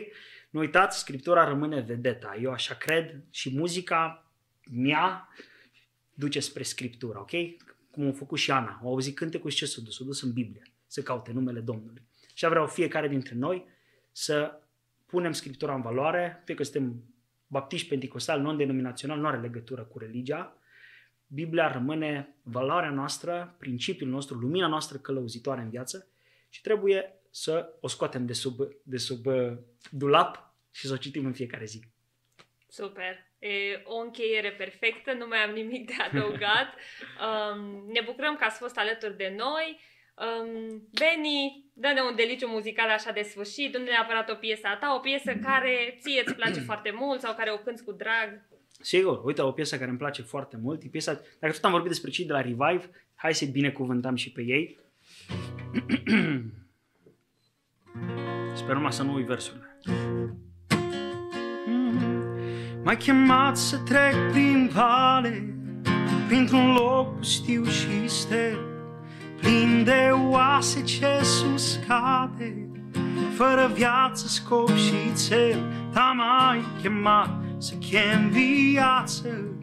Nu 0.49 0.59
uitați, 0.59 0.99
Scriptura 0.99 1.43
rămâne 1.43 1.81
vedeta. 1.81 2.37
Eu 2.41 2.51
așa 2.51 2.75
cred 2.75 3.23
și 3.29 3.57
muzica 3.57 4.31
mea 4.71 5.27
duce 6.13 6.39
spre 6.39 6.63
Scriptură, 6.63 7.19
ok? 7.19 7.31
Cum 7.91 8.07
a 8.07 8.11
făcut 8.11 8.37
și 8.37 8.51
Ana. 8.51 8.79
Au 8.83 8.89
auzit 8.89 9.15
cântecul 9.15 9.49
și 9.49 9.57
ce 9.57 9.65
s-a 9.65 9.81
dus? 9.83 9.95
S-a 9.95 10.03
dus 10.03 10.21
în 10.21 10.33
Biblie 10.33 10.61
să 10.87 11.01
caute 11.01 11.31
numele 11.31 11.59
Domnului. 11.59 12.01
Și 12.33 12.47
vreau 12.47 12.67
fiecare 12.67 13.07
dintre 13.07 13.35
noi 13.35 13.65
să 14.11 14.61
punem 15.05 15.31
Scriptura 15.31 15.75
în 15.75 15.81
valoare, 15.81 16.41
fie 16.45 16.55
că 16.55 16.63
suntem 16.63 17.03
baptiști, 17.49 17.87
pentecostali, 17.87 18.41
non-denominațional, 18.41 19.19
nu 19.19 19.27
are 19.27 19.39
legătură 19.39 19.83
cu 19.83 19.99
religia. 19.99 20.57
Biblia 21.27 21.71
rămâne 21.71 22.35
valoarea 22.43 22.89
noastră, 22.89 23.55
principiul 23.59 24.09
nostru, 24.09 24.37
lumina 24.37 24.67
noastră 24.67 24.97
călăuzitoare 24.97 25.61
în 25.61 25.69
viață 25.69 26.07
și 26.49 26.61
trebuie 26.61 27.13
să 27.31 27.73
o 27.79 27.87
scoatem 27.87 28.25
de 28.25 28.33
sub, 28.33 28.55
de 28.83 28.97
sub 28.97 29.25
uh, 29.25 29.51
dulap 29.91 30.53
și 30.71 30.87
să 30.87 30.93
o 30.93 30.97
citim 30.97 31.25
în 31.25 31.33
fiecare 31.33 31.65
zi. 31.65 31.83
Super. 32.67 33.27
E 33.39 33.81
o 33.83 33.95
încheiere 33.99 34.51
perfectă, 34.51 35.13
nu 35.13 35.27
mai 35.27 35.37
am 35.37 35.53
nimic 35.53 35.85
de 35.85 36.03
adăugat. 36.03 36.73
Um, 37.19 37.91
ne 37.91 38.01
bucurăm 38.05 38.35
că 38.35 38.43
ați 38.43 38.57
fost 38.57 38.77
alături 38.77 39.17
de 39.17 39.33
noi. 39.37 39.79
Um, 40.15 40.89
Beni, 40.91 41.68
dă-ne 41.79 42.01
un 42.01 42.15
deliciu 42.15 42.47
muzical 42.47 42.89
așa 42.89 43.11
de 43.11 43.21
sfârșit, 43.21 43.77
nu 43.77 43.83
neapărat 43.83 44.29
o 44.29 44.35
piesă 44.35 44.67
a 44.67 44.77
ta, 44.77 44.93
o 44.97 44.99
piesă 44.99 45.31
care 45.43 45.97
ție 46.01 46.21
îți 46.25 46.35
place 46.35 46.59
foarte 46.69 46.91
mult 46.99 47.21
sau 47.21 47.35
care 47.35 47.51
o 47.51 47.57
cânti 47.57 47.83
cu 47.83 47.91
drag. 47.91 48.47
Sigur, 48.81 49.21
uite, 49.23 49.41
o 49.41 49.51
piesă 49.51 49.77
care 49.77 49.89
îmi 49.89 49.97
place 49.97 50.21
foarte 50.21 50.57
mult. 50.61 50.83
E 50.83 50.87
piesa, 50.87 51.21
dacă 51.39 51.53
tot 51.53 51.63
am 51.63 51.71
vorbit 51.71 51.89
despre 51.89 52.09
cei 52.09 52.25
de 52.25 52.33
la 52.33 52.41
Revive, 52.41 52.89
hai 53.15 53.33
să-i 53.33 53.47
binecuvântăm 53.47 54.15
și 54.15 54.31
pe 54.31 54.41
ei. 54.41 54.77
Sper 58.59 58.75
numai 58.75 58.93
să 58.93 59.03
nu 59.03 59.13
uit 59.13 59.25
versurile. 59.25 59.77
M-ai 62.83 62.97
chemat 62.97 63.57
să 63.57 63.77
trec 63.77 64.31
prin 64.31 64.69
vale, 64.73 65.55
printr-un 66.27 66.73
loc 66.73 67.15
pustiu 67.15 67.63
și 67.65 68.07
ster, 68.07 68.68
plin 69.41 69.83
de 69.83 70.09
oase 70.29 70.83
ce 70.83 71.21
uscate, 71.53 72.69
fără 73.35 73.71
viață, 73.73 74.27
scop 74.27 74.75
și 74.75 75.11
țel, 75.13 75.59
ta 75.93 76.13
m-ai 76.17 76.63
chemat 76.81 77.29
să 77.57 77.73
chem 77.75 78.29
viață, 78.29 79.59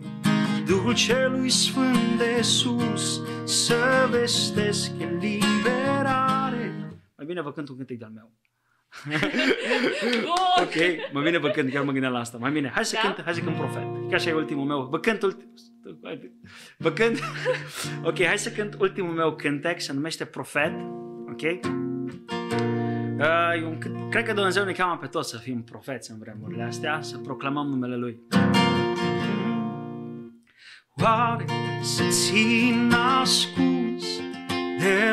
Duhul 0.67 0.95
celui 0.95 1.51
sfânt 1.51 2.19
de 2.19 2.43
sus, 2.43 3.21
să 3.45 4.09
vestesc 4.11 4.91
eliberare. 4.99 6.75
Mai 7.17 7.27
bine 7.27 7.41
vă 7.43 7.53
cânt 7.53 7.69
un 7.69 7.77
cântec 7.77 7.99
de-al 7.99 8.11
meu. 8.15 8.33
Bun! 10.23 10.35
Ok, 10.65 11.13
mă 11.13 11.21
bine 11.21 11.39
vă 11.39 11.49
cânt, 11.49 11.71
chiar 11.73 11.85
mă 11.85 11.93
gândeam 11.93 12.13
la 12.13 12.19
asta. 12.19 12.39
Mai 12.39 12.51
bine, 12.51 12.71
hai 12.75 12.85
să 12.85 12.99
Da? 13.03 13.09
cânt, 13.13 13.25
hai 13.25 13.35
să 13.35 13.41
cânt 13.41 13.57
profet. 13.57 14.09
Că 14.09 14.15
așa 14.15 14.31
e 14.31 14.33
ultimul 14.33 14.65
meu. 14.65 14.83
Vă 14.91 14.99
cânt 14.99 15.23
ultimul... 15.23 15.55
Vă 16.79 16.91
cânt... 16.91 17.21
ok, 18.09 18.25
hai 18.25 18.39
să 18.39 18.51
cânt 18.51 18.77
ultimul 18.79 19.13
meu 19.13 19.35
cântec, 19.35 19.81
se 19.81 19.93
numește 19.93 20.25
Profet. 20.25 20.73
Ok? 21.31 21.43
Uh, 23.19 23.61
e 23.61 23.65
un, 23.65 23.79
cânt- 23.79 24.11
cred 24.11 24.25
că 24.25 24.33
Dumnezeu 24.33 24.65
ne 24.65 24.73
cheamă 24.73 24.97
pe 24.97 25.07
toți 25.07 25.31
să 25.31 25.37
fim 25.37 25.63
profeți 25.63 26.11
în 26.11 26.19
vremurile 26.19 26.63
astea, 26.63 26.99
să 27.03 27.19
proclamăm 27.19 27.67
numele 27.67 27.97
Lui. 27.97 28.21
Oare 31.03 31.45
să 31.83 32.03
țin 32.09 32.93
ascuns 33.21 34.05
de 34.79 35.13